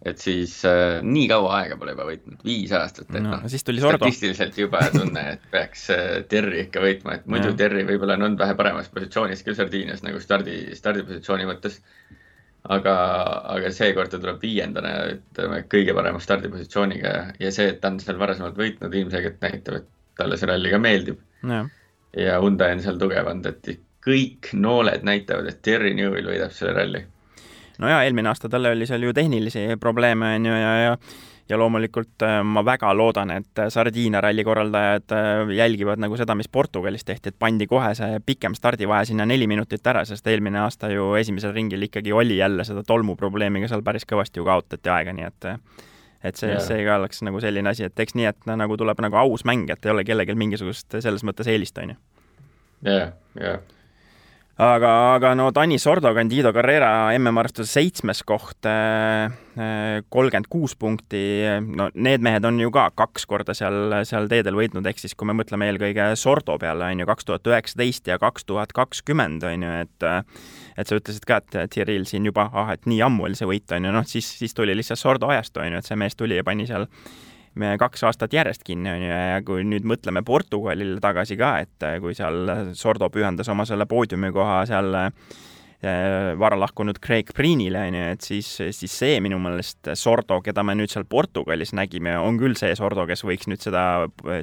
Et 0.08 0.22
siis 0.24 0.54
äh, 0.64 1.02
nii 1.04 1.26
kaua 1.28 1.58
aega 1.58 1.76
pole 1.80 1.92
juba 1.92 2.06
võitnud, 2.08 2.40
viis 2.48 2.72
aastat, 2.72 3.10
et 3.10 3.20
no, 3.20 3.34
noh, 3.34 3.42
statistiliselt 3.52 4.56
juba 4.62 4.86
tunne, 4.94 5.24
et 5.34 5.42
peaks 5.52 5.90
äh, 5.92 6.04
Terri 6.32 6.62
ikka 6.64 6.84
võitma, 6.84 7.18
et 7.18 7.26
muidu 7.28 7.50
yeah. 7.50 7.58
Terri 7.60 7.84
võib-olla 7.90 8.16
on 8.16 8.30
olnud 8.30 8.40
vähe 8.40 8.56
paremas 8.56 8.88
positsioonis 8.94 9.44
küll 9.44 9.58
Sardiinias 9.58 10.06
nagu 10.06 10.22
stardi, 10.24 10.62
stardipositsiooni 10.78 11.50
mõttes. 11.50 11.82
aga, 12.70 12.94
aga 13.58 13.74
seekord 13.76 14.12
ta 14.14 14.22
tuleb 14.24 14.40
viiendana, 14.44 14.94
ütleme, 15.18 15.62
kõige 15.72 15.96
parema 15.98 16.24
stardipositsiooniga 16.24 17.14
ja 17.40 17.52
see, 17.56 17.68
et 17.74 17.84
ta 17.84 17.92
on 17.92 18.00
seal 18.04 18.20
varasemalt 18.20 18.56
võitnud, 18.60 18.96
ilmselgelt 18.96 19.44
näitab, 19.44 19.82
et 19.82 19.92
talle 20.20 20.40
see 20.40 20.48
ralli 20.48 20.72
ka 20.72 20.80
meeldib. 20.80 21.20
Ja 22.18 22.40
Hyundai 22.40 22.72
on 22.76 22.84
seal 22.84 23.00
tugev 23.00 23.28
olnud, 23.32 23.52
et 23.52 23.84
kõik 24.06 24.54
nooled 24.54 25.04
näitavad, 25.08 25.50
et 25.50 25.62
Terry 25.62 25.94
Newell 25.94 26.30
võidab 26.32 26.54
selle 26.56 26.76
ralli. 26.78 27.02
no 27.80 27.90
jaa, 27.92 28.04
eelmine 28.04 28.32
aasta 28.32 28.50
tal 28.50 28.72
oli 28.72 28.88
seal 28.88 29.04
ju 29.04 29.14
tehnilisi 29.14 29.66
probleeme, 29.80 30.36
on 30.36 30.46
ju, 30.46 30.62
ja, 30.62 30.78
ja 30.84 30.96
ja 31.50 31.58
loomulikult 31.58 32.22
äh, 32.22 32.40
ma 32.46 32.62
väga 32.66 32.92
loodan, 32.94 33.32
et 33.34 33.62
Sardiinia 33.74 34.22
ralli 34.22 34.44
korraldajad 34.46 35.14
äh, 35.16 35.54
jälgivad 35.58 36.02
nagu 36.02 36.18
seda, 36.18 36.36
mis 36.38 36.48
Portugalis 36.48 37.06
tehti, 37.06 37.34
et 37.34 37.40
pandi 37.40 37.68
kohe 37.68 37.90
see 37.98 38.20
pikem 38.26 38.56
stardivahe 38.56 39.08
sinna 39.10 39.26
neli 39.26 39.48
minutit 39.50 39.88
ära, 39.88 40.04
sest 40.06 40.28
eelmine 40.30 40.62
aasta 40.62 40.92
ju 40.94 41.14
esimesel 41.18 41.54
ringil 41.56 41.88
ikkagi 41.90 42.14
oli 42.14 42.38
jälle 42.38 42.64
seda 42.68 42.84
tolmuprobleemiga 42.86 43.68
seal 43.72 43.82
päris 43.86 44.06
kõvasti 44.10 44.44
ju 44.44 44.46
kaotati 44.46 44.94
aega, 44.94 45.16
nii 45.18 45.26
et 45.26 45.50
et 46.24 46.36
see, 46.36 46.54
see 46.62 46.84
ka 46.86 47.00
oleks 47.00 47.24
nagu 47.26 47.42
selline 47.42 47.72
asi, 47.72 47.88
et 47.88 48.00
eks 48.00 48.14
nii, 48.20 48.30
et 48.30 48.48
nagu 48.60 48.78
tuleb 48.78 49.02
nagu 49.02 49.18
aus 49.18 49.46
mäng, 49.48 49.72
et 49.72 49.86
ei 49.86 49.96
ole 49.96 50.06
kellelgi 50.06 50.36
mingisugust 50.38 51.00
selles 51.00 51.26
mõttes 51.26 51.50
eelist, 51.50 51.78
on 51.82 51.96
ju. 51.96 52.00
jah, 52.92 53.14
jah 53.40 53.60
aga, 54.60 54.92
aga 55.16 55.32
no 55.40 55.48
Tanis 55.56 55.86
Sordo, 55.88 56.12
Candido 56.16 56.52
Carrera 56.56 57.14
MM-arvestuse 57.16 57.72
seitsmes 57.72 58.22
koht, 58.28 58.68
äh, 58.68 59.32
äh, 59.56 60.02
kolmkümmend 60.12 60.50
kuus 60.52 60.76
punkti, 60.80 61.22
no 61.64 61.88
need 61.96 62.24
mehed 62.26 62.46
on 62.48 62.60
ju 62.60 62.72
ka 62.76 62.90
kaks 62.92 63.26
korda 63.30 63.56
seal, 63.56 63.96
seal 64.08 64.28
teedel 64.32 64.60
võitnud, 64.60 64.86
ehk 64.92 65.00
siis 65.00 65.16
kui 65.16 65.30
me 65.30 65.38
mõtleme 65.40 65.70
eelkõige 65.72 66.10
Sordo 66.20 66.58
peale, 66.60 66.92
on 66.92 67.04
ju, 67.04 67.08
kaks 67.08 67.30
tuhat 67.30 67.48
üheksateist 67.48 68.12
ja 68.12 68.20
kaks 68.20 68.48
tuhat 68.50 68.76
kakskümmend, 68.76 69.48
on 69.48 69.64
ju, 69.68 69.78
et 69.86 70.10
et 70.80 70.88
sa 70.88 70.96
ütlesid 70.96 71.26
ka, 71.28 71.40
et 71.40 71.74
Thierryl 71.74 72.06
siin 72.08 72.28
juba, 72.28 72.50
ah, 72.56 72.70
et 72.76 72.86
nii 72.88 73.02
ammu 73.04 73.28
oli 73.28 73.40
see 73.40 73.48
võit, 73.48 73.68
on 73.76 73.88
ju, 73.88 73.96
noh, 73.96 74.06
siis, 74.08 74.28
siis 74.44 74.56
tuli 74.56 74.76
lihtsalt 74.76 75.00
Sordo 75.00 75.32
ajastu, 75.32 75.64
on 75.64 75.74
ju, 75.74 75.82
et 75.82 75.88
see 75.88 76.00
mees 76.00 76.20
tuli 76.20 76.40
ja 76.40 76.46
pani 76.48 76.68
seal 76.70 76.88
kaks 77.82 78.06
aastat 78.08 78.34
järjest 78.34 78.64
kinni, 78.68 78.92
on 78.92 79.04
ju, 79.04 79.12
ja 79.12 79.44
kui 79.46 79.68
nüüd 79.68 79.88
mõtleme 79.88 80.24
Portugalile 80.26 81.00
tagasi 81.04 81.38
ka, 81.40 81.54
et 81.66 81.88
kui 82.04 82.18
seal 82.18 82.74
Sordo 82.78 83.12
pühendas 83.14 83.50
oma 83.52 83.68
selle 83.70 83.88
poodiumikoha 83.90 84.64
seal 84.70 84.96
Äh, 85.80 86.36
vara 86.36 86.58
lahkunud 86.60 86.98
Craig 87.00 87.30
Breenile, 87.32 87.80
on 87.88 87.96
ju, 87.96 88.08
et 88.12 88.26
siis, 88.26 88.48
siis 88.76 88.92
see 88.92 89.22
minu 89.24 89.38
meelest 89.40 89.88
Sordo, 89.96 90.42
keda 90.44 90.60
me 90.68 90.74
nüüd 90.76 90.92
seal 90.92 91.06
Portugalis 91.08 91.72
nägime, 91.72 92.18
on 92.20 92.36
küll 92.42 92.58
see 92.60 92.74
Sordo, 92.76 93.06
kes 93.08 93.24
võiks 93.24 93.48
nüüd 93.48 93.64
seda, 93.64 93.84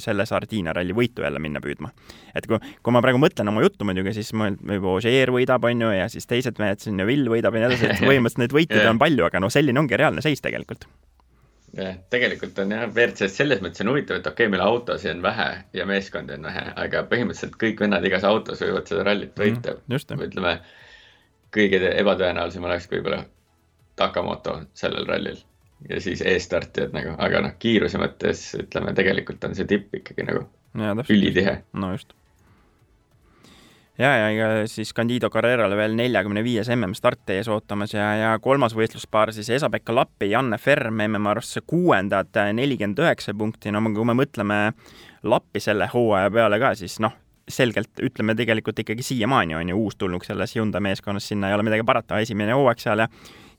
selle 0.00 0.24
Sardiinia 0.24 0.72
ralli 0.78 0.96
võitu 0.96 1.26
jälle 1.26 1.42
minna 1.44 1.60
püüdma. 1.60 1.90
et 2.32 2.48
kui, 2.48 2.56
kui 2.56 2.96
ma 2.96 3.02
praegu 3.04 3.20
mõtlen 3.20 3.52
oma 3.52 3.66
juttu 3.66 3.84
muidugi, 3.84 4.14
siis 4.16 4.32
mul 4.32 4.56
Ožeer 4.94 5.28
võidab, 5.34 5.68
on 5.68 5.84
ju, 5.84 5.90
ja 5.98 6.08
siis 6.08 6.24
teised 6.24 6.56
mehed 6.62 6.80
siin, 6.80 7.04
Vill 7.04 7.28
võidab 7.28 7.52
ja 7.52 7.66
nii 7.66 7.68
edasi, 7.68 7.90
et 7.90 8.00
põhimõtteliselt 8.08 8.46
neid 8.46 8.56
võitjaid 8.56 8.88
on 8.94 9.02
palju, 9.04 9.28
aga 9.28 9.44
no 9.44 9.52
selline 9.52 9.84
ongi 9.84 10.00
reaalne 10.00 10.24
seis 10.24 10.40
tegelikult 10.40 10.88
jah, 11.76 11.96
tegelikult 12.12 12.58
on 12.62 12.74
jah, 12.74 12.86
WRC-s 12.88 13.38
selles 13.40 13.62
mõttes 13.64 13.84
on 13.84 13.92
huvitav, 13.92 14.20
et 14.20 14.26
okei 14.26 14.46
okay,, 14.46 14.52
meil 14.52 14.64
autosid 14.64 15.12
on 15.14 15.22
vähe 15.24 15.48
ja 15.76 15.86
meeskondi 15.88 16.36
on 16.36 16.48
vähe, 16.48 16.64
aga 16.84 17.04
põhimõtteliselt 17.10 17.58
kõik 17.60 17.82
vennad 17.84 18.06
igas 18.08 18.26
autos 18.28 18.62
võivad 18.64 18.88
seda 18.90 19.06
rallit 19.06 19.36
võita 19.38 19.76
mm,. 19.76 20.22
ütleme 20.28 20.58
kõige 21.56 21.80
ebatõenäolisem 21.92 22.64
oleks 22.68 22.88
võib-olla 22.92 23.24
Takamoto 23.96 24.58
sellel 24.76 25.06
rallil 25.08 25.38
ja 25.88 26.00
siis 26.00 26.22
eestartijad 26.24 26.94
nagu, 26.96 27.14
aga 27.22 27.42
noh, 27.44 27.56
kiiruse 27.60 28.00
mõttes 28.00 28.48
ütleme, 28.58 28.94
tegelikult 28.96 29.44
on 29.48 29.56
see 29.56 29.68
tipp 29.68 29.94
ikkagi 30.00 30.26
nagu 30.28 30.46
ja, 30.76 30.94
ülitihe. 31.12 31.58
no 31.76 31.92
just. 31.94 32.16
Ja, 33.98 34.10
ja 34.20 34.30
ega 34.30 34.48
siis 34.70 34.92
Candido 34.94 35.30
Carrerale 35.32 35.76
veel 35.78 35.96
neljakümne 35.98 36.42
viies 36.44 36.68
mm 36.68 36.94
start 36.96 37.30
ees 37.34 37.48
ootamas 37.48 37.94
ja, 37.94 38.08
ja 38.20 38.32
kolmas 38.42 38.74
võistluspaar 38.76 39.32
siis 39.32 39.50
Esa-Pekka 39.56 39.94
Lappi, 39.94 40.30
Janne 40.30 40.58
Ferm 40.58 41.00
MM-arvusse 41.06 41.62
kuuendad, 41.66 42.34
nelikümmend 42.52 42.98
üheksa 43.04 43.34
punkti, 43.34 43.72
no 43.72 43.82
kui 43.94 44.04
me 44.04 44.16
mõtleme 44.16 44.60
Lappi 45.22 45.60
selle 45.60 45.88
hooaja 45.92 46.30
peale 46.30 46.60
ka, 46.62 46.74
siis 46.78 46.98
noh, 47.00 47.14
selgelt 47.48 48.02
ütleme 48.02 48.34
tegelikult 48.34 48.78
ikkagi 48.82 49.02
siiamaani 49.06 49.54
on 49.54 49.68
ju 49.70 49.80
uustulnuk 49.86 50.24
selles 50.26 50.56
Hyundai 50.56 50.82
meeskonnas, 50.82 51.28
sinna 51.28 51.50
ei 51.50 51.54
ole 51.54 51.66
midagi 51.66 51.86
parata, 51.86 52.18
esimene 52.20 52.56
hooaeg 52.56 52.82
seal 52.82 53.04
ja 53.04 53.10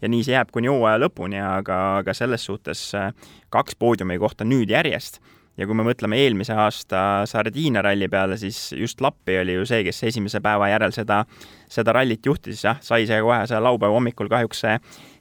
ja 0.01 0.09
nii 0.09 0.23
see 0.25 0.35
jääb 0.35 0.51
kuni 0.53 0.69
hooaja 0.69 0.99
lõpuni, 1.01 1.39
aga, 1.41 1.77
aga 2.01 2.13
selles 2.13 2.45
suhtes 2.45 2.83
äh, 2.97 3.09
kaks 3.53 3.77
poodiumi 3.79 4.19
kohta 4.21 4.45
nüüd 4.45 4.69
järjest 4.69 5.17
ja 5.57 5.65
kui 5.65 5.77
me 5.77 5.85
mõtleme 5.87 6.17
eelmise 6.21 6.53
aasta 6.57 7.01
Sardiinia 7.29 7.81
ralli 7.85 8.07
peale, 8.11 8.37
siis 8.37 8.71
just 8.77 9.01
Lappi 9.01 9.39
oli 9.41 9.57
ju 9.57 9.65
see, 9.65 9.83
kes 9.87 10.03
esimese 10.11 10.41
päeva 10.43 10.69
järel 10.69 10.93
seda, 10.93 11.23
seda 11.71 11.95
rallit 11.97 12.25
juhtis, 12.25 12.61
jah, 12.65 12.77
sai 12.85 13.07
see 13.09 13.19
kohe 13.25 13.39
seal 13.49 13.65
laupäeva 13.65 13.97
hommikul 13.97 14.29
kahjuks 14.31 14.61
see, 14.65 14.75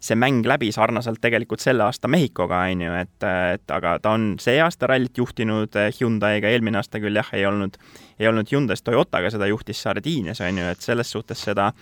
see 0.08 0.18
mäng 0.18 0.46
läbi 0.46 0.68
sarnaselt 0.76 1.22
tegelikult 1.24 1.64
selle 1.64 1.86
aasta 1.86 2.10
Mehhikoga, 2.12 2.64
on 2.68 2.84
ju, 2.84 2.96
et, 3.00 3.28
et 3.56 3.76
aga 3.78 3.96
ta 4.02 4.16
on 4.16 4.34
see 4.42 4.60
aasta 4.62 4.90
rallit 4.92 5.16
juhtinud 5.16 5.80
Hyundai'ga, 6.00 6.52
eelmine 6.52 6.82
aasta 6.82 7.00
küll 7.02 7.16
jah, 7.16 7.32
ei 7.36 7.46
olnud, 7.48 7.80
ei 8.20 8.28
olnud 8.28 8.52
Hyundai's 8.52 8.84
Toyotaga, 8.84 9.32
seda 9.32 9.48
juhtis 9.48 9.80
Sardiinias, 9.82 10.44
on 10.44 10.60
ju, 10.60 10.68
et 10.76 10.84
selles 10.84 11.16
suhtes 11.16 11.48
seda 11.48 11.72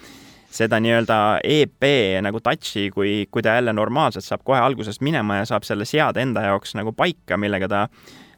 seda 0.55 0.79
nii-öelda 0.79 1.17
EP 1.43 1.87
nagu 2.23 2.38
touch'i, 2.38 2.87
kui, 2.95 3.25
kui 3.27 3.43
ta 3.43 3.57
jälle 3.57 3.73
normaalselt 3.75 4.23
saab 4.23 4.45
kohe 4.47 4.61
algusest 4.62 5.03
minema 5.03 5.40
ja 5.40 5.49
saab 5.51 5.67
selle 5.67 5.83
seada 5.88 6.23
enda 6.23 6.45
jaoks 6.47 6.77
nagu 6.79 6.93
paika, 6.95 7.35
millega 7.40 7.67
ta 7.73 7.81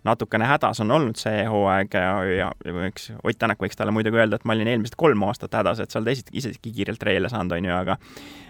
natukene 0.07 0.47
hädas 0.49 0.81
on 0.85 0.95
olnud 0.95 1.19
see 1.21 1.45
hooaeg 1.51 1.95
ja, 1.99 2.14
ja, 2.31 2.49
eks 2.87 3.11
Ott 3.23 3.38
Tänak 3.38 3.61
võiks 3.62 3.77
talle 3.79 3.95
muidugi 3.95 4.21
öelda, 4.21 4.38
et 4.38 4.47
ma 4.49 4.57
olin 4.57 4.71
eelmised 4.73 4.97
kolm 4.99 5.23
aastat 5.27 5.55
hädas, 5.59 5.83
et 5.83 5.92
sa 5.92 6.01
oled 6.01 6.14
isegi, 6.14 6.33
isegi 6.40 6.73
kiirelt 6.73 7.03
reile 7.07 7.31
saanud, 7.33 7.57
on 7.59 7.71
ju, 7.71 7.77
aga 7.77 7.99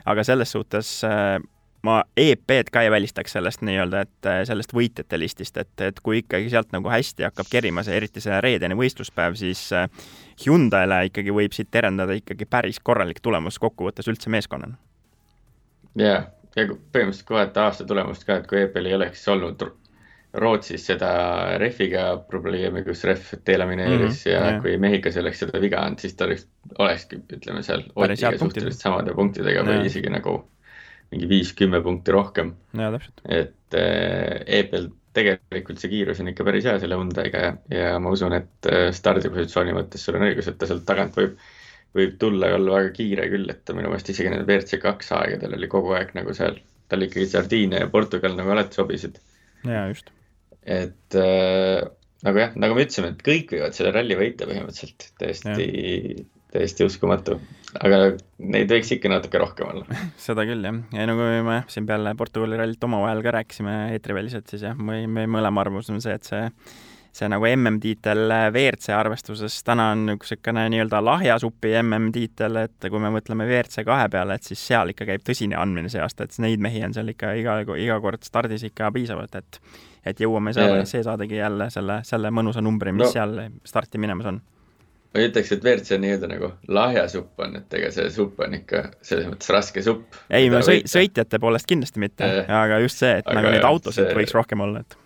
aga 0.06 0.24
selles 0.26 0.52
suhtes 0.54 0.92
äh, 1.08 1.38
ma 1.86 2.00
EP-d 2.16 2.70
ka 2.72 2.82
ei 2.82 2.90
välistaks 2.90 3.36
sellest 3.36 3.62
nii-öelda, 3.66 4.02
et 4.06 4.28
äh, 4.28 4.42
sellest 4.48 4.74
võitjate 4.76 5.18
listist, 5.20 5.56
et, 5.60 5.72
et 5.84 6.00
kui 6.04 6.20
ikkagi 6.22 6.50
sealt 6.52 6.72
nagu 6.74 6.90
hästi 6.92 7.26
hakkab 7.28 7.50
kerima 7.50 7.84
see, 7.86 7.96
eriti 8.00 8.22
see 8.24 8.40
reedene 8.44 8.78
võistluspäev, 8.78 9.36
siis 9.38 9.68
äh, 9.76 9.88
Hyundai'le 10.44 11.04
ikkagi 11.10 11.34
võib 11.34 11.56
siit 11.56 11.70
terendada 11.74 12.16
ikkagi 12.16 12.48
päris 12.50 12.80
korralik 12.82 13.22
tulemus 13.24 13.60
kokkuvõttes 13.62 14.08
üldse 14.12 14.32
meeskonnana. 14.32 14.78
jaa, 15.96 16.22
ja 16.56 16.68
põhimõtteliselt 16.68 17.28
kohati 17.28 17.60
aasta 17.62 17.88
tulemust 17.88 18.26
ka, 18.26 18.40
et 18.40 18.48
kui 18.50 18.64
EP-l 18.64 18.90
ei 18.90 18.96
oleks 18.98 19.28
olnud 19.32 19.68
Rootsis 20.36 20.84
seda 20.90 21.10
rehviga 21.60 22.08
probleemi, 22.28 22.82
kus 22.84 23.04
rehv 23.08 23.32
delamineeris 23.46 24.26
mm 24.26 24.30
-hmm, 24.30 24.32
ja 24.32 24.50
yeah. 24.50 24.60
kui 24.62 24.76
Mehhikos 24.82 25.16
ei 25.16 25.24
oleks 25.24 25.40
seda 25.44 25.60
viga 25.62 25.80
olnud, 25.84 26.02
siis 26.02 26.14
ta 26.14 26.28
oleks, 26.28 26.46
olekski, 26.78 27.22
ütleme 27.38 27.62
seal 27.62 27.86
Otiga 27.94 28.36
suhteliselt 28.38 28.82
samade 28.82 29.14
punktidega 29.16 29.64
või 29.64 29.80
yeah. 29.80 29.88
isegi 29.92 30.12
nagu 30.12 30.36
mingi 31.10 31.28
viis-kümme 31.30 31.80
punkti 31.82 32.12
rohkem. 32.12 32.54
et 33.28 33.74
äh, 33.74 34.42
EP-l 34.60 34.90
tegelikult 35.16 35.80
see 35.80 35.92
kiirus 35.92 36.20
on 36.20 36.32
ikka 36.32 36.44
päris 36.46 36.66
hea 36.68 36.78
selle 36.82 36.98
Hyundai'ga 36.98 37.44
ja, 37.44 37.52
ja 37.72 37.92
ma 38.02 38.12
usun, 38.12 38.34
et 38.36 38.70
äh, 38.70 38.88
stardipositsiooni 38.96 39.76
mõttes 39.76 40.04
sul 40.04 40.18
on 40.18 40.26
õigus, 40.28 40.50
et 40.50 40.58
ta 40.60 40.68
sealt 40.68 40.84
tagant 40.88 41.16
võib, 41.16 41.38
võib 41.96 42.18
tulla 42.20 42.52
ja 42.52 42.58
olla 42.58 42.80
väga 42.80 42.92
kiire 42.98 43.28
küll, 43.32 43.48
et 43.52 43.62
ta 43.64 43.76
minu 43.76 43.92
meelest 43.92 44.12
isegi 44.12 44.32
nendel 44.32 44.50
WRC 44.50 44.82
kaks 44.82 45.14
aegadel 45.16 45.56
oli 45.56 45.70
kogu 45.72 45.96
aeg 45.96 46.12
nagu 46.18 46.36
seal, 46.36 46.60
tal 46.90 47.08
ikkagi 47.08 47.30
Sardiinia 47.30 47.86
ja 47.86 47.92
Portugal 47.92 48.36
nagu 48.36 48.52
alati 48.52 48.82
sobisid. 48.82 49.22
jaa, 49.64 49.88
just 49.88 50.15
et 50.66 51.18
äh, 51.18 51.84
nagu 52.26 52.40
jah, 52.42 52.56
nagu 52.58 52.76
me 52.76 52.86
ütlesime, 52.86 53.12
et 53.14 53.22
kõik 53.26 53.52
võivad 53.54 53.76
selle 53.76 53.92
ralli 53.94 54.16
võita 54.18 54.48
põhimõtteliselt, 54.48 55.10
täiesti, 55.20 56.26
täiesti 56.54 56.86
uskumatu. 56.86 57.38
aga 57.76 58.00
neid 58.40 58.72
võiks 58.72 58.90
ikka 58.96 59.12
natuke 59.12 59.40
rohkem 59.42 59.70
olla 59.70 60.02
seda 60.26 60.46
küll, 60.48 60.64
jah. 60.66 60.82
ja 60.96 61.06
nagu 61.10 61.30
me 61.46 61.60
jah, 61.60 61.70
siin 61.72 61.86
peale 61.88 62.16
Portugali 62.18 62.58
rallit 62.58 62.88
omavahel 62.88 63.22
ka 63.26 63.36
rääkisime 63.38 63.78
eetriväliselt, 63.96 64.48
siis 64.50 64.66
jah, 64.68 64.76
me, 64.76 65.04
me 65.06 65.26
mõlema 65.30 65.64
arvamus 65.64 65.92
on 65.92 66.02
see, 66.04 66.16
et 66.16 66.28
see 66.28 66.44
see 67.16 67.28
nagu 67.32 67.46
MM-tiitel 67.48 68.26
WRC 68.50 68.92
arvestuses 68.96 69.56
täna 69.64 69.90
on 69.94 70.04
niisugune 70.10 70.66
nii-öelda 70.72 71.00
lahja 71.04 71.38
supi 71.40 71.72
MM-tiitel, 71.80 72.60
et 72.66 72.88
kui 72.90 73.00
me 73.02 73.10
mõtleme 73.14 73.46
WRC 73.48 73.86
kahe 73.88 74.08
peale, 74.12 74.36
et 74.36 74.48
siis 74.48 74.62
seal 74.72 74.92
ikka 74.92 75.08
käib 75.08 75.24
tõsine 75.26 75.56
andmine 75.60 75.92
see 75.92 76.02
aasta, 76.04 76.26
et 76.26 76.36
neid 76.44 76.62
mehi 76.62 76.82
on 76.84 76.96
seal 76.96 77.08
ikka 77.14 77.32
iga, 77.40 77.60
iga 77.80 78.00
kord 78.04 78.26
stardis 78.26 78.66
ikka 78.68 78.92
piisavalt, 78.96 79.38
et 79.40 79.60
et 80.06 80.20
jõuame 80.22 80.52
seal, 80.54 80.76
see 80.86 81.02
saadagi 81.02 81.40
jälle 81.40 81.66
selle, 81.74 81.98
selle 82.06 82.30
mõnusa 82.30 82.62
numbri, 82.62 82.92
mis 82.94 83.08
no. 83.08 83.14
seal 83.16 83.40
starti 83.66 83.98
minemas 83.98 84.28
on 84.30 84.38
ma 85.16 85.24
ütleks, 85.24 85.50
et 85.54 85.64
WRC 85.64 85.96
on 85.96 86.04
nii-öelda 86.04 86.28
nagu 86.30 86.52
lahja 86.76 87.06
supp 87.10 87.40
on, 87.42 87.56
et 87.58 87.74
ega 87.78 87.90
see 87.94 88.10
supp 88.12 88.44
on 88.44 88.58
ikka 88.58 88.82
selles 89.00 89.26
mõttes 89.30 89.50
raske 89.54 89.82
supp. 89.82 90.20
ei, 90.28 90.50
no 90.52 90.60
sõi-, 90.66 90.84
sõitjate 90.90 91.40
poolest 91.42 91.68
kindlasti 91.70 92.02
mitte, 92.02 92.28
aga 92.60 92.78
just 92.84 93.02
see, 93.02 93.16
et 93.22 93.26
aga 93.26 93.40
nagu 93.40 93.56
neid 93.56 93.66
autosid 93.66 94.04
see... 94.04 94.16
võiks 94.20 94.36
rohkem 94.36 94.62
olla, 94.66 94.84
et 94.84 94.98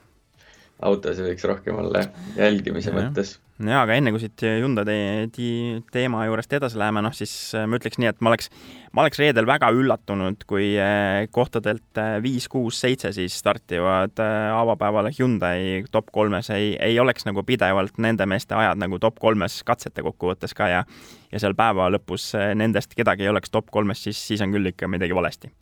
autosid 0.86 1.26
võiks 1.26 1.46
rohkem 1.48 1.78
olla 1.80 2.02
jälgimise 2.36 2.90
ja, 2.90 2.96
mõttes. 2.96 3.34
jaa, 3.60 3.82
aga 3.82 3.96
enne 3.98 4.12
kui 4.14 4.22
siit 4.22 4.44
Hyundai 4.44 4.86
te 4.88 4.96
te 5.34 5.48
teema 5.92 6.24
juurest 6.28 6.52
edasi 6.56 6.78
läheme, 6.80 7.02
noh 7.04 7.14
siis 7.16 7.32
äh, 7.56 7.66
ma 7.68 7.78
ütleks 7.80 8.00
nii, 8.00 8.08
et 8.10 8.22
ma 8.24 8.32
oleks, 8.32 8.48
ma 8.96 9.04
oleks 9.04 9.20
reedel 9.20 9.48
väga 9.48 9.70
üllatunud, 9.76 10.46
kui 10.48 10.72
äh, 10.80 11.26
kohtadelt 11.34 12.00
äh, 12.00 12.16
viis, 12.24 12.48
kuus, 12.52 12.80
seitse 12.80 13.12
siis 13.16 13.36
startivad 13.42 14.20
avapäeval 14.20 15.10
Hyundai 15.18 15.84
top 15.92 16.08
kolmes 16.14 16.50
ei, 16.54 16.72
ei 16.80 16.98
oleks 17.02 17.28
nagu 17.28 17.44
pidevalt 17.46 18.00
nende 18.00 18.26
meeste 18.30 18.56
ajad 18.56 18.80
nagu 18.80 19.00
top 19.02 19.20
kolmes 19.20 19.60
katsete 19.68 20.04
kokkuvõttes 20.06 20.56
ka 20.56 20.70
ja 20.72 20.84
ja 21.30 21.38
seal 21.38 21.54
päeva 21.54 21.86
lõpus 21.92 22.32
nendest 22.58 22.96
kedagi 22.98 23.22
ei 23.22 23.30
oleks 23.30 23.52
top 23.52 23.68
kolmes, 23.70 24.00
siis, 24.02 24.18
siis 24.18 24.40
on 24.42 24.50
küll 24.54 24.72
ikka 24.72 24.88
midagi 24.90 25.14
valesti. 25.14 25.52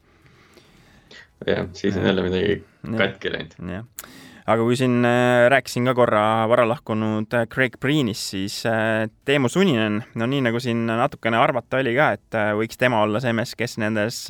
jah, 1.46 1.66
siis 1.72 1.96
on 1.98 2.06
jälle 2.06 2.24
midagi 2.24 2.62
katki 2.96 3.34
läinud. 3.34 3.60
jah 3.74 4.16
aga 4.48 4.64
kui 4.64 4.76
siin 4.80 5.04
äh, 5.04 5.46
rääkisin 5.52 5.88
ka 5.90 5.94
korra 5.96 6.22
vara 6.48 6.64
lahkunud 6.68 7.34
äh, 7.36 7.46
Craig 7.52 7.76
Breenist, 7.80 8.32
siis 8.32 8.62
äh, 8.66 9.08
Teemu 9.28 9.50
Suninen, 9.52 10.00
no 10.16 10.28
nii 10.30 10.40
nagu 10.46 10.60
siin 10.62 10.86
natukene 10.88 11.36
arvata 11.40 11.82
oli 11.82 11.92
ka, 11.96 12.10
et 12.16 12.38
võiks 12.56 12.80
tema 12.80 13.02
olla 13.04 13.20
see 13.20 13.34
mees, 13.36 13.52
kes 13.58 13.76
nendes 13.82 14.22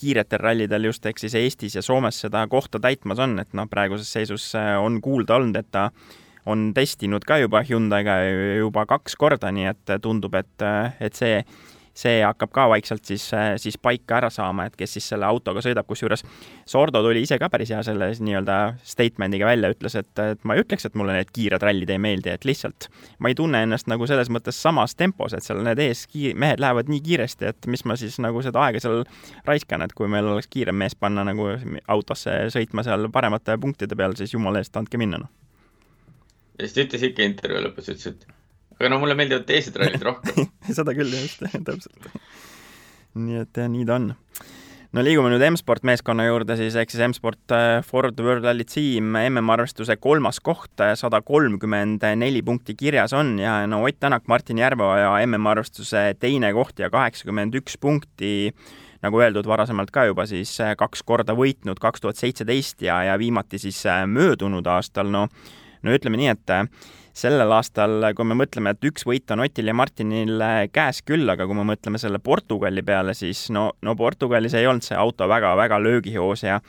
kiiretel 0.00 0.40
rallidel 0.40 0.90
just 0.90 1.06
ehk 1.08 1.20
siis 1.20 1.36
Eestis 1.40 1.76
ja 1.76 1.84
Soomes 1.84 2.20
seda 2.20 2.44
kohta 2.52 2.80
täitmas 2.80 3.20
on, 3.20 3.38
et 3.40 3.56
noh, 3.56 3.68
praeguses 3.70 4.12
seisus 4.12 4.50
on 4.56 5.00
kuulda 5.04 5.38
olnud, 5.38 5.56
et 5.60 5.68
ta 5.72 5.90
on 6.48 6.70
testinud 6.76 7.24
ka 7.28 7.40
juba 7.40 7.60
Hyundai'ga 7.64 8.16
juba 8.60 8.86
kaks 8.88 9.16
korda, 9.20 9.52
nii 9.52 9.68
et 9.72 9.96
tundub, 10.04 10.36
et, 10.40 10.68
et 11.00 11.16
see 11.16 11.42
see 12.00 12.20
hakkab 12.24 12.52
ka 12.54 12.66
vaikselt 12.72 13.04
siis, 13.08 13.26
siis 13.60 13.76
paika 13.82 14.18
ära 14.20 14.30
saama, 14.32 14.66
et 14.68 14.76
kes 14.78 14.96
siis 14.96 15.08
selle 15.12 15.28
autoga 15.28 15.62
sõidab, 15.64 15.88
kusjuures 15.88 16.24
Sordo 16.68 17.02
tuli 17.04 17.24
ise 17.24 17.38
ka 17.40 17.50
päris 17.52 17.72
hea 17.74 17.82
selle 17.86 18.10
nii-öelda 18.16 18.56
statement'iga 18.86 19.48
välja, 19.48 19.72
ütles, 19.74 19.96
et, 20.00 20.10
et 20.22 20.44
ma 20.48 20.56
ei 20.56 20.64
ütleks, 20.64 20.86
et 20.88 20.96
mulle 20.98 21.16
need 21.16 21.32
kiired 21.34 21.62
rallid 21.66 21.90
ei 21.92 22.00
meeldi, 22.02 22.32
et 22.32 22.46
lihtsalt 22.48 22.88
ma 23.18 23.32
ei 23.32 23.36
tunne 23.38 23.62
ennast 23.66 23.90
nagu 23.90 24.08
selles 24.10 24.30
mõttes 24.32 24.58
samas 24.62 24.96
tempos, 24.98 25.34
et 25.36 25.46
seal 25.46 25.62
need 25.66 25.82
ees 25.84 26.06
mehed 26.40 26.62
lähevad 26.62 26.90
nii 26.92 27.02
kiiresti, 27.04 27.52
et 27.52 27.70
mis 27.70 27.84
ma 27.88 27.98
siis 28.00 28.18
nagu 28.22 28.42
seda 28.44 28.64
aega 28.66 28.82
seal 28.82 29.04
raiskan, 29.48 29.84
et 29.84 29.94
kui 29.96 30.08
meil 30.10 30.28
oleks 30.30 30.50
kiirem 30.50 30.78
mees 30.80 30.96
panna 30.96 31.24
nagu 31.26 31.52
autosse 31.88 32.36
sõitma 32.54 32.84
seal 32.86 33.10
paremate 33.12 33.58
punktide 33.60 33.98
peal, 33.98 34.16
siis 34.18 34.34
jumala 34.34 34.62
eest, 34.62 34.76
andke 34.80 35.00
minna, 35.00 35.22
noh. 35.24 35.32
ja 36.58 36.66
siis 36.66 36.76
ta 36.76 36.86
ütles 36.86 37.08
ikka 37.10 37.26
intervjuu 37.26 37.64
lõpus, 37.68 37.90
ütles, 37.92 38.14
et 38.14 38.39
aga 38.80 38.88
no 38.94 39.00
mulle 39.02 39.16
meeldivad 39.18 39.44
teised 39.48 39.76
rallid 39.76 40.02
rohkem 40.04 40.48
seda 40.78 40.96
küll, 40.96 41.12
just, 41.12 41.44
täpselt. 41.68 42.08
nii 43.20 43.42
et 43.44 43.60
jah, 43.60 43.68
nii 43.68 43.84
ta 43.88 43.98
on. 44.00 44.08
no 44.96 45.04
liigume 45.04 45.32
nüüd 45.34 45.44
M-sport 45.50 45.84
meeskonna 45.86 46.24
juurde 46.24 46.56
siis, 46.58 46.78
ehk 46.80 46.92
siis 46.92 47.04
M-sport 47.10 47.54
äh, 47.54 47.82
Ford 47.86 48.18
World 48.24 48.48
Rally 48.48 48.64
Team 48.64 49.12
MM-arvestuse 49.20 49.98
kolmas 50.00 50.40
koht, 50.40 50.72
äh, 50.80 50.94
sada 50.98 51.20
kolmkümmend 51.20 52.06
neli 52.22 52.40
punkti 52.46 52.76
kirjas 52.78 53.12
on 53.16 53.36
ja 53.42 53.60
no 53.68 53.84
Ott 53.84 54.00
Tänak, 54.00 54.24
Martin 54.32 54.62
Järveoja 54.64 55.18
MM-arvestuse 55.26 56.14
teine 56.18 56.54
koht 56.56 56.80
ja 56.80 56.88
kaheksakümmend 56.90 57.60
üks 57.60 57.76
punkti 57.80 58.54
nagu 59.00 59.16
öeldud, 59.20 59.46
varasemalt 59.48 59.92
ka 59.92 60.08
juba 60.08 60.24
siis 60.28 60.56
äh, 60.64 60.72
kaks 60.80 61.04
korda 61.04 61.36
võitnud, 61.36 61.80
kaks 61.80 62.00
tuhat 62.00 62.20
seitseteist 62.20 62.80
ja, 62.88 63.02
ja 63.12 63.20
viimati 63.20 63.60
siis 63.60 63.84
möödunud 64.08 64.64
aastal, 64.72 65.12
no 65.12 65.28
no 65.82 65.94
ütleme 65.96 66.20
nii, 66.20 66.32
et 66.34 66.54
sellel 67.20 67.52
aastal, 67.52 68.06
kui 68.16 68.28
me 68.28 68.36
mõtleme, 68.38 68.72
et 68.74 68.86
üks 68.86 69.04
võit 69.08 69.30
on 69.34 69.42
Otil 69.44 69.70
ja 69.70 69.74
Martinil 69.76 70.42
käes 70.72 71.02
küll, 71.06 71.28
aga 71.28 71.46
kui 71.48 71.58
me 71.58 71.66
mõtleme 71.72 72.00
selle 72.00 72.20
Portugali 72.22 72.84
peale, 72.86 73.14
siis 73.18 73.48
no, 73.54 73.70
no 73.82 73.96
Portugalis 73.98 74.54
ei 74.56 74.68
olnud 74.70 74.86
see 74.86 74.98
auto 74.98 75.28
väga-väga 75.28 75.80
löögihoos 75.82 76.46
ja 76.46 76.60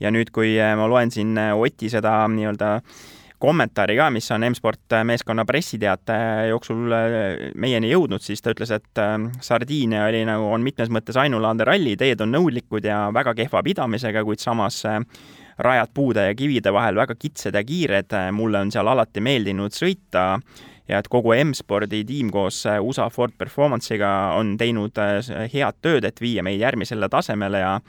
ja 0.00 0.12
nüüd, 0.12 0.28
kui 0.34 0.56
ma 0.76 0.88
loen 0.90 1.10
siin 1.12 1.36
Oti 1.56 1.88
seda 1.92 2.18
nii-öelda 2.28 2.72
kommentaari 3.40 3.96
ka, 3.98 4.08
mis 4.12 4.28
on 4.32 4.46
M-sport 4.48 4.96
meeskonna 5.04 5.44
pressiteate 5.48 6.16
jooksul 6.50 6.92
meieni 7.60 7.90
jõudnud, 7.90 8.24
siis 8.24 8.40
ta 8.42 8.54
ütles, 8.54 8.72
et 8.72 9.02
Sardiinia 9.44 10.06
oli 10.08 10.22
nagu, 10.28 10.48
on 10.52 10.64
mitmes 10.64 10.92
mõttes 10.92 11.18
ainulaadne 11.20 11.66
ralli, 11.68 11.96
teed 12.00 12.24
on 12.24 12.32
nõudlikud 12.32 12.88
ja 12.88 13.06
väga 13.14 13.36
kehva 13.36 13.62
pidamisega, 13.66 14.24
kuid 14.24 14.40
samas 14.40 14.82
rajad 15.58 15.92
puude 15.94 16.26
ja 16.28 16.34
kivide 16.36 16.72
vahel 16.72 16.98
väga 16.98 17.14
kitsad 17.18 17.54
ja 17.54 17.64
kiired, 17.64 18.16
mulle 18.32 18.64
on 18.64 18.72
seal 18.72 18.88
alati 18.88 19.22
meeldinud 19.24 19.76
sõita 19.76 20.26
ja 20.88 21.00
et 21.00 21.08
kogu 21.10 21.34
M-spordi 21.34 22.02
tiim 22.06 22.30
koos 22.34 22.62
USA 22.80 23.08
Ford 23.10 23.34
Performance'iga 23.38 24.10
on 24.38 24.54
teinud 24.58 24.98
äh, 25.02 25.46
head 25.52 25.80
tööd, 25.82 26.06
et 26.06 26.20
viia 26.22 26.44
meid 26.46 26.60
järgmisele 26.62 27.08
tasemele 27.12 27.62
ja 27.62 27.80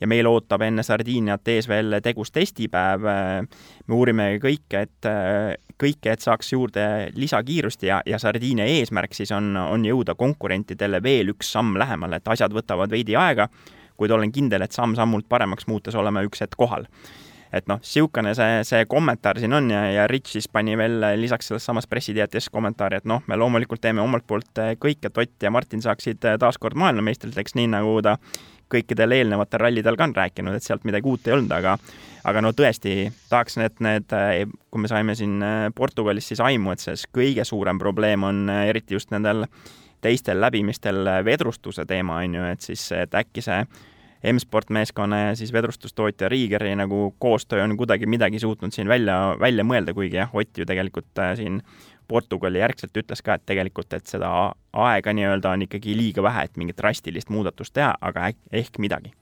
ja 0.00 0.06
meil 0.08 0.28
ootab 0.28 0.60
enne 0.66 0.82
Sardiiniat 0.84 1.48
ees 1.48 1.68
veel 1.68 1.98
tegus 2.04 2.32
testipäev. 2.32 3.06
me 3.86 3.94
uurime 3.96 4.26
kõike, 4.42 4.82
et, 4.84 5.08
kõike, 5.80 6.12
et 6.12 6.20
saaks 6.20 6.52
juurde 6.52 6.84
lisakiirust 7.16 7.82
ja, 7.82 8.02
ja 8.06 8.18
Sardiinia 8.18 8.66
eesmärk 8.66 9.14
siis 9.16 9.32
on, 9.32 9.56
on 9.56 9.84
jõuda 9.84 10.14
konkurentidele 10.14 11.02
veel 11.02 11.32
üks 11.32 11.52
samm 11.52 11.78
lähemale, 11.80 12.20
et 12.20 12.28
asjad 12.28 12.52
võtavad 12.52 12.92
veidi 12.92 13.16
aega 13.16 13.48
kuid 13.96 14.12
olen 14.14 14.32
kindel, 14.32 14.64
et 14.66 14.76
samm-sammult 14.76 15.28
paremaks 15.28 15.66
muutes 15.66 15.94
oleme 15.94 16.24
üks 16.26 16.44
hetk 16.44 16.58
kohal. 16.58 16.86
et 17.52 17.68
noh, 17.70 17.78
niisugune 17.80 18.34
see, 18.36 18.64
see 18.66 18.84
kommentaar 18.90 19.38
siin 19.40 19.54
on 19.54 19.70
ja, 19.70 19.84
ja 19.94 20.06
Rich 20.10 20.34
siis 20.34 20.48
pani 20.48 20.74
veel 20.76 20.98
lisaks 21.16 21.46
selles 21.48 21.64
samas 21.64 21.86
pressiteates 21.86 22.50
kommentaari, 22.52 22.98
et 23.00 23.06
noh, 23.08 23.22
me 23.26 23.38
loomulikult 23.38 23.80
teeme 23.80 24.02
omalt 24.02 24.26
poolt 24.26 24.60
kõik, 24.82 25.06
et 25.06 25.18
Ott 25.18 25.46
ja 25.46 25.50
Martin 25.50 25.82
saaksid 25.82 26.26
taas 26.42 26.58
kord 26.58 26.76
maailmameistriteks, 26.76 27.54
nii 27.56 27.70
nagu 27.72 27.94
ta 28.02 28.18
kõikidel 28.72 29.14
eelnevatel 29.14 29.62
rallidel 29.62 29.96
ka 29.96 30.08
on 30.08 30.14
rääkinud, 30.16 30.58
et 30.58 30.66
sealt 30.66 30.84
midagi 30.84 31.08
uut 31.08 31.26
ei 31.28 31.36
olnud, 31.36 31.54
aga 31.54 31.76
aga 32.26 32.42
no 32.42 32.50
tõesti, 32.56 33.06
tahaks, 33.30 33.58
et 33.62 33.80
need, 33.84 34.12
kui 34.70 34.82
me 34.82 34.90
saime 34.90 35.14
siin 35.18 35.38
Portugalis 35.78 36.26
siis 36.32 36.42
aimu, 36.42 36.74
et 36.74 36.82
see 36.82 36.98
kõige 37.14 37.46
suurem 37.46 37.78
probleem 37.78 38.26
on 38.26 38.48
eriti 38.50 38.96
just 38.98 39.14
nendel 39.14 39.46
teistel 40.06 40.40
läbimistel 40.40 41.04
vedrustuse 41.26 41.84
teema, 41.88 42.22
on 42.22 42.38
ju, 42.38 42.48
et 42.54 42.70
siis, 42.70 42.86
et 42.94 43.14
äkki 43.18 43.44
see 43.44 43.60
M-sport 44.32 44.70
meeskonna 44.70 45.18
ja 45.18 45.34
siis 45.36 45.52
vedrustustootja 45.52 46.28
Riigeri 46.28 46.76
nagu 46.76 47.14
koostöö 47.18 47.64
on 47.64 47.76
kuidagi 47.76 48.06
midagi 48.06 48.38
suutnud 48.38 48.72
siin 48.72 48.88
välja, 48.88 49.36
välja 49.40 49.64
mõelda, 49.64 49.94
kuigi 49.94 50.16
jah, 50.16 50.34
Ott 50.34 50.58
ju 50.58 50.66
tegelikult 50.66 51.18
äh, 51.18 51.34
siin 51.36 51.60
Portugali 52.08 52.58
järgselt 52.58 52.96
ütles 52.96 53.22
ka, 53.22 53.34
et 53.34 53.46
tegelikult, 53.46 53.92
et 53.92 54.06
seda 54.06 54.30
aega 54.72 55.12
nii-öelda 55.12 55.52
on 55.52 55.66
ikkagi 55.66 55.96
liiga 55.96 56.22
vähe, 56.22 56.46
et 56.46 56.56
mingit 56.56 56.78
drastilist 56.78 57.30
muudatust 57.30 57.74
teha, 57.74 57.94
aga 58.00 58.30
ehk 58.52 58.78
midagi 58.78 59.12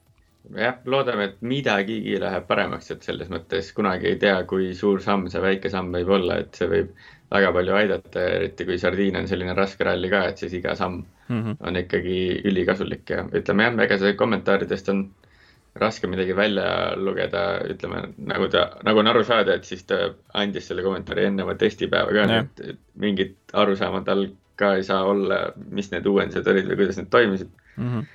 jah, 0.53 0.77
loodame, 0.85 1.29
et 1.29 1.41
midagigi 1.45 2.17
läheb 2.21 2.47
paremaks, 2.47 2.91
et 2.93 3.03
selles 3.05 3.29
mõttes 3.31 3.71
kunagi 3.75 4.11
ei 4.11 4.19
tea, 4.21 4.37
kui 4.49 4.73
suur 4.77 5.01
samm 5.03 5.27
see 5.31 5.41
väike 5.43 5.71
samm 5.73 5.93
võib 5.95 6.11
olla, 6.19 6.39
et 6.43 6.55
see 6.57 6.69
võib 6.71 6.93
väga 7.33 7.51
palju 7.55 7.75
aidata, 7.75 8.23
eriti 8.37 8.67
kui 8.67 8.77
sardiin 8.79 9.17
on 9.19 9.27
selline 9.27 9.55
raske 9.57 9.83
ralli 9.87 10.09
ka, 10.11 10.25
et 10.29 10.41
siis 10.41 10.53
iga 10.53 10.75
samm 10.75 11.01
mm 11.27 11.43
-hmm. 11.43 11.57
on 11.59 11.77
ikkagi 11.81 12.17
ülikasulik 12.45 13.09
ja 13.09 13.25
ütleme 13.25 13.63
jah, 13.63 13.79
ega 13.87 13.97
see 13.97 14.13
kommentaaridest 14.13 14.89
on 14.93 15.05
raske 15.75 16.07
midagi 16.07 16.35
välja 16.35 16.95
lugeda, 16.95 17.59
ütleme 17.69 18.13
nagu 18.17 18.47
ta, 18.47 18.69
nagu 18.83 18.99
on 18.99 19.07
aru 19.07 19.23
saada, 19.23 19.55
et 19.55 19.63
siis 19.63 19.83
ta 19.83 20.13
andis 20.33 20.67
selle 20.67 20.83
kommentaari 20.83 21.25
enne 21.25 21.43
oma 21.43 21.55
testipäeva 21.55 22.13
ka, 22.13 22.27
nii 22.29 22.37
et, 22.43 22.61
et 22.69 22.79
mingit 22.95 23.35
arusaama 23.53 24.03
tal 24.05 24.27
ka 24.55 24.75
ei 24.75 24.83
saa 24.83 25.03
olla, 25.03 25.51
mis 25.69 25.91
need 25.91 26.05
uuendused 26.05 26.47
olid 26.47 26.69
või 26.69 26.75
kuidas 26.75 26.97
need 26.97 27.09
toimisid 27.11 27.49
mm. 27.77 27.89
-hmm. 27.89 28.05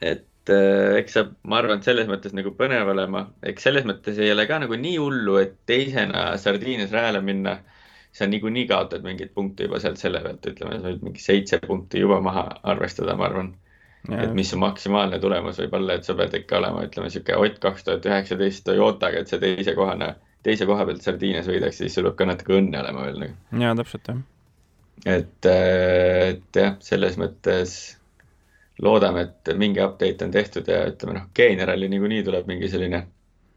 et 0.00 0.24
eks 0.52 1.14
saab, 1.16 1.30
ma 1.48 1.60
arvan, 1.60 1.80
et 1.80 1.86
selles 1.88 2.08
mõttes 2.10 2.34
nagu 2.36 2.52
põnev 2.58 2.90
olema, 2.92 3.26
eks 3.46 3.64
selles 3.68 3.86
mõttes 3.88 4.18
ei 4.20 4.32
ole 4.32 4.44
ka 4.50 4.58
nagu 4.62 4.76
nii 4.80 4.98
hullu, 5.00 5.38
et 5.40 5.56
teisena 5.68 6.34
Sardiinias 6.40 6.92
rajale 6.94 7.22
minna 7.24 7.58
sa 8.14 8.26
niikuinii 8.30 8.66
kaotad 8.70 9.02
mingeid 9.02 9.32
punkte 9.34 9.66
juba 9.66 9.80
sealt 9.82 9.98
selle 9.98 10.20
pealt, 10.22 10.46
ütleme, 10.46 10.78
sa 10.78 10.92
võid 10.92 11.02
mingi 11.02 11.22
seitse 11.22 11.58
punkti 11.64 12.02
juba 12.04 12.20
maha 12.22 12.44
arvestada, 12.74 13.16
ma 13.18 13.26
arvan. 13.30 13.54
et 14.12 14.34
mis 14.36 14.50
su 14.52 14.58
maksimaalne 14.60 15.18
tulemus 15.18 15.58
võib 15.62 15.74
olla, 15.78 15.96
et 15.96 16.04
sa 16.04 16.14
pead 16.18 16.34
ikka 16.36 16.58
olema, 16.58 16.84
ütleme 16.84 17.08
sihuke 17.10 17.38
Ott 17.40 17.56
kaks 17.62 17.86
tuhat 17.86 18.06
üheksateist 18.06 18.66
Toyotaga, 18.66 19.22
et 19.24 19.32
sa 19.32 19.38
teise 19.40 19.72
kohana, 19.74 20.10
teise 20.44 20.68
koha 20.68 20.84
pealt 20.84 21.02
Sardiinias 21.02 21.48
võidaks, 21.48 21.80
siis 21.80 21.96
sul 21.96 22.04
peab 22.10 22.18
ka 22.18 22.28
natuke 22.28 22.58
õnne 22.58 22.82
olema 22.84 23.06
veel 23.08 23.20
nagu. 23.22 23.38
jaa, 23.64 23.74
täpselt 23.80 24.12
jah. 24.12 24.20
et, 25.16 25.50
et 25.50 26.60
jah, 26.60 26.76
selles 26.84 27.16
mõttes 27.18 27.78
loodame, 28.82 29.28
et 29.28 29.52
mingi 29.58 29.82
update 29.82 30.24
on 30.26 30.32
tehtud 30.34 30.68
ja 30.68 30.84
ütleme 30.90 31.18
noh, 31.18 31.28
Keenia 31.34 31.68
ralli 31.70 31.88
niikuinii 31.92 32.24
tuleb 32.26 32.48
mingi 32.50 32.68
selline 32.70 33.04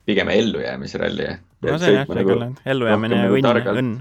pigem 0.05 0.30
ellujäämisralli. 0.30 1.32
no 1.65 1.80
see 1.82 1.95
jah, 1.95 2.11
nagu, 2.20 2.38
ellujäämine 2.65 3.24
ja 3.24 3.32
õnn, 3.34 3.72
õnn. 3.74 3.95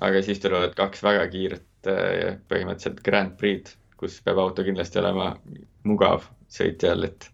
Aga 0.00 0.22
siis 0.22 0.40
tulevad 0.42 0.74
kaks 0.78 1.02
väga 1.02 1.26
kiiret 1.30 1.90
äh, 1.90 2.38
põhimõtteliselt 2.48 3.02
Grand 3.04 3.36
Prix'd, 3.38 3.76
kus 3.98 4.20
peab 4.24 4.38
auto 4.42 4.64
kindlasti 4.66 5.00
olema 5.02 5.32
mugav 5.86 6.24
sõitjal, 6.52 7.04
et 7.06 7.28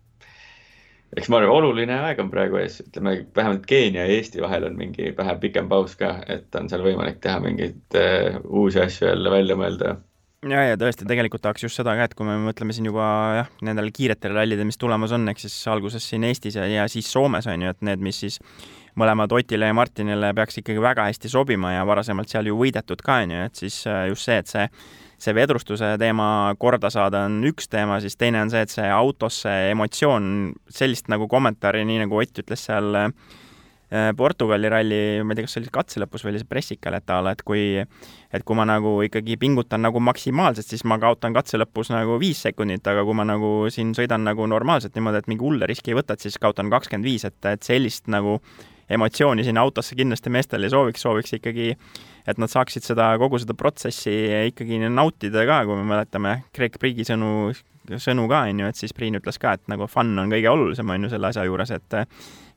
eks 1.17 1.29
ma 1.33 1.39
arvan, 1.41 1.55
oluline 1.61 1.95
aeg 2.09 2.21
on 2.21 2.33
praegu 2.33 2.59
ees, 2.61 2.81
ütleme 2.85 3.15
vähemalt 3.37 3.65
Keenia 3.69 4.05
ja 4.05 4.19
Eesti 4.19 4.43
vahel 4.45 4.67
on 4.69 4.77
mingi 4.81 5.13
vähe 5.17 5.37
pikem 5.41 5.69
paus 5.71 5.97
ka, 6.01 6.19
et 6.29 6.55
on 6.59 6.69
seal 6.69 6.85
võimalik 6.85 7.21
teha 7.25 7.39
mingeid 7.45 7.97
uh, 8.01 8.41
uusi 8.45 8.81
asju 8.83 9.09
jälle 9.09 9.33
välja 9.33 9.57
mõelda 9.61 9.95
ja, 10.47 10.63
ja 10.71 10.77
tõesti, 10.79 11.07
tegelikult 11.09 11.43
tahaks 11.43 11.65
just 11.67 11.81
seda 11.81 11.95
ka, 11.99 12.07
et 12.07 12.15
kui 12.19 12.27
me 12.29 12.37
mõtleme 12.43 12.75
siin 12.75 12.87
juba 12.87 13.07
jah, 13.41 13.49
nendele 13.67 13.91
kiiretele 13.95 14.37
rallidele, 14.37 14.69
mis 14.69 14.79
tulemas 14.79 15.15
on, 15.17 15.27
ehk 15.33 15.43
siis 15.43 15.57
alguses 15.71 16.05
siin 16.07 16.27
Eestis 16.29 16.59
ja, 16.59 16.67
ja 16.71 16.87
siis 16.91 17.09
Soomes 17.11 17.49
on 17.51 17.65
ju, 17.65 17.73
et 17.75 17.83
need, 17.89 18.05
mis 18.05 18.21
siis 18.23 18.39
mõlemad 18.99 19.33
Otile 19.35 19.71
ja 19.71 19.77
Martinile 19.77 20.31
peaks 20.35 20.61
ikkagi 20.61 20.83
väga 20.83 21.09
hästi 21.09 21.31
sobima 21.33 21.75
ja 21.75 21.85
varasemalt 21.87 22.31
seal 22.31 22.51
ju 22.51 22.59
võidetud 22.59 23.03
ka, 23.05 23.21
on 23.25 23.35
ju, 23.35 23.51
et 23.51 23.65
siis 23.65 23.81
äh, 23.91 24.07
just 24.13 24.29
see, 24.29 24.39
et 24.39 24.51
see, 24.51 24.69
see 25.19 25.35
vedrustuse 25.35 25.97
teema 25.99 26.29
korda 26.59 26.91
saada 26.95 27.25
on 27.27 27.41
üks 27.51 27.71
teema, 27.71 27.99
siis 28.05 28.19
teine 28.19 28.43
on 28.45 28.55
see, 28.55 28.63
et 28.63 28.75
see 28.75 28.87
autos 28.95 29.43
see 29.45 29.73
emotsioon, 29.73 30.55
sellist 30.71 31.11
nagu 31.11 31.31
kommentaari, 31.31 31.85
nii 31.89 32.05
nagu 32.07 32.23
Ott 32.23 32.45
ütles 32.45 32.67
seal 32.71 32.95
äh, 32.99 33.11
Portugali 33.89 34.69
ralli, 34.69 35.01
ma 35.25 35.33
ei 35.33 35.39
tea, 35.39 35.47
kas 35.47 35.55
see 35.57 35.63
oli 35.63 35.71
katse 35.73 36.01
lõpus 36.03 36.25
või 36.25 36.35
oli 36.35 36.43
see 36.43 36.49
pressikal, 36.51 36.99
et 36.99 37.09
la, 37.09 37.33
et 37.33 37.45
kui 37.47 37.63
et 37.81 38.45
kui 38.45 38.57
ma 38.59 38.67
nagu 38.69 38.99
ikkagi 39.07 39.39
pingutan 39.41 39.81
nagu 39.81 40.01
maksimaalselt, 40.05 40.69
siis 40.69 40.85
ma 40.85 40.99
kaotan 41.01 41.33
katse 41.37 41.57
lõpus 41.57 41.89
nagu 41.95 42.19
viis 42.21 42.43
sekundit, 42.45 42.85
aga 42.85 43.05
kui 43.09 43.17
ma 43.17 43.25
nagu 43.25 43.53
siin 43.73 43.95
sõidan 43.97 44.27
nagu 44.29 44.45
normaalselt 44.51 44.99
niimoodi, 44.99 45.23
et 45.23 45.31
mingi 45.33 45.47
hulle 45.47 45.69
riski 45.71 45.95
ei 45.95 46.01
võta, 46.03 46.19
et 46.19 46.27
siis 46.27 46.37
kaotan 46.43 46.69
kakskümmend 46.73 47.09
viis, 47.09 47.25
et, 47.25 47.39
et 47.49 47.65
sellist 47.65 48.13
nagu 48.13 48.37
emotsiooni 48.89 49.45
sinna 49.45 49.65
autosse 49.65 49.97
kindlasti 49.97 50.33
meestel 50.33 50.65
ei 50.65 50.73
sooviks, 50.73 51.03
sooviks 51.05 51.35
ikkagi, 51.39 51.73
et 52.29 52.41
nad 52.41 52.53
saaksid 52.53 52.85
seda, 52.85 53.11
kogu 53.21 53.41
seda 53.41 53.57
protsessi 53.57 54.15
ikkagi 54.51 54.81
nautida 54.89 55.45
ka, 55.49 55.63
kui 55.69 55.81
me 55.81 55.89
mäletame 55.89 56.43
Greg 56.57 56.77
Priigi 56.81 57.05
sõnu, 57.09 57.53
sõnu 57.97 58.27
ka, 58.29 58.45
on 58.49 58.65
ju, 58.65 58.69
et 58.69 58.81
siis 58.81 58.93
Priin 58.97 59.17
ütles 59.21 59.41
ka, 59.41 59.57
et 59.57 59.65
nagu 59.73 59.89
fun 59.89 60.13
on 60.21 60.33
kõige 60.33 60.53
olulisem, 60.53 60.93
on 60.93 61.09
ju, 61.09 61.13
selle 61.13 61.33
asja 61.33 61.45
juures, 61.49 61.73
et 61.77 61.99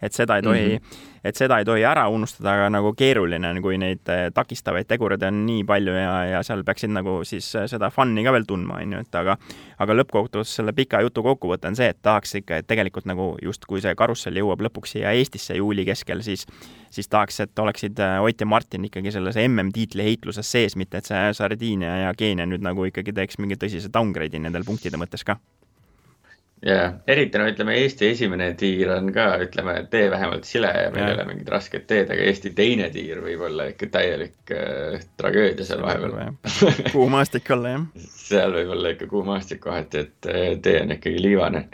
et 0.02 0.14
seda 0.14 0.38
ei 0.38 0.44
tohi 0.46 0.68
mm, 0.68 0.76
-hmm. 0.76 1.20
et 1.24 1.36
seda 1.36 1.58
ei 1.60 1.66
tohi 1.66 1.84
ära 1.86 2.08
unustada, 2.10 2.54
aga 2.54 2.70
nagu 2.70 2.94
keeruline 2.98 3.50
on, 3.50 3.62
kui 3.62 3.78
neid 3.78 4.10
eh, 4.10 4.30
takistavaid 4.34 4.88
tegureid 4.90 5.24
on 5.24 5.46
nii 5.46 5.64
palju 5.64 5.94
ja, 5.94 6.16
ja 6.26 6.44
seal 6.44 6.64
peaksid 6.64 6.90
nagu 6.90 7.22
siis 7.24 7.56
eh, 7.56 7.68
seda 7.68 7.90
fun'i 7.94 8.24
ka 8.24 8.34
veel 8.34 8.46
tundma, 8.50 8.80
on 8.82 8.98
ju, 8.98 9.00
et 9.06 9.16
aga 9.16 9.38
aga 9.80 9.98
lõppkokkuvõttes 10.00 10.56
selle 10.60 10.74
pika 10.74 11.02
jutu 11.02 11.24
kokkuvõte 11.24 11.68
on 11.68 11.76
see, 11.76 11.90
et 11.94 12.02
tahaks 12.02 12.36
ikka, 12.42 12.62
et 12.62 12.68
tegelikult 12.68 13.06
nagu 13.06 13.36
just, 13.42 13.66
kui 13.66 13.82
see 13.82 13.96
karussell 13.96 14.38
jõuab 14.38 14.66
lõpuks 14.68 14.98
siia 14.98 15.12
Eestisse 15.12 15.56
juuli 15.58 15.86
keskel, 15.86 16.22
siis 16.26 16.48
siis 16.92 17.08
tahaks, 17.08 17.40
et 17.40 17.60
oleksid 17.60 18.00
eh, 18.00 18.20
Ott 18.22 18.42
ja 18.42 18.46
Martin 18.46 18.86
ikkagi 18.86 19.12
selles 19.12 19.38
MM-tiitli 19.48 20.04
heitluses 20.04 20.52
sees, 20.52 20.76
mitte 20.76 20.98
et 20.98 21.06
see 21.06 21.34
Sardiinia 21.34 21.98
ja 22.08 22.14
Keenia 22.18 22.46
nüüd 22.46 22.62
nagu 22.66 22.86
ikkagi 22.86 23.14
teeks 23.14 23.40
mingi 23.40 23.56
tõsise 23.56 23.94
downgrade'i 23.94 24.42
nendel 24.42 24.66
punktide 24.68 25.00
mõttes 25.00 25.24
ka 25.28 25.38
jaa, 26.66 26.88
eriti 27.10 27.40
no 27.40 27.48
ütleme, 27.50 27.76
Eesti 27.82 28.08
esimene 28.12 28.52
tiir 28.58 28.92
on 28.94 29.10
ka, 29.14 29.28
ütleme, 29.46 29.76
tee 29.92 30.10
vähemalt 30.12 30.46
sile 30.46 30.70
ja 30.76 30.90
meil 30.94 31.08
ei 31.08 31.16
ole 31.16 31.26
mingit 31.32 31.50
rasket 31.50 31.88
teed, 31.90 32.12
aga 32.14 32.26
Eesti 32.30 32.54
teine 32.58 32.90
tiir 32.94 33.22
võib 33.24 33.46
olla 33.48 33.68
ikka 33.72 33.90
täielik 33.96 34.54
äh, 34.54 35.02
tragöödia 35.18 35.66
seal 35.66 35.82
vahepeal. 35.82 36.36
kuum 36.92 37.14
maastik 37.16 37.50
olla, 37.56 37.76
jah. 37.76 37.86
seal 38.30 38.54
võib 38.58 38.74
olla 38.78 38.96
ikka 38.96 39.10
kuum 39.12 39.32
maastik 39.34 39.64
kohati, 39.64 40.06
et 40.06 40.30
äh, 40.30 40.50
tee 40.62 40.82
on 40.84 40.94
ikkagi 40.98 41.24
liivane. 41.24 41.66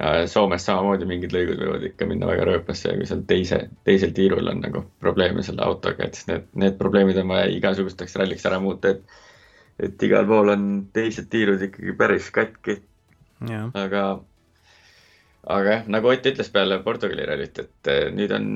ja 0.00 0.26
Soomes 0.26 0.64
samamoodi 0.66 1.06
mingid 1.06 1.34
lõigud 1.36 1.60
võivad 1.60 1.82
ikka 1.90 2.08
minna 2.08 2.26
väga 2.26 2.46
rööpasse 2.48 2.88
ja 2.88 2.98
kui 2.98 3.06
seal 3.06 3.22
teise, 3.28 3.58
teisel 3.84 4.14
tiirul 4.16 4.48
on 4.48 4.62
nagu 4.64 4.86
probleeme 5.00 5.44
selle 5.46 5.62
autoga, 5.62 6.08
et 6.08 6.18
need, 6.30 6.48
need 6.58 6.78
probleemid 6.80 7.20
on 7.22 7.28
vaja 7.28 7.50
igasugusteks 7.52 8.16
ralliks 8.18 8.48
ära 8.48 8.58
muuta, 8.62 8.96
et 8.96 9.20
et 9.82 10.02
igal 10.06 10.26
pool 10.28 10.52
on 10.52 10.66
teised 10.94 11.28
tiirud 11.32 11.62
ikkagi 11.68 11.94
päris 11.98 12.28
katki. 12.34 12.76
aga, 13.74 14.02
aga 15.42 15.76
jah, 15.76 15.88
nagu 15.90 16.10
Ott 16.12 16.26
ütles 16.30 16.50
peale 16.54 16.78
Portugali 16.84 17.26
rallit, 17.26 17.58
et 17.58 17.90
eh, 17.90 18.04
nüüd 18.14 18.32
on 18.36 18.46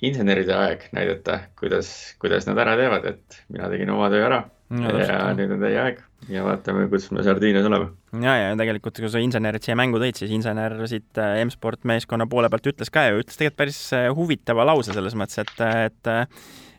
inseneride 0.00 0.54
aeg 0.54 0.86
näidata, 0.96 1.40
kuidas, 1.58 1.90
kuidas 2.22 2.46
nad 2.48 2.60
ära 2.62 2.76
teevad, 2.78 3.08
et 3.10 3.40
mina 3.50 3.70
tegin 3.72 3.90
oma 3.94 4.10
töö 4.12 4.22
ära. 4.28 4.44
Ja, 4.70 4.92
ja 5.02 5.18
nüüd 5.34 5.50
on 5.56 5.64
teie 5.64 5.80
aeg. 5.82 5.98
Ja 6.30 6.44
vaatame, 6.46 6.84
kus 6.92 7.08
me 7.10 7.24
sardiinias 7.26 7.66
oleme. 7.66 7.90
ja, 8.22 8.36
ja 8.38 8.54
tegelikult, 8.60 9.00
kui 9.02 9.10
sa 9.10 9.22
insenerid 9.22 9.64
siia 9.66 9.74
mängu 9.78 9.98
tõid, 9.98 10.20
siis 10.20 10.30
insener 10.36 10.76
siit 10.90 11.18
eh, 11.18 11.42
M-sport 11.42 11.82
meeskonna 11.90 12.28
poole 12.30 12.50
pealt 12.52 12.70
ütles 12.70 12.92
ka 12.94 13.08
ju, 13.08 13.22
ütles 13.24 13.40
tegelikult 13.40 13.64
päris 13.64 13.84
eh, 13.96 14.10
huvitava 14.14 14.68
lause 14.68 14.94
selles 14.94 15.18
mõttes, 15.18 15.42
et, 15.42 15.64
et 15.88 16.12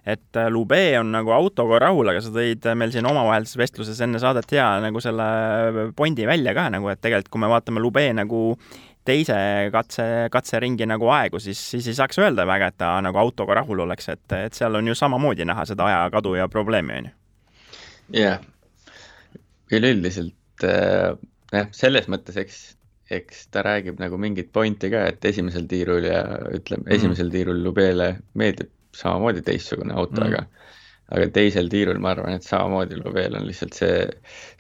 et 0.02 0.38
Lube 0.50 0.80
on 0.98 1.12
nagu 1.14 1.30
autoga 1.30 1.78
rahul, 1.84 2.10
aga 2.10 2.24
sa 2.26 2.32
tõid 2.34 2.64
meil 2.74 2.90
siin 2.90 3.06
omavahelises 3.06 3.60
vestluses 3.60 4.00
enne 4.02 4.18
saadet 4.18 4.50
hea 4.50 4.66
nagu 4.82 4.98
selle 5.04 5.92
pointi 5.94 6.26
välja 6.26 6.56
ka 6.58 6.72
nagu, 6.74 6.90
et 6.90 6.98
tegelikult 7.04 7.30
kui 7.36 7.44
me 7.44 7.52
vaatame 7.52 7.84
Lube 7.84 8.08
nagu 8.18 8.40
teise 9.06 9.36
katse, 9.74 10.06
katseringi 10.34 10.86
nagu 10.90 11.10
aegu, 11.14 11.40
siis, 11.42 11.62
siis 11.74 11.88
ei 11.90 11.98
saaks 11.98 12.20
öelda 12.22 12.46
väga, 12.50 12.72
et 12.72 12.78
ta 12.82 12.94
nagu 13.04 13.18
autoga 13.22 13.62
rahul 13.62 13.86
oleks, 13.86 14.10
et, 14.14 14.26
et 14.38 14.58
seal 14.58 14.78
on 14.78 14.92
ju 14.92 14.98
samamoodi 14.98 15.48
näha 15.48 15.66
seda 15.70 15.88
ajakadu 15.90 16.36
ja 16.38 16.48
probleemi, 16.52 17.00
on 17.00 17.10
ju. 17.10 17.16
jah, 18.22 18.44
üleüldiselt 19.72 20.68
jah, 20.68 21.72
selles 21.76 22.10
mõttes, 22.12 22.38
eks, 22.42 22.62
eks 23.12 23.48
ta 23.54 23.66
räägib 23.66 24.00
nagu 24.02 24.20
mingit 24.22 24.52
pointi 24.54 24.92
ka, 24.94 25.08
et 25.12 25.26
esimesel 25.32 25.66
tiirul 25.72 26.06
ja 26.08 26.22
ütleme, 26.54 26.88
esimesel 26.94 27.28
mm. 27.28 27.36
tiirul 27.38 27.66
Lubele 27.66 28.14
meeldib 28.38 28.72
samamoodi 28.96 29.44
teistsugune 29.48 29.96
auto 29.96 30.22
mm., 30.22 30.30
aga 30.30 30.46
aga 31.12 31.28
teisel 31.36 31.68
tiirul 31.72 32.00
ma 32.00 32.14
arvan, 32.14 32.38
et 32.38 32.46
samamoodi 32.48 33.00
Loveel 33.02 33.36
on 33.40 33.44
lihtsalt 33.48 33.76
see, 33.76 34.06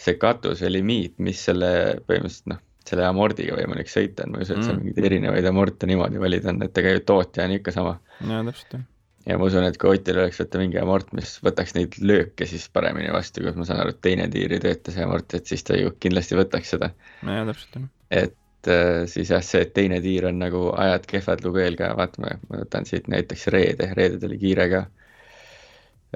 see 0.01 0.17
katuse 0.19 0.67
limiit, 0.71 1.15
mis 1.23 1.39
selle 1.47 1.71
põhimõtteliselt 2.07 2.51
noh, 2.51 2.59
selle 2.87 3.05
amordiga 3.07 3.57
võimalik 3.57 3.91
sõita 3.91 4.25
on, 4.25 4.33
ma 4.33 4.41
ei 4.41 4.47
usu, 4.47 4.55
et 4.55 4.65
seal 4.65 4.77
mm. 4.77 4.87
mingeid 4.87 5.09
erinevaid 5.09 5.47
amorte 5.49 5.89
niimoodi 5.89 6.21
valida 6.21 6.51
on, 6.51 6.63
et 6.65 6.81
ju 6.87 7.03
tootja 7.07 7.45
on 7.45 7.55
ikka 7.57 7.73
sama. 7.75 7.93
jaa, 8.19 8.41
täpselt, 8.47 8.75
jah. 8.75 8.83
ja 9.29 9.37
ma 9.39 9.49
usun, 9.49 9.67
et 9.69 9.79
kui 9.81 9.93
Otil 9.95 10.19
oleks 10.21 10.41
võtta 10.41 10.61
mingi 10.61 10.81
amort, 10.81 11.13
mis 11.17 11.33
võtaks 11.45 11.75
neid 11.77 11.97
lööke 12.01 12.47
siis 12.49 12.67
paremini 12.73 13.13
vastu, 13.13 13.45
kus 13.45 13.57
ma 13.59 13.67
saan 13.69 13.83
aru, 13.83 13.95
et 13.95 14.03
teine 14.05 14.27
tiir 14.33 14.55
ei 14.57 14.63
tööta 14.63 14.93
see 14.95 15.05
amort, 15.05 15.37
et 15.37 15.49
siis 15.51 15.65
ta 15.67 15.77
ju 15.77 15.93
kindlasti 16.01 16.39
võtaks 16.39 16.73
seda. 16.75 16.93
jaa, 17.21 17.43
täpselt, 17.51 17.77
jah. 17.77 17.89
et 18.23 18.71
äh, 18.71 19.03
siis 19.11 19.33
jah, 19.33 19.45
see, 19.45 19.61
et 19.67 19.75
teine 19.77 20.01
tiir 20.03 20.29
on 20.31 20.41
nagu 20.41 20.69
ajad 20.73 21.05
kehvad 21.13 21.45
lubeel 21.45 21.77
ka, 21.79 21.93
vaatame, 21.99 22.39
ma 22.49 22.63
võtan 22.63 22.89
siit 22.89 23.11
näiteks 23.13 23.47
reede, 23.53 23.91
reeded 23.97 24.25
oli 24.29 24.41
kiire 24.41 24.67
ka. 24.73 24.85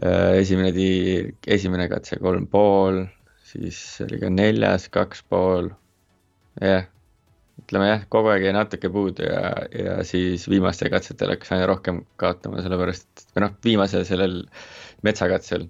Äh, 0.02 0.42
esimene 0.42 0.74
tiir, 0.76 1.30
esimene 1.48 1.86
katse 1.94 2.18
kolm 2.20 2.50
pool, 2.52 3.06
siis 3.46 3.80
oli 4.06 4.20
ka 4.20 4.30
neljas 4.34 4.90
kaks 4.94 5.24
pool. 5.30 5.70
Jah, 6.62 6.88
ütleme 7.62 7.88
jah, 7.90 8.04
kogu 8.12 8.32
aeg 8.34 8.46
jäi 8.48 8.56
natuke 8.56 8.92
puudu 8.94 9.26
ja, 9.28 9.54
ja 9.72 9.96
siis 10.08 10.48
viimastel 10.52 10.92
katsetel 10.94 11.34
hakkas 11.36 11.56
aina 11.56 11.70
rohkem 11.70 12.04
kaotama, 12.22 12.64
sellepärast, 12.66 13.30
või 13.36 13.46
noh, 13.46 13.56
viimasel 13.66 14.06
sellel 14.08 14.42
metsakatsel, 15.06 15.68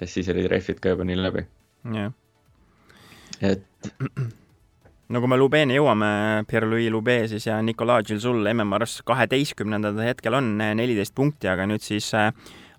sest 0.00 0.18
siis 0.18 0.28
olid 0.34 0.50
rehvid 0.50 0.82
ka 0.82 0.94
juba 0.94 1.06
nii 1.08 1.18
läbi. 1.20 1.46
jah. 1.94 2.12
et 3.40 3.64
no 5.12 5.22
kui 5.22 5.30
me 5.30 5.38
Lubeeni 5.40 5.78
jõuame, 5.78 6.10
Pierre-Louis 6.50 6.90
Lube 6.92 7.20
siis 7.30 7.46
ja 7.48 7.60
Nicolas 7.64 8.06
Gilsul 8.08 8.42
MM-arvestus 8.52 9.06
kaheteistkümnendal 9.08 10.00
hetkel 10.04 10.36
on 10.38 10.56
neliteist 10.58 11.14
punkti, 11.16 11.48
aga 11.50 11.68
nüüd 11.70 11.84
siis 11.84 12.10
äh, 12.18 12.32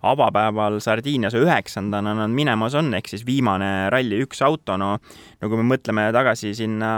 avapäeval 0.04 0.80
Sardiinias 0.84 1.36
üheksandana 1.36 2.16
nad 2.18 2.32
minemas 2.32 2.76
on, 2.80 2.94
ehk 2.98 3.10
siis 3.12 3.26
viimane 3.28 3.90
ralli 3.94 4.22
üks 4.24 4.44
auto, 4.46 4.78
no 4.80 4.96
no 5.00 5.50
kui 5.50 5.60
me 5.60 5.68
mõtleme 5.76 6.10
tagasi 6.16 6.54
sinna 6.58 6.92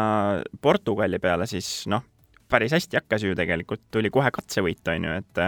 Portugali 0.61 1.19
peale, 1.21 1.47
siis 1.49 1.85
noh, 1.91 2.03
päris 2.51 2.75
hästi 2.75 2.99
hakkas 2.99 3.23
ju 3.25 3.37
tegelikult, 3.37 3.87
tuli 3.91 4.11
kohe 4.13 4.31
katsevõit, 4.33 4.83
on 4.93 5.09
ju, 5.09 5.21
et 5.21 5.47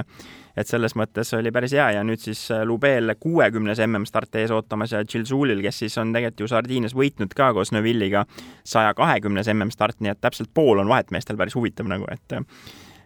et 0.54 0.70
selles 0.70 0.93
mõttes 0.93 1.32
oli 1.34 1.49
päris 1.49 1.74
hea 1.74 1.88
ja 1.95 2.04
nüüd 2.06 2.22
siis 2.22 2.43
Lubel 2.70 3.16
kuuekümnes 3.20 3.80
MM-start 3.88 4.38
ees 4.38 4.51
ootamas 4.54 4.91
ja 4.93 5.01
Gilsulil, 5.01 5.64
kes 5.66 5.80
siis 5.82 5.97
on 5.97 6.14
tegelikult 6.14 6.45
ju 6.45 6.49
Sardiinias 6.51 6.93
võitnud 6.93 7.34
ka 7.34 7.49
koos 7.58 7.74
Neuvilliga 7.74 8.28
saja 8.62 8.93
kahekümnes 8.97 9.49
MM-start, 9.56 9.97
nii 9.99 10.14
et 10.14 10.22
täpselt 10.22 10.54
pool 10.54 10.84
on 10.84 10.91
vahet 10.93 11.10
meestel, 11.12 11.39
päris 11.41 11.58
huvitav 11.58 11.89
nagu, 11.89 12.06
et 12.14 12.38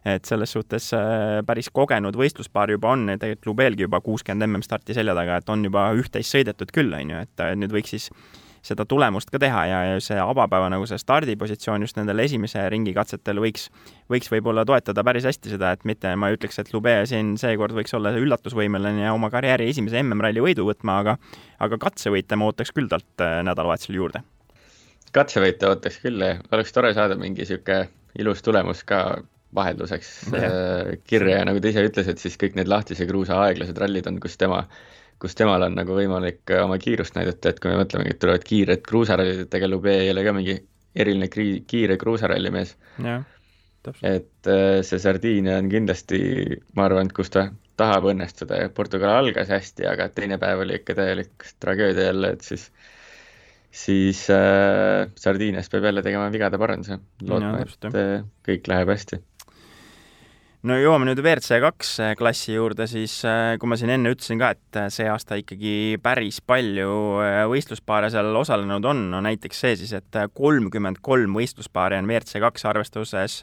et 0.08 0.26
selles 0.30 0.52
suhtes 0.56 0.92
äh, 0.96 1.40
päris 1.48 1.70
kogenud 1.74 2.18
võistluspaar 2.18 2.72
juba 2.76 2.96
on, 2.96 3.08
tegelikult 3.14 3.52
Lubelgi 3.52 3.88
juba 3.88 4.02
kuuskümmend 4.06 4.48
MM-starti 4.48 4.96
selja 4.98 5.16
taga, 5.18 5.40
et 5.42 5.50
on 5.54 5.64
juba 5.68 5.90
üht-teist 5.98 6.36
sõidetud 6.36 6.74
küll, 6.76 6.94
on 6.96 7.16
ju, 7.16 7.24
et 7.28 7.48
nüüd 7.60 7.74
võiks 7.76 7.96
siis 7.96 8.12
seda 8.68 8.86
tulemust 8.90 9.32
ka 9.32 9.40
teha 9.42 9.64
ja, 9.70 9.80
ja 9.92 10.00
see 10.04 10.18
avapäeva 10.20 10.70
nagu 10.72 10.88
see 10.90 11.00
stardipositsioon 11.02 11.86
just 11.86 11.98
nendel 12.00 12.22
esimese 12.24 12.64
ringi 12.74 12.94
katsetel 12.96 13.42
võiks, 13.44 13.68
võiks 14.12 14.32
võib-olla 14.34 14.66
toetada 14.68 15.04
päris 15.08 15.28
hästi 15.30 15.54
seda, 15.54 15.72
et 15.76 15.86
mitte, 15.88 16.14
ma 16.20 16.32
ei 16.32 16.38
ütleks, 16.38 16.60
et 16.62 16.74
Lube 16.76 16.96
siin 17.10 17.36
seekord 17.42 17.76
võiks 17.78 17.96
olla 17.98 18.14
üllatusvõimeline 18.18 19.06
ja 19.08 19.14
oma 19.16 19.32
karjääri 19.34 19.70
esimese 19.72 20.02
MM-ralli 20.04 20.44
võidu 20.44 20.68
võtma, 20.68 21.00
aga 21.04 21.18
aga 21.64 21.80
katsevõite 21.88 22.40
ma 22.40 22.50
ootaks 22.52 22.74
küll 22.76 22.92
talt 22.92 23.24
äh, 23.24 23.40
nädalavahetusel 23.48 24.00
juurde. 24.00 24.24
katsevõite 25.16 25.70
ootaks 25.70 26.02
küll, 26.04 26.24
oleks 26.52 26.76
tore 26.76 26.94
saada 26.98 27.16
mingi 27.20 27.46
niisugune 27.46 27.88
ilus 28.20 28.42
tulemus 28.42 28.84
ka 28.88 29.22
vahelduseks 29.56 30.12
yeah. 30.34 30.46
Äh, 30.46 30.94
kirja 31.08 31.40
ja 31.40 31.48
nagu 31.48 31.62
ta 31.64 31.72
ise 31.72 31.86
ütles, 31.88 32.10
et 32.12 32.20
siis 32.22 32.36
kõik 32.40 32.58
need 32.60 32.70
lahtise 32.72 33.08
kruusa 33.08 33.40
aeglased 33.46 33.78
rallid 33.80 34.10
on, 34.10 34.20
kus 34.24 34.36
tema 34.40 34.66
kus 35.22 35.38
temal 35.38 35.66
on 35.66 35.78
nagu 35.78 35.96
võimalik 35.98 36.44
äh, 36.54 36.64
oma 36.64 36.78
kiirust 36.82 37.18
näidata, 37.18 37.52
et 37.54 37.62
kui 37.62 37.72
me 37.72 37.80
mõtlemegi, 37.82 38.14
et 38.14 38.20
tulevad 38.22 38.44
kiired 38.46 38.84
kruusarallid, 38.86 39.46
et 39.46 39.58
ega 39.60 39.70
Lube 39.70 39.94
ei 40.04 40.12
ole 40.14 40.26
ka 40.26 40.34
mingi 40.36 40.58
eriline 40.98 41.30
kri-, 41.34 41.64
kiire 41.70 41.98
kruusaralli 42.02 42.52
mees. 42.54 42.76
et 44.04 44.52
äh, 44.52 44.82
see 44.84 45.00
Sardiinia 45.00 45.58
on 45.62 45.72
kindlasti, 45.72 46.20
ma 46.76 46.86
arvan, 46.90 47.10
et 47.10 47.18
kus 47.18 47.32
ta 47.34 47.48
tahab 47.78 48.10
õnnestuda 48.12 48.62
ja 48.64 48.70
Portugal 48.74 49.16
algas 49.22 49.50
hästi, 49.54 49.86
aga 49.88 50.10
teine 50.14 50.40
päev 50.42 50.66
oli 50.66 50.80
ikka 50.82 50.98
täielik 50.98 51.46
tragöödia 51.62 52.10
jälle, 52.10 52.34
et 52.36 52.46
siis 52.46 52.68
siis 53.78 54.24
äh, 54.34 55.08
Sardiinias 55.16 55.70
peab 55.70 55.86
jälle 55.86 56.02
tegema 56.06 56.30
vigade 56.34 56.60
paranduse, 56.62 57.00
lootma, 57.22 57.62
et 57.64 57.90
äh, 57.94 58.22
kõik 58.48 58.70
läheb 58.70 58.94
hästi 58.94 59.22
no 60.66 60.78
jõuame 60.80 61.06
nüüd 61.06 61.20
WRC 61.22 61.60
kaks 61.62 61.92
äh, 62.02 62.14
klassi 62.18 62.56
juurde, 62.56 62.88
siis 62.90 63.20
äh, 63.28 63.56
kui 63.62 63.70
ma 63.70 63.78
siin 63.78 63.92
enne 63.94 64.12
ütlesin 64.14 64.40
ka, 64.42 64.52
et 64.56 64.80
äh, 64.80 64.88
see 64.94 65.06
aasta 65.10 65.38
ikkagi 65.38 66.00
päris 66.04 66.40
palju 66.42 66.90
võistluspaare 67.52 68.10
seal 68.14 68.32
osalenud 68.40 68.88
on, 68.90 69.04
no 69.14 69.22
näiteks 69.24 69.64
see 69.64 69.76
siis, 69.84 69.94
et 69.98 70.22
kolmkümmend 70.38 71.02
kolm 71.06 71.38
võistluspaari 71.38 72.00
on 72.00 72.10
WRC 72.10 72.42
kaks 72.44 72.66
arvestuses 72.70 73.40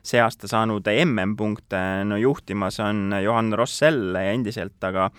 see 0.00 0.22
aasta 0.22 0.48
saanud 0.50 0.86
MM-punkte, 0.90 1.80
no 2.08 2.18
juhtimas 2.18 2.80
on 2.82 3.12
Johan 3.22 3.52
Rossell 3.56 4.16
endiselt, 4.24 4.78
aga 4.88 5.10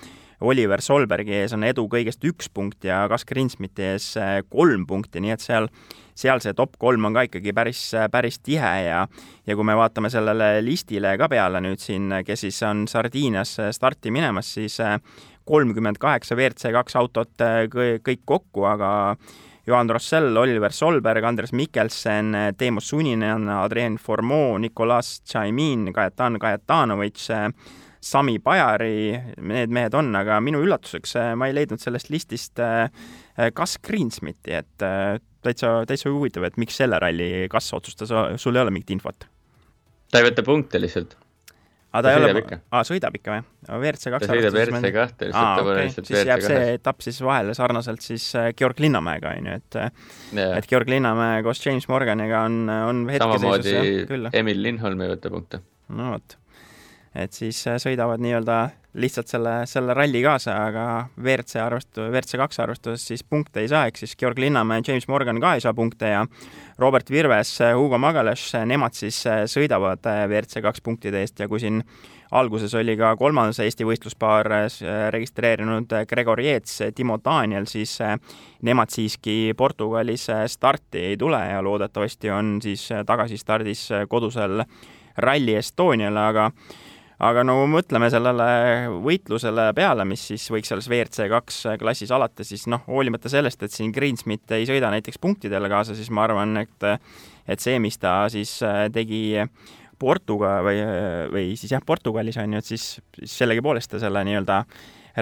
Oliver 0.41 0.81
Solbergi 0.81 1.35
ees 1.41 1.53
on 1.53 1.63
edu 1.67 1.85
kõigest 1.91 2.23
üks 2.25 2.49
punkt 2.53 2.85
ja 2.87 3.03
Gus 3.11 3.25
Greensmiti 3.29 3.85
ees 3.93 4.13
kolm 4.49 4.87
punkti, 4.89 5.21
nii 5.21 5.35
et 5.35 5.43
seal 5.43 5.69
seal 6.21 6.41
see 6.43 6.53
top 6.57 6.75
kolm 6.81 7.05
on 7.07 7.15
ka 7.15 7.25
ikkagi 7.27 7.53
päris, 7.55 7.81
päris 8.11 8.39
tihe 8.43 8.71
ja 8.85 9.03
ja 9.47 9.57
kui 9.57 9.65
me 9.67 9.75
vaatame 9.77 10.11
sellele 10.13 10.53
listile 10.65 11.15
ka 11.17 11.29
peale 11.31 11.61
nüüd 11.63 11.81
siin, 11.81 12.11
kes 12.25 12.45
siis 12.45 12.61
on 12.67 12.85
Sardiinias 12.89 13.55
starti 13.75 14.11
minemas, 14.13 14.53
siis 14.57 14.79
äh, 14.83 14.97
kolmkümmend 15.47 15.99
kaheksa 16.01 16.37
WRC 16.37 16.73
kaks 16.75 16.97
autot 16.99 17.45
äh, 17.45 17.65
kõik 17.71 18.25
kokku, 18.25 18.67
aga 18.69 18.91
Johan 19.67 19.91
Rossell, 19.93 20.33
Oliver 20.41 20.73
Solberg, 20.73 21.23
Andres 21.23 21.51
Mikkelsen, 21.53 22.33
Teemu 22.57 22.81
Suninen, 22.81 23.45
Adrien 23.53 23.99
Formeau, 24.01 24.57
Nicolas 24.57 25.19
Tšaimin, 25.21 25.91
Kajetan 25.93 26.39
Kajetanovitš, 26.41 27.27
Sami 28.01 28.39
Pajari, 28.41 29.13
need 29.45 29.73
mehed 29.73 29.93
on, 29.93 30.09
aga 30.17 30.39
minu 30.41 30.63
üllatuseks 30.65 31.17
äh, 31.21 31.33
ma 31.37 31.49
ei 31.49 31.57
leidnud 31.57 31.81
sellest 31.83 32.09
listist 32.09 32.61
Gus 33.55 33.77
Greensmiti, 33.85 34.55
et 34.57 34.83
täitsa, 35.45 35.81
täitsa 35.89 36.09
huvitav, 36.11 36.45
et 36.49 36.57
miks 36.61 36.77
selle 36.81 36.99
ralli 37.01 37.47
Kass 37.51 37.73
otsustas, 37.77 38.11
sul 38.41 38.57
ei 38.57 38.65
ole 38.65 38.73
mingit 38.73 38.91
infot? 38.97 39.27
ta 40.11 40.21
ei 40.21 40.27
võta 40.27 40.43
punkte 40.45 40.81
lihtsalt. 40.81 41.15
aa, 41.91 42.01
ta 42.03 42.11
ei 42.11 42.19
ole, 42.19 42.43
aa, 42.71 42.83
sõidab 42.87 43.15
ikka 43.19 43.37
või? 43.37 43.45
WRC 43.77 44.13
kaks 44.15 44.27
ta 44.27 44.35
sõidab 44.35 44.57
WRC 44.57 44.91
kahte, 44.95 45.29
lihtsalt 45.29 45.61
ta 45.61 45.65
pole 45.67 45.85
lihtsalt 45.85 46.11
siis 46.11 46.27
jääb 46.31 46.43
see 46.45 46.67
etapp 46.75 47.05
siis 47.05 47.21
vahele 47.25 47.55
sarnaselt 47.57 48.05
siis 48.05 48.27
äh, 48.39 48.51
Georg 48.57 48.81
Linnamäega, 48.83 49.35
on 49.37 49.49
ju, 49.51 49.61
et 49.61 49.79
yeah. 49.79 50.57
et 50.57 50.69
Georg 50.71 50.91
Linnamäe 50.91 51.41
koos 51.47 51.63
James 51.65 51.87
Morganiga 51.91 52.45
on, 52.49 52.61
on 52.67 53.05
hetkeseisus 53.11 54.07
küll. 54.11 54.29
Emil 54.41 54.61
Lindholm 54.67 55.05
ei 55.05 55.15
võta 55.15 55.33
punkte. 55.33 55.63
no 55.95 56.13
vot 56.15 56.40
et 57.15 57.33
siis 57.35 57.57
sõidavad 57.83 58.21
nii-öelda 58.23 58.61
lihtsalt 58.99 59.31
selle, 59.31 59.53
selle 59.69 59.93
ralli 59.95 60.19
kaasa, 60.23 60.55
aga 60.67 60.85
WRC 61.15 61.61
arvestu-, 61.63 62.09
WRC 62.09 62.39
kaks 62.41 62.59
arvestuses 62.59 63.05
siis 63.07 63.23
punkte 63.23 63.63
ei 63.63 63.69
saa, 63.71 63.85
ehk 63.87 63.99
siis 64.01 64.17
Georg 64.19 64.39
Linnamäe 64.39 64.81
ja 64.81 64.91
James 64.91 65.07
Morgan 65.07 65.39
ka 65.39 65.53
ei 65.55 65.63
saa 65.63 65.73
punkte 65.73 66.11
ja 66.11 66.25
Robert 66.79 67.11
Virves, 67.11 67.53
Hugo 67.75 67.97
Magales, 68.01 68.49
nemad 68.67 68.95
siis 68.97 69.21
sõidavad 69.51 70.03
WRC 70.03 70.63
kaks 70.65 70.83
punktide 70.83 71.23
eest 71.23 71.39
ja 71.39 71.47
kui 71.47 71.63
siin 71.63 71.79
alguses 72.35 72.73
oli 72.79 72.97
ka 72.99 73.13
kolmas 73.19 73.59
Eesti 73.63 73.87
võistluspaar 73.87 74.47
registreerinud 75.15 75.95
Gregor 76.07 76.39
Jeets, 76.43 76.79
Timo 76.95 77.19
Daniel, 77.23 77.67
siis 77.67 77.97
nemad 78.67 78.91
siiski 78.91 79.53
Portugalis 79.57 80.27
starti 80.51 81.11
ei 81.11 81.19
tule 81.19 81.39
ja 81.47 81.63
loodetavasti 81.63 82.31
on 82.31 82.57
siis 82.63 82.89
tagasistardis 83.07 83.87
kodusel 84.11 84.63
Rally 85.17 85.57
Estoniale, 85.59 86.27
aga 86.31 86.49
aga 87.21 87.43
no 87.45 87.57
mõtleme 87.69 88.09
sellele 88.11 88.47
võitlusele 89.03 89.67
peale, 89.77 90.05
mis 90.09 90.23
siis 90.31 90.47
võiks 90.53 90.71
selles 90.71 90.87
WRC 90.89 91.27
kaks 91.31 91.59
klassis 91.81 92.13
alata, 92.13 92.45
siis 92.47 92.65
noh, 92.71 92.81
hoolimata 92.89 93.29
sellest, 93.31 93.61
et 93.65 93.75
siin 93.75 93.93
Greensmit 93.93 94.55
ei 94.57 94.65
sõida 94.69 94.89
näiteks 94.93 95.21
punktidele 95.21 95.69
kaasa, 95.71 95.95
siis 95.97 96.09
ma 96.13 96.25
arvan, 96.27 96.57
et 96.63 96.89
et 97.51 97.61
see, 97.61 97.77
mis 97.81 97.97
ta 98.01 98.25
siis 98.31 98.59
tegi 98.93 99.21
Portuga 100.01 100.59
või, 100.65 100.81
või 101.33 101.45
siis 101.59 101.75
jah, 101.75 101.83
Portugalis 101.85 102.39
on 102.41 102.55
ju, 102.55 102.61
et 102.61 102.69
siis, 102.73 102.87
siis 103.19 103.37
sellegipoolest 103.43 103.93
ta 103.93 104.01
selle 104.01 104.23
nii-öelda 104.25 104.63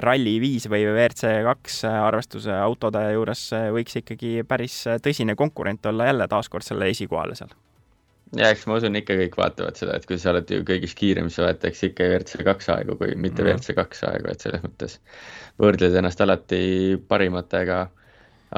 Rally 0.00 0.36
viis 0.40 0.68
või 0.70 0.84
WRC 0.86 1.40
kaks 1.48 1.82
arvestuse 1.90 2.54
autode 2.54 3.02
juures 3.12 3.48
võiks 3.74 3.98
ikkagi 4.00 4.44
päris 4.48 4.84
tõsine 5.02 5.34
konkurent 5.36 5.90
olla 5.90 6.12
jälle 6.12 6.30
taaskord 6.30 6.64
selle 6.64 6.88
esikohale 6.94 7.36
seal 7.36 7.52
ja 8.38 8.50
eks 8.52 8.66
ma 8.70 8.78
usun 8.78 8.98
ikka 8.98 9.16
kõik 9.18 9.38
vaatavad 9.38 9.78
seda, 9.78 9.96
et 9.98 10.06
kui 10.06 10.18
sa 10.20 10.32
oled 10.34 10.50
ju 10.50 10.64
kõigist 10.66 10.98
kiirem, 10.98 11.30
siis 11.30 11.42
võetakse 11.42 11.90
ikka 11.90 12.06
WRC 12.06 12.44
kaks 12.46 12.68
aegu, 12.76 12.96
kui 13.00 13.14
mitte 13.16 13.42
mm. 13.42 13.48
WRC 13.48 13.76
kaks 13.78 14.04
aegu, 14.10 14.30
et 14.30 14.44
selles 14.44 14.62
mõttes 14.64 14.98
võrdled 15.60 15.96
ennast 16.00 16.22
alati 16.24 16.60
parimatega. 17.10 17.80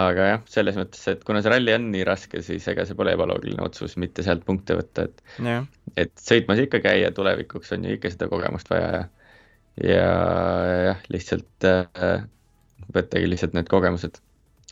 aga 0.02 0.26
jah, 0.28 0.44
selles 0.48 0.76
mõttes, 0.76 1.00
et 1.12 1.24
kuna 1.28 1.42
see 1.44 1.52
ralli 1.52 1.72
on 1.76 1.90
nii 1.92 2.04
raske, 2.08 2.40
siis 2.44 2.68
ega 2.72 2.86
see 2.88 2.96
pole 2.96 3.12
ebaloogiline 3.12 3.60
otsus 3.64 3.98
mitte 4.00 4.24
sealt 4.24 4.44
punkte 4.48 4.76
võtta, 4.78 5.04
et 5.04 5.24
yeah. 5.36 5.66
et 6.00 6.12
sõitmas 6.16 6.62
ikka 6.62 6.80
käia 6.84 7.10
tulevikuks 7.12 7.74
on 7.76 7.84
ju 7.84 7.98
ikka 7.98 8.12
seda 8.14 8.28
kogemust 8.32 8.72
vaja 8.72 8.92
ja 8.92 9.02
ja 9.84 10.06
jah, 10.86 11.04
lihtsalt 11.12 11.68
äh, 11.68 12.24
võttagi 12.92 13.28
lihtsalt 13.28 13.56
need 13.56 13.68
kogemused. 13.72 14.16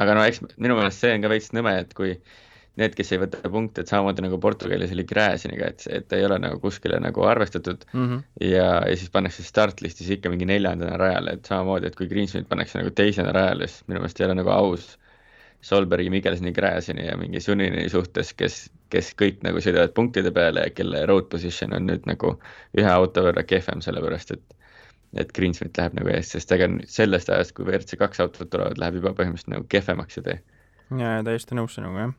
aga 0.01 0.17
no 0.17 0.25
eks 0.25 0.41
minu 0.57 0.77
meelest 0.77 1.05
see 1.05 1.13
on 1.17 1.25
ka 1.25 1.33
veits 1.33 1.53
nõme, 1.57 1.77
et 1.85 1.93
kui 1.97 2.15
äh, 2.17 2.41
need, 2.79 2.95
kes 2.97 3.13
ei 3.15 3.21
võta 3.23 3.51
punkte, 3.51 3.83
et 3.83 3.91
samamoodi 3.91 4.25
nagu 4.25 4.39
Portugalis 4.43 4.93
oli 4.95 5.05
Gräziniga, 5.09 5.71
et, 5.73 5.85
et 5.91 6.15
ei 6.17 6.25
ole 6.27 6.39
nagu 6.43 6.61
kuskile 6.63 7.01
nagu 7.03 7.25
arvestatud 7.27 7.85
mm. 7.93 8.07
-hmm. 8.07 8.23
ja, 8.47 8.69
ja 8.87 8.97
siis 8.97 9.11
pannakse 9.11 9.45
startlistis 9.47 10.11
ikka 10.17 10.31
mingi 10.31 10.47
neljandana 10.47 10.97
rajale, 11.01 11.37
et 11.37 11.51
samamoodi, 11.51 11.91
et 11.91 11.99
kui 11.99 12.09
Greensmit 12.11 12.49
pannakse 12.49 12.79
nagu 12.79 12.91
teisena 12.91 13.33
rajale, 13.37 13.67
siis 13.69 13.87
minu 13.89 14.01
meelest 14.01 14.21
ei 14.21 14.27
ole 14.27 14.39
nagu 14.39 14.53
aus 14.55 14.99
Solbergi, 15.61 16.11
Mikkelsoni, 16.11 16.53
Gräzini 16.57 17.07
ja 17.07 17.17
mingi 17.21 17.41
Sunini 17.41 17.89
suhtes, 17.93 18.33
kes, 18.33 18.71
kes 18.89 19.11
kõik 19.23 19.43
nagu 19.45 19.61
sõidavad 19.61 19.93
punktide 19.93 20.31
peale 20.33 20.63
ja 20.65 20.71
kelle 20.73 21.03
road 21.07 21.29
position 21.29 21.75
on 21.77 21.85
nüüd 21.91 22.09
nagu 22.09 22.39
ühe 22.79 22.89
auto 22.89 23.27
võrra 23.27 23.45
kehvem, 23.45 23.85
sellepärast 23.85 24.37
et 24.39 24.57
et 25.19 25.33
Greensmit 25.35 25.75
läheb 25.75 25.97
nagu 25.99 26.09
eest, 26.15 26.37
sest 26.37 26.53
ega 26.55 26.69
sellest 26.87 27.31
ajast, 27.35 27.53
kui 27.57 27.65
WRC 27.67 27.99
kaks 27.99 28.21
autot 28.23 28.47
tulevad, 28.51 28.79
läheb 28.79 29.01
juba 29.01 29.11
põhimõtteliselt 29.19 29.51
nagu 29.51 29.67
kehvemaks 29.69 30.15
see 30.15 30.23
tee. 30.23 30.37
jaa, 31.01 31.17
täiesti 31.27 31.59
nõus 31.59 31.75
sinuga, 31.75 32.05
jah 32.05 32.13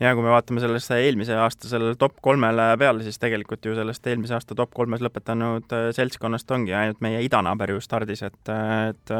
ja 0.00 0.12
kui 0.14 0.24
me 0.24 0.32
vaatame 0.32 0.62
sellest 0.62 0.92
eelmise 0.96 1.36
aasta 1.40 1.70
sellele 1.70 1.96
top 2.00 2.18
kolmele 2.24 2.72
peale, 2.80 3.04
siis 3.06 3.20
tegelikult 3.22 3.64
ju 3.64 3.76
sellest 3.76 4.06
eelmise 4.10 4.36
aasta 4.36 4.56
top 4.58 4.74
kolmes 4.76 5.04
lõpetanud 5.04 5.72
äh, 5.76 5.86
seltskonnast 5.96 6.50
ongi 6.52 6.74
ainult 6.76 7.00
meie 7.04 7.22
idanaaber 7.24 7.76
ju 7.76 7.84
stardis, 7.84 8.24
et, 8.26 8.42
äh, 8.52 8.90
et 8.92 9.16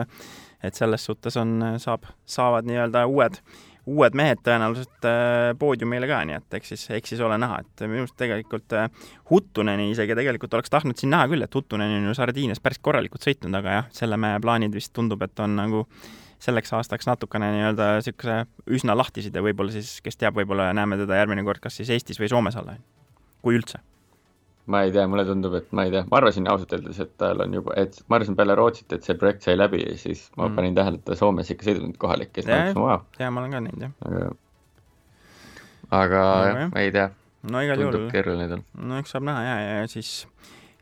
et 0.64 0.74
selles 0.74 1.04
suhtes 1.04 1.36
on, 1.38 1.60
saab, 1.78 2.06
saavad 2.26 2.66
nii-öelda 2.66 3.04
uued, 3.06 3.36
uued 3.86 4.16
mehed 4.18 4.40
tõenäoliselt 4.42 5.06
äh, 5.06 5.52
poodiumile 5.60 6.08
ka, 6.10 6.22
nii 6.26 6.38
et 6.40 6.56
eks 6.58 6.72
siis, 6.72 6.86
eks 6.96 7.12
siis 7.12 7.22
ole 7.22 7.36
näha, 7.38 7.60
et 7.62 7.84
minu 7.86 8.02
arust 8.02 8.16
tegelikult 8.18 8.76
Huttuneni 9.30 9.90
isegi 9.92 10.16
tegelikult 10.18 10.56
oleks 10.58 10.72
tahtnud 10.72 10.98
siin 10.98 11.12
näha 11.14 11.28
küll, 11.30 11.44
et 11.44 11.54
Huttunen 11.54 11.98
on 12.00 12.08
ju 12.08 12.16
Sardiinias 12.18 12.62
päris 12.64 12.82
korralikult 12.82 13.24
sõitnud, 13.28 13.54
aga 13.60 13.80
jah, 13.80 13.90
selle 14.00 14.18
mehe 14.20 14.40
plaanid 14.42 14.74
vist 14.74 14.94
tundub, 14.96 15.22
et 15.22 15.44
on 15.44 15.60
nagu 15.60 15.84
selleks 16.42 16.72
aastaks 16.76 17.08
natukene 17.08 17.48
nii-öelda 17.54 17.88
niisuguse 17.96 18.38
üsna 18.78 18.96
lahtised 18.98 19.34
ja 19.34 19.42
võib-olla 19.44 19.74
siis, 19.74 19.98
kes 20.04 20.18
teab, 20.20 20.36
võib-olla 20.38 20.68
näeme 20.76 20.98
teda 21.00 21.20
järgmine 21.20 21.44
kord 21.46 21.62
kas 21.64 21.78
siis 21.80 21.90
Eestis 21.94 22.20
või 22.20 22.30
Soomes 22.32 22.56
alla, 22.60 22.76
kui 23.44 23.56
üldse. 23.58 23.80
ma 24.66 24.82
ei 24.82 24.92
tea, 24.92 25.06
mulle 25.06 25.24
tundub, 25.28 25.54
et 25.54 25.68
ma 25.76 25.86
ei 25.86 25.92
tea, 25.94 26.02
ma 26.10 26.18
arvasin 26.20 26.48
ausalt 26.50 26.72
öeldes, 26.76 26.98
et 27.02 27.12
tal 27.20 27.40
on 27.44 27.52
juba, 27.54 27.76
et 27.80 28.00
ma 28.08 28.18
arvasin 28.18 28.38
peale 28.38 28.56
Rootsit, 28.58 28.92
et 28.96 29.06
see 29.06 29.18
projekt 29.18 29.46
sai 29.46 29.54
läbi 29.58 29.84
ja 29.84 29.94
siis 30.00 30.26
ma 30.36 30.48
mm. 30.48 30.56
panin 30.58 30.74
tähele, 30.78 31.00
et 31.00 31.06
ta 31.06 31.18
Soomes 31.18 31.52
ikka 31.54 31.68
sõidab 31.68 31.86
nüüd 31.86 32.00
kohalik 32.02 32.32
ja 32.34 32.42
siis 32.42 32.50
ma 32.50 32.58
mõtlesin, 32.64 32.82
vau. 32.82 33.22
jaa, 33.22 33.30
ma 33.30 33.44
olen 33.44 33.56
ka 33.56 33.62
näinud, 33.68 33.86
jah. 33.86 33.94
aga, 34.10 34.26
aga 36.02 36.24
no, 36.26 36.60
jah, 36.60 36.74
ma 36.74 36.84
ei 36.84 36.92
tea. 36.98 37.08
no 37.52 37.64
igal 37.64 37.86
juhul. 37.86 38.08
keeruline 38.12 38.50
tal. 38.52 38.66
no 38.90 39.00
eks 39.00 39.14
saab 39.16 39.28
näha 39.30 39.46
ja, 39.46 39.56
ja 39.80 39.90
siis 39.94 40.12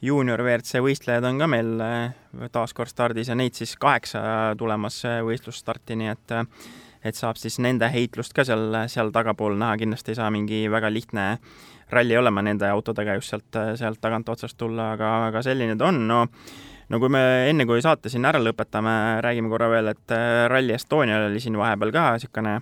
juunior 0.04 0.40
WRC 0.42 0.82
võistlejad 0.84 1.24
on 1.28 1.40
ka 1.40 1.48
meil 1.50 1.70
äh, 1.82 2.48
taas 2.52 2.74
kord 2.76 2.92
stardis 2.92 3.30
ja 3.30 3.36
neid 3.38 3.56
siis 3.56 3.74
kaheksa 3.80 4.22
tulemas 4.60 5.00
äh, 5.08 5.20
võistlusstarti, 5.24 5.96
nii 6.00 6.10
et 6.12 6.34
äh, 6.36 6.44
et 7.04 7.16
saab 7.18 7.36
siis 7.36 7.58
nende 7.60 7.84
heitlust 7.92 8.32
ka 8.32 8.46
seal, 8.48 8.78
seal 8.88 9.10
tagapool 9.12 9.58
näha, 9.60 9.76
kindlasti 9.76 10.14
ei 10.14 10.16
saa 10.16 10.30
mingi 10.32 10.62
väga 10.72 10.88
lihtne 10.88 11.24
ralli 11.92 12.16
olema 12.16 12.40
nende 12.40 12.64
autodega 12.72 13.18
just 13.18 13.34
sealt, 13.34 13.58
sealt 13.76 14.00
tagant 14.00 14.30
otsast 14.32 14.56
tulla, 14.56 14.94
aga, 14.94 15.10
aga 15.26 15.42
selline 15.44 15.76
ta 15.76 15.90
on, 15.90 16.00
no 16.08 16.22
no 16.88 17.00
kui 17.02 17.12
me 17.12 17.20
enne, 17.50 17.66
kui 17.68 17.84
saate 17.84 18.08
siin 18.08 18.24
ära 18.24 18.40
lõpetame, 18.40 18.94
räägime 19.24 19.52
korra 19.52 19.68
veel, 19.72 19.92
et 19.92 20.16
Rally 20.48 20.72
Estonial 20.78 21.28
oli 21.28 21.44
siin 21.44 21.60
vahepeal 21.60 21.92
ka 21.92 22.06
niisugune 22.16 22.56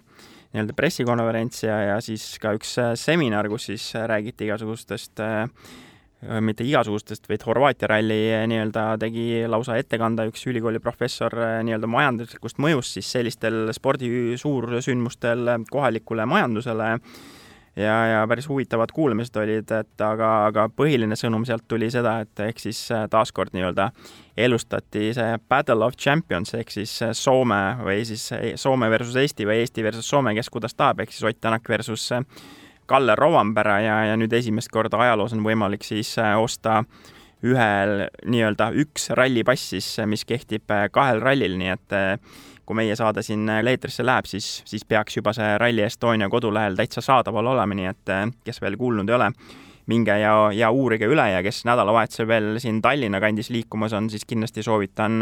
nii-öelda 0.53 0.74
pressikonverents 0.76 1.62
ja, 1.62 1.78
ja 1.93 1.97
siis 2.03 2.26
ka 2.43 2.57
üks 2.59 2.74
seminar, 2.99 3.47
kus 3.51 3.70
siis 3.70 3.86
räägiti 4.11 4.51
igasugustest 4.51 5.22
Äh, 5.22 5.47
mitte 6.22 6.64
igasugustest, 6.64 7.26
vaid 7.30 7.42
Horvaatia 7.46 7.88
ralli 7.90 8.18
äh, 8.30 8.44
nii-öelda 8.50 8.84
tegi 9.02 9.42
lausa 9.50 9.76
ettekande 9.80 10.28
üks 10.30 10.46
ülikooli 10.46 10.78
professor 10.82 11.34
äh, 11.34 11.58
nii-öelda 11.66 11.90
majanduslikust 11.90 12.60
mõjust 12.62 12.98
siis 12.98 13.10
sellistel 13.16 13.72
spordi 13.74 14.36
suursündmustel 14.38 15.56
kohalikule 15.70 16.26
majandusele. 16.30 16.96
Ja, 17.72 17.94
ja 18.04 18.24
päris 18.28 18.44
huvitavad 18.50 18.90
kuulamised 18.92 19.36
olid, 19.40 19.70
et 19.72 20.02
aga, 20.04 20.26
aga 20.50 20.66
põhiline 20.76 21.16
sõnum 21.16 21.46
sealt 21.48 21.64
tuli 21.64 21.86
seda, 21.90 22.18
et 22.20 22.42
ehk 22.44 22.60
siis 22.60 22.82
taaskord 23.10 23.54
nii-öelda 23.56 23.86
elustati 24.36 25.08
see 25.16 25.38
Battle 25.48 25.86
of 25.86 25.96
Champions 25.96 26.52
ehk 26.58 26.68
siis 26.74 26.92
Soome 27.16 27.62
või 27.80 28.04
siis 28.04 28.28
Soome 28.60 28.92
versus 28.92 29.16
Eesti 29.16 29.48
või 29.48 29.62
Eesti 29.64 29.86
versus 29.88 30.12
Soome, 30.12 30.36
kes 30.36 30.52
kuidas 30.52 30.76
tahab, 30.76 31.00
ehk 31.00 31.16
siis 31.16 31.24
Ott 31.32 31.40
Tänak 31.40 31.64
versus 31.72 32.10
Kalle 32.93 33.16
Rovanpera 33.16 33.78
ja, 33.80 33.97
ja 34.11 34.20
nüüd 34.20 34.32
esimest 34.36 34.68
korda 34.72 35.01
ajaloos 35.01 35.32
on 35.32 35.45
võimalik 35.47 35.84
siis 35.86 36.12
äh, 36.20 36.34
osta 36.36 36.82
ühel 37.43 38.07
nii-öelda 38.28 38.68
üks 38.84 39.09
rallipass 39.16 39.72
siis, 39.72 39.88
mis 40.07 40.26
kehtib 40.28 40.70
äh, 40.70 40.86
kahel 40.93 41.22
rallil, 41.24 41.57
nii 41.59 41.72
et 41.72 41.97
äh, 41.97 42.36
kui 42.68 42.76
meie 42.78 42.95
saade 42.99 43.24
siin 43.26 43.49
eetrisse 43.49 44.05
läheb, 44.07 44.28
siis, 44.28 44.61
siis 44.68 44.84
peaks 44.84 45.16
juba 45.18 45.32
see 45.36 45.57
Rally 45.59 45.86
Estonia 45.86 46.28
kodulehel 46.30 46.76
täitsa 46.78 47.03
saadaval 47.03 47.55
olema, 47.55 47.74
nii 47.74 47.90
et 47.90 48.12
kes 48.47 48.62
veel 48.62 48.76
kuulnud 48.78 49.11
ei 49.11 49.16
ole, 49.16 49.32
minge 49.90 50.14
ja, 50.20 50.36
ja 50.55 50.70
uurige 50.70 51.09
üle 51.11 51.24
ja 51.32 51.40
kes 51.43 51.64
nädalavahetusel 51.66 52.28
veel 52.30 52.61
siin 52.62 52.78
Tallinna 52.84 53.18
kandis 53.24 53.51
liikumas 53.51 53.97
on, 53.99 54.07
siis 54.12 54.28
kindlasti 54.28 54.62
soovitan 54.62 55.18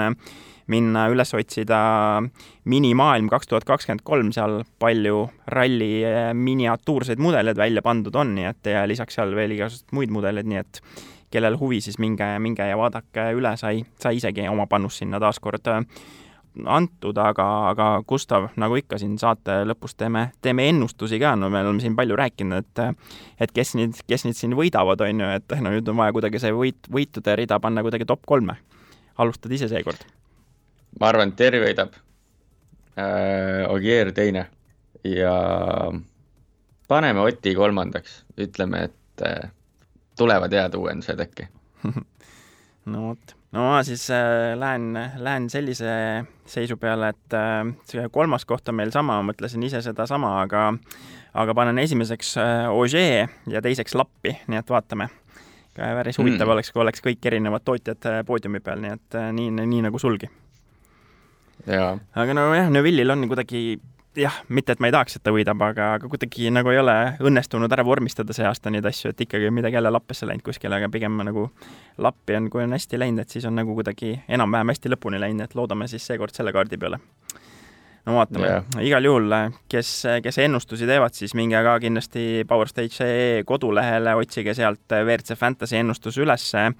minna 0.70 1.06
üles 1.10 1.34
otsida 1.36 1.80
minimaailm 2.70 3.30
kaks 3.32 3.50
tuhat 3.50 3.66
kakskümmend 3.68 4.04
kolm, 4.06 4.30
seal 4.34 4.60
palju 4.82 5.24
ralli 5.50 5.92
eh, 6.06 6.30
miniatuurseid 6.36 7.22
mudeleid 7.22 7.58
välja 7.58 7.82
pandud 7.84 8.16
on, 8.16 8.34
nii 8.36 8.48
et 8.52 8.72
ja 8.74 8.86
lisaks 8.88 9.18
seal 9.18 9.34
veel 9.36 9.56
igasuguseid 9.56 9.96
muid 9.96 10.14
mudeleid, 10.14 10.48
nii 10.50 10.62
et 10.62 10.82
kellel 11.30 11.58
huvi, 11.60 11.78
siis 11.82 12.00
minge, 12.02 12.26
minge 12.42 12.64
ja 12.66 12.78
vaadake 12.78 13.30
üle, 13.38 13.54
sai, 13.58 13.84
sai 14.02 14.18
isegi 14.18 14.48
oma 14.50 14.66
panus 14.70 14.98
sinna 15.02 15.20
taaskord 15.22 15.70
eh, 15.70 15.82
antud, 16.66 17.18
aga, 17.22 17.46
aga 17.70 17.88
Gustav, 18.08 18.48
nagu 18.58 18.78
ikka 18.78 18.98
siin 18.98 19.14
saate 19.22 19.60
lõpus 19.70 19.94
teeme, 19.98 20.28
teeme 20.42 20.66
ennustusi 20.70 21.20
ka, 21.22 21.36
no 21.38 21.50
me 21.50 21.62
oleme 21.62 21.82
siin 21.82 21.98
palju 21.98 22.18
rääkinud, 22.18 22.66
et 22.66 23.44
et 23.46 23.54
kes 23.54 23.76
nüüd, 23.78 24.02
kes 24.10 24.26
nüüd 24.26 24.38
siin 24.38 24.58
võidavad, 24.58 25.02
on 25.06 25.24
ju, 25.24 25.34
et 25.38 25.58
no 25.62 25.74
nüüd 25.74 25.90
on 25.90 26.02
vaja 26.02 26.14
kuidagi 26.16 26.42
see 26.42 26.54
võit, 26.54 26.90
võitude 26.90 27.38
rida 27.38 27.60
panna 27.62 27.86
kuidagi 27.86 28.08
top 28.08 28.26
kolme. 28.26 28.58
alustad 29.20 29.52
ise 29.52 29.68
seekord 29.68 30.19
ma 30.98 31.10
arvan, 31.12 31.34
Terri 31.38 31.60
võidab 31.62 31.94
äh,, 32.98 33.66
Ogier 33.70 34.12
teine. 34.16 34.48
Ja 35.06 35.32
paneme 36.88 37.22
Oti 37.24 37.54
kolmandaks, 37.56 38.24
ütleme, 38.40 38.88
et 38.90 39.24
äh, 39.24 39.50
tulevad 40.18 40.52
head 40.52 40.74
uuendused 40.76 41.22
äkki. 41.26 41.48
No 42.90 43.10
vot, 43.10 43.34
no 43.52 43.66
ma 43.68 43.82
siis 43.84 44.06
äh, 44.10 44.56
lähen, 44.58 44.94
lähen 45.20 45.50
sellise 45.52 45.90
seisu 46.48 46.78
peale, 46.80 47.10
et 47.12 47.36
äh, 47.36 47.68
see 47.86 48.06
kolmas 48.12 48.46
koht 48.48 48.68
on 48.72 48.78
meil 48.78 48.90
sama, 48.94 49.18
ma 49.20 49.28
mõtlesin 49.28 49.62
ise 49.66 49.82
sedasama, 49.84 50.32
aga 50.40 50.62
aga 51.38 51.54
panen 51.54 51.78
esimeseks 51.82 52.32
äh, 52.40 52.70
Ogier 52.72 53.28
ja 53.52 53.60
teiseks 53.62 53.94
Lappi, 53.94 54.32
nii 54.48 54.62
et 54.62 54.72
vaatame. 54.72 55.10
Päris 55.76 56.18
huvitav 56.18 56.48
mm. 56.48 56.54
oleks, 56.56 56.72
kui 56.72 56.82
oleks 56.82 57.04
kõik 57.04 57.28
erinevad 57.30 57.62
tootjad 57.64 58.08
poodiumi 58.26 58.64
peal, 58.64 58.80
nii 58.82 58.96
et 58.96 59.18
nii, 59.36 59.52
nii 59.60 59.84
nagu 59.86 60.00
sulgi. 60.02 60.26
Aga 61.68 62.36
nojah, 62.36 62.70
Neville'il 62.72 63.10
on 63.12 63.28
kuidagi 63.28 63.80
jah, 64.16 64.40
mitte 64.48 64.74
et 64.74 64.80
ma 64.82 64.88
ei 64.90 64.94
tahaks, 64.94 65.16
et 65.16 65.24
ta 65.24 65.32
võidab, 65.34 65.60
aga, 65.62 65.92
aga 65.98 66.08
kuidagi 66.10 66.50
nagu 66.52 66.72
ei 66.72 66.80
ole 66.80 66.94
õnnestunud 67.22 67.70
ära 67.72 67.84
vormistada 67.86 68.34
see 68.36 68.46
aasta 68.46 68.72
neid 68.72 68.86
asju, 68.86 69.12
et 69.12 69.22
ikkagi 69.26 69.50
midagi 69.54 69.78
jälle 69.78 69.92
lappesse 69.92 70.26
läinud 70.26 70.44
kuskile, 70.46 70.80
aga 70.80 70.90
pigem 70.92 71.18
nagu 71.26 71.48
lappi 71.98 72.38
on, 72.38 72.48
kui 72.50 72.64
on 72.64 72.74
hästi 72.74 72.98
läinud, 72.98 73.22
et 73.22 73.36
siis 73.36 73.46
on 73.46 73.54
nagu 73.58 73.74
kuidagi 73.76 74.16
enam-vähem 74.28 74.74
hästi 74.74 74.94
lõpuni 74.94 75.20
läinud, 75.22 75.46
et 75.46 75.54
loodame 75.58 75.88
siis 75.90 76.06
seekord 76.10 76.34
selle 76.34 76.52
kaardi 76.56 76.78
peale. 76.80 76.98
no 78.06 78.16
vaatame 78.16 78.46
yeah., 78.48 78.64
igal 78.82 79.04
juhul, 79.04 79.36
kes, 79.70 79.92
kes 80.24 80.38
ennustusi 80.42 80.88
teevad, 80.90 81.14
siis 81.14 81.36
minge 81.38 81.62
ka 81.62 81.76
kindlasti 81.82 82.44
powerstage.ee 82.48 83.44
kodulehele, 83.46 84.16
otsige 84.16 84.54
sealt 84.58 84.88
WRC 84.90 85.38
Fantasy 85.38 85.76
ennustus 85.76 86.18
ülesse 86.18 86.72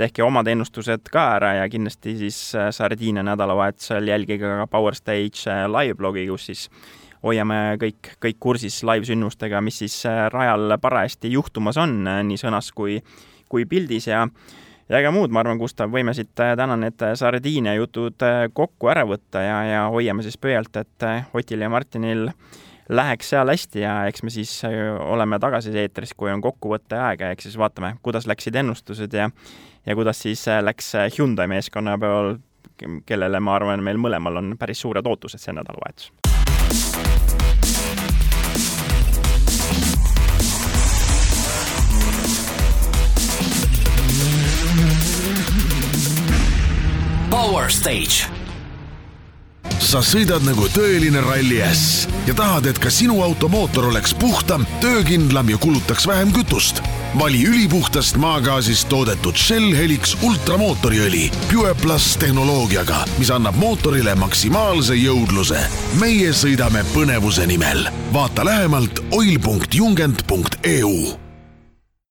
tehke 0.00 0.24
omad 0.24 0.48
ennustused 0.48 1.10
ka 1.12 1.24
ära 1.36 1.52
ja 1.58 1.66
kindlasti 1.70 2.14
siis 2.18 2.38
äh, 2.56 2.70
Sardiinia 2.74 3.24
nädalavahetusel 3.26 4.08
jälgige 4.08 4.48
ka 4.62 4.66
Power 4.70 4.96
Stage 4.96 5.44
äh, 5.50 5.66
live-blogi, 5.68 6.26
kus 6.30 6.48
siis 6.50 6.64
hoiame 7.24 7.76
kõik, 7.80 8.14
kõik 8.22 8.38
kursis 8.40 8.80
live-sündmustega, 8.86 9.60
mis 9.64 9.82
siis 9.82 9.98
äh, 10.08 10.24
rajal 10.32 10.78
parajasti 10.80 11.32
juhtumas 11.34 11.80
on, 11.80 12.00
nii 12.04 12.40
sõnas 12.40 12.72
kui, 12.76 12.98
kui 13.52 13.68
pildis 13.68 14.08
ja 14.08 14.24
ja 14.90 14.98
ega 14.98 15.12
muud, 15.14 15.30
ma 15.30 15.44
arvan, 15.44 15.60
Gustav, 15.60 15.92
võime 15.92 16.14
siit 16.16 16.32
täna 16.34 16.74
need 16.80 17.04
Sardiinia 17.14 17.76
jutud 17.76 18.24
kokku 18.56 18.90
ära 18.90 19.04
võtta 19.06 19.44
ja, 19.44 19.60
ja 19.68 19.86
hoiame 19.92 20.24
siis 20.26 20.40
pöialt, 20.40 20.74
et 20.80 21.06
Otil 21.36 21.62
ja 21.62 21.68
Martinil 21.70 22.24
läheks 22.90 23.30
seal 23.30 23.52
hästi 23.52 23.84
ja 23.84 23.92
eks 24.10 24.24
me 24.26 24.32
siis 24.34 24.56
oleme 24.66 25.38
tagasi 25.38 25.76
eetris, 25.78 26.16
kui 26.18 26.32
on 26.32 26.42
kokkuvõtte 26.42 26.98
aeg 26.98 27.22
ja 27.22 27.30
eks 27.36 27.46
siis 27.46 27.58
vaatame, 27.60 27.92
kuidas 28.02 28.26
läksid 28.26 28.58
ennustused 28.64 29.14
ja 29.14 29.28
ja 29.86 29.94
kuidas 29.94 30.22
siis 30.22 30.48
äh, 30.48 30.62
läks 30.62 30.94
äh, 30.94 31.10
Hyundai 31.18 31.48
meeskonna 31.48 31.98
peal, 31.98 32.36
kellele 33.06 33.40
ma 33.40 33.54
arvan, 33.56 33.82
meil 33.84 34.00
mõlemal 34.00 34.40
on 34.40 34.56
päris 34.58 34.80
suured 34.80 35.06
ootused 35.06 35.40
see 35.40 35.54
nädalavahetus. 35.56 36.12
Power 47.30 47.70
Stage 47.70 48.39
sa 49.80 50.02
sõidad 50.04 50.44
nagu 50.44 50.68
tõeline 50.74 51.22
ralli 51.24 51.60
äss 51.64 52.04
ja 52.28 52.34
tahad, 52.36 52.66
et 52.70 52.78
ka 52.78 52.90
sinu 52.92 53.22
automootor 53.24 53.88
oleks 53.90 54.14
puhtam, 54.14 54.66
töökindlam 54.80 55.50
ja 55.50 55.58
kulutaks 55.58 56.06
vähem 56.06 56.32
kütust. 56.32 56.82
vali 57.18 57.46
ülipuhtast 57.46 58.16
maagaasist 58.16 58.88
toodetud 58.88 59.36
Shell 59.36 59.76
Helix 59.76 60.16
ultramootoriõli 60.22 61.30
Pure 61.52 61.74
Plus 61.74 62.16
tehnoloogiaga, 62.16 63.04
mis 63.18 63.30
annab 63.30 63.56
mootorile 63.56 64.14
maksimaalse 64.14 64.94
jõudluse. 64.94 65.60
meie 66.00 66.32
sõidame 66.32 66.84
põnevuse 66.94 67.46
nimel. 67.46 67.88
vaata 68.12 68.44
lähemalt 68.44 69.00
oil.jungent.eu 69.10 71.29